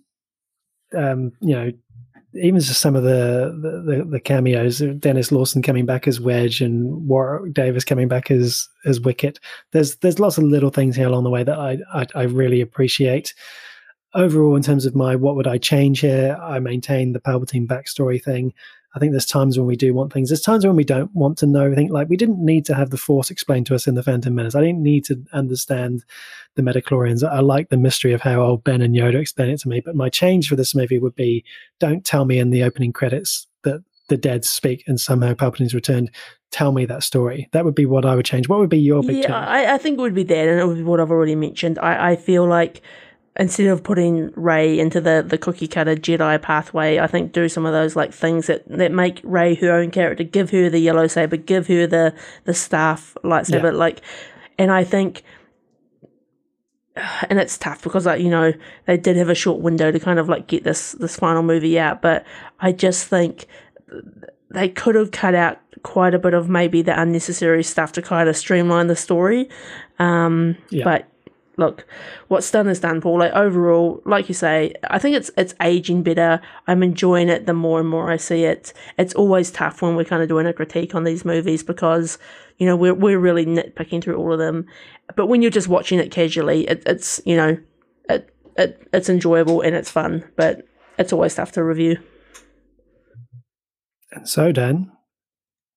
[0.93, 1.72] um, you know,
[2.41, 7.07] even just some of the, the, the cameos, Denis Lawson coming back as Wedge and
[7.07, 9.39] Warwick Davis coming back as as Wicket.
[9.72, 12.61] There's there's lots of little things here along the way that I I, I really
[12.61, 13.34] appreciate.
[14.15, 18.23] Overall, in terms of my what would I change here, I maintain the Palpatine backstory
[18.23, 18.53] thing.
[18.95, 20.29] I think there's times when we do want things.
[20.29, 21.91] There's times when we don't want to know everything.
[21.91, 24.55] Like we didn't need to have the Force explained to us in the Phantom Menace.
[24.55, 26.05] I didn't need to understand
[26.55, 27.27] the midi-chlorians.
[27.27, 29.81] I like the mystery of how old Ben and Yoda explain it to me.
[29.81, 31.43] But my change for this movie would be:
[31.81, 36.09] don't tell me in the opening credits that the dead speak and somehow Palpatine's returned.
[36.51, 37.49] Tell me that story.
[37.51, 38.47] That would be what I would change.
[38.47, 39.33] What would be your big yeah, change?
[39.33, 41.79] I, I think it would be that, and it would be what I've already mentioned.
[41.79, 42.81] I, I feel like
[43.37, 47.65] instead of putting Rey into the, the cookie cutter Jedi pathway, I think do some
[47.65, 50.23] of those like things that, that make Rey her own character.
[50.23, 52.13] Give her the yellow saber, give her the
[52.45, 53.71] the staff lightsaber, yeah.
[53.71, 54.01] like,
[54.57, 55.23] and I think.
[57.29, 58.53] And it's tough because, like you know,
[58.85, 61.77] they did have a short window to kind of like get this this final movie
[61.77, 62.01] out.
[62.01, 62.25] But
[62.61, 63.47] I just think
[64.49, 68.29] they could have cut out quite a bit of maybe the unnecessary stuff to kind
[68.29, 69.49] of streamline the story.
[69.99, 70.85] Um, yeah.
[70.85, 71.09] But
[71.57, 71.86] look,
[72.27, 73.19] what's done is done, Paul.
[73.19, 76.41] Like overall, like you say, I think it's it's aging better.
[76.68, 78.73] I'm enjoying it the more and more I see it.
[78.98, 82.18] It's always tough when we're kind of doing a critique on these movies because
[82.57, 84.65] you know we're we're really nitpicking through all of them.
[85.15, 87.57] But when you're just watching it casually, it, it's you know
[88.10, 90.23] it, it it's enjoyable and it's fun.
[90.36, 90.68] But
[90.98, 91.98] it's always tough to review.
[94.11, 94.91] And so, Dan,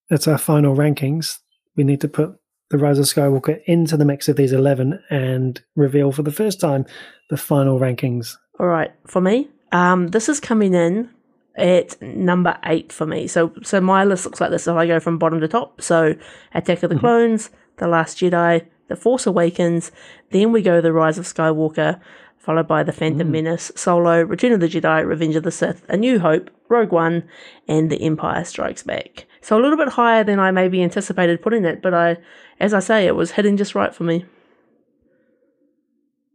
[0.09, 1.39] that's our final rankings.
[1.77, 2.38] We need to put
[2.70, 6.61] the Rise of Skywalker into the mix of these 11 and reveal for the first
[6.61, 6.85] time
[7.31, 8.36] the final rankings.
[8.61, 11.11] All right, for me, um, this is coming in
[11.57, 13.27] at number eight for me.
[13.27, 14.66] So, so my list looks like this.
[14.66, 16.15] If I go from bottom to top, so
[16.55, 17.01] Attack of the mm-hmm.
[17.01, 19.90] Clones, The Last Jedi, The Force Awakens,
[20.31, 22.01] then we go The Rise of Skywalker,
[22.36, 23.32] followed by The Phantom mm.
[23.32, 27.24] Menace, Solo, Return of the Jedi, Revenge of the Sith, A New Hope, Rogue One,
[27.66, 29.27] and The Empire Strikes Back.
[29.49, 32.19] So a little bit higher than I maybe anticipated putting it, but I,
[32.61, 34.27] as I say, it was hitting just right for me.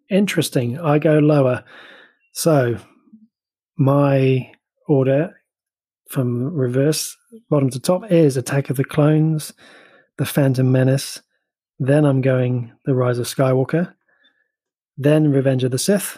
[0.10, 0.80] Interesting.
[0.80, 1.64] I go lower.
[2.32, 2.78] So
[3.78, 4.52] my
[4.88, 5.36] order
[6.10, 7.16] from reverse
[7.52, 9.54] bottom to top is Attack of the Clones,
[10.18, 11.22] The Phantom Menace.
[11.78, 13.94] Then I'm going The Rise of Skywalker.
[14.98, 16.18] Then Revenge of the Sith,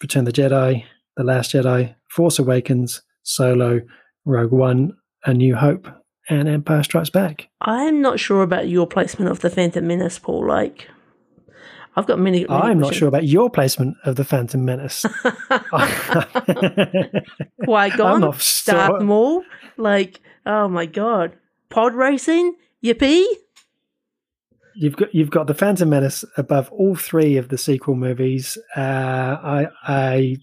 [0.00, 0.84] Return of the Jedi,
[1.16, 3.80] The Last Jedi, Force Awakens, Solo,
[4.24, 5.88] Rogue One, A New Hope,
[6.28, 7.48] and Empire Strikes Back.
[7.60, 10.46] I'm not sure about your placement of the Phantom Menace, Paul.
[10.46, 10.88] Like,
[11.96, 12.44] I've got many.
[12.44, 15.02] many I'm not sure about your placement of the Phantom Menace.
[17.64, 19.00] Qui Gon, Darth sure.
[19.00, 19.42] Maul,
[19.76, 21.36] like, oh my god,
[21.70, 22.54] pod racing,
[22.84, 23.24] yippee!
[24.74, 28.58] You've got you've got the Phantom Menace above all three of the sequel movies.
[28.76, 30.36] Uh, I I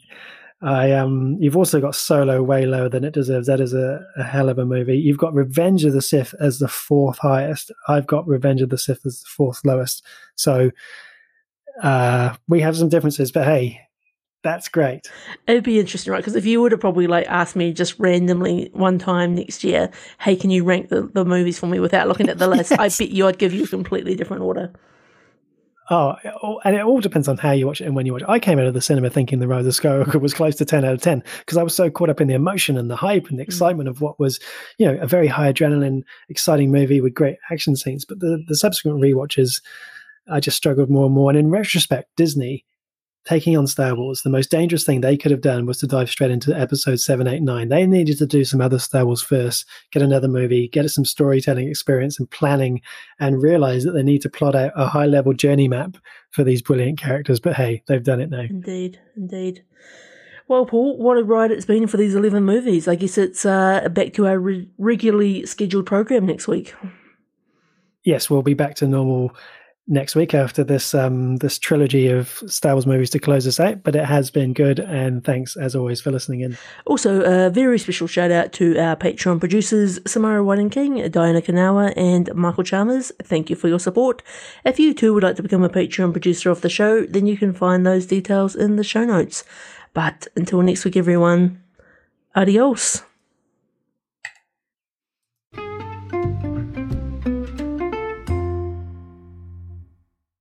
[0.64, 3.48] I um, you've also got Solo way lower than it deserves.
[3.48, 4.98] That is a, a, hell of a movie.
[4.98, 7.72] You've got Revenge of the Sith as the fourth highest.
[7.90, 10.06] I've got Revenge of the Sith as the fourth lowest.
[10.36, 10.72] So
[11.82, 13.82] uh, we have some differences, but hey,
[14.42, 15.10] that's great.
[15.48, 16.20] It'd be interesting, right?
[16.20, 19.90] Because if you would have probably like asked me just randomly one time next year,
[20.20, 22.72] hey, can you rank the, the movies for me without looking at the list?
[22.72, 22.80] yes.
[23.02, 24.72] I bet you I'd give you a completely different order.
[25.90, 26.16] Oh,
[26.64, 28.30] and it all depends on how you watch it and when you watch it.
[28.30, 30.86] I came out of the cinema thinking The Rise of Skywalker was close to 10
[30.86, 33.28] out of 10 because I was so caught up in the emotion and the hype
[33.28, 33.48] and the mm.
[33.48, 34.40] excitement of what was,
[34.78, 38.06] you know, a very high adrenaline, exciting movie with great action scenes.
[38.06, 39.62] But the, the subsequent re-watches,
[40.32, 41.30] I just struggled more and more.
[41.30, 42.66] And in retrospect, Disney
[43.26, 46.10] taking on Star Wars, the most dangerous thing they could have done was to dive
[46.10, 47.70] straight into episode 7, 8, 9.
[47.70, 51.68] They needed to do some other Star Wars first, get another movie, get some storytelling
[51.68, 52.82] experience and planning,
[53.20, 55.98] and realize that they need to plot out a high level journey map
[56.32, 57.40] for these brilliant characters.
[57.40, 58.42] But hey, they've done it now.
[58.42, 59.64] Indeed, indeed.
[60.50, 62.88] Well, Paul, what a ride it's been for these 11 movies.
[62.88, 66.76] I guess it's uh, back to our re- regularly scheduled program next week.
[68.04, 69.34] Yes, we'll be back to normal
[69.88, 73.84] next week after this um this trilogy of Star Wars movies to close us out.
[73.84, 76.58] But it has been good, and thanks as always for listening in.
[76.86, 81.94] Also, a very special shout out to our Patreon producers Samara Whiting King, Diana Kanawa,
[81.98, 83.12] and Michael Chalmers.
[83.22, 84.22] Thank you for your support.
[84.66, 87.38] If you too would like to become a Patreon producer of the show, then you
[87.38, 89.44] can find those details in the show notes.
[89.94, 91.62] But until next week, everyone,
[92.36, 93.04] adios.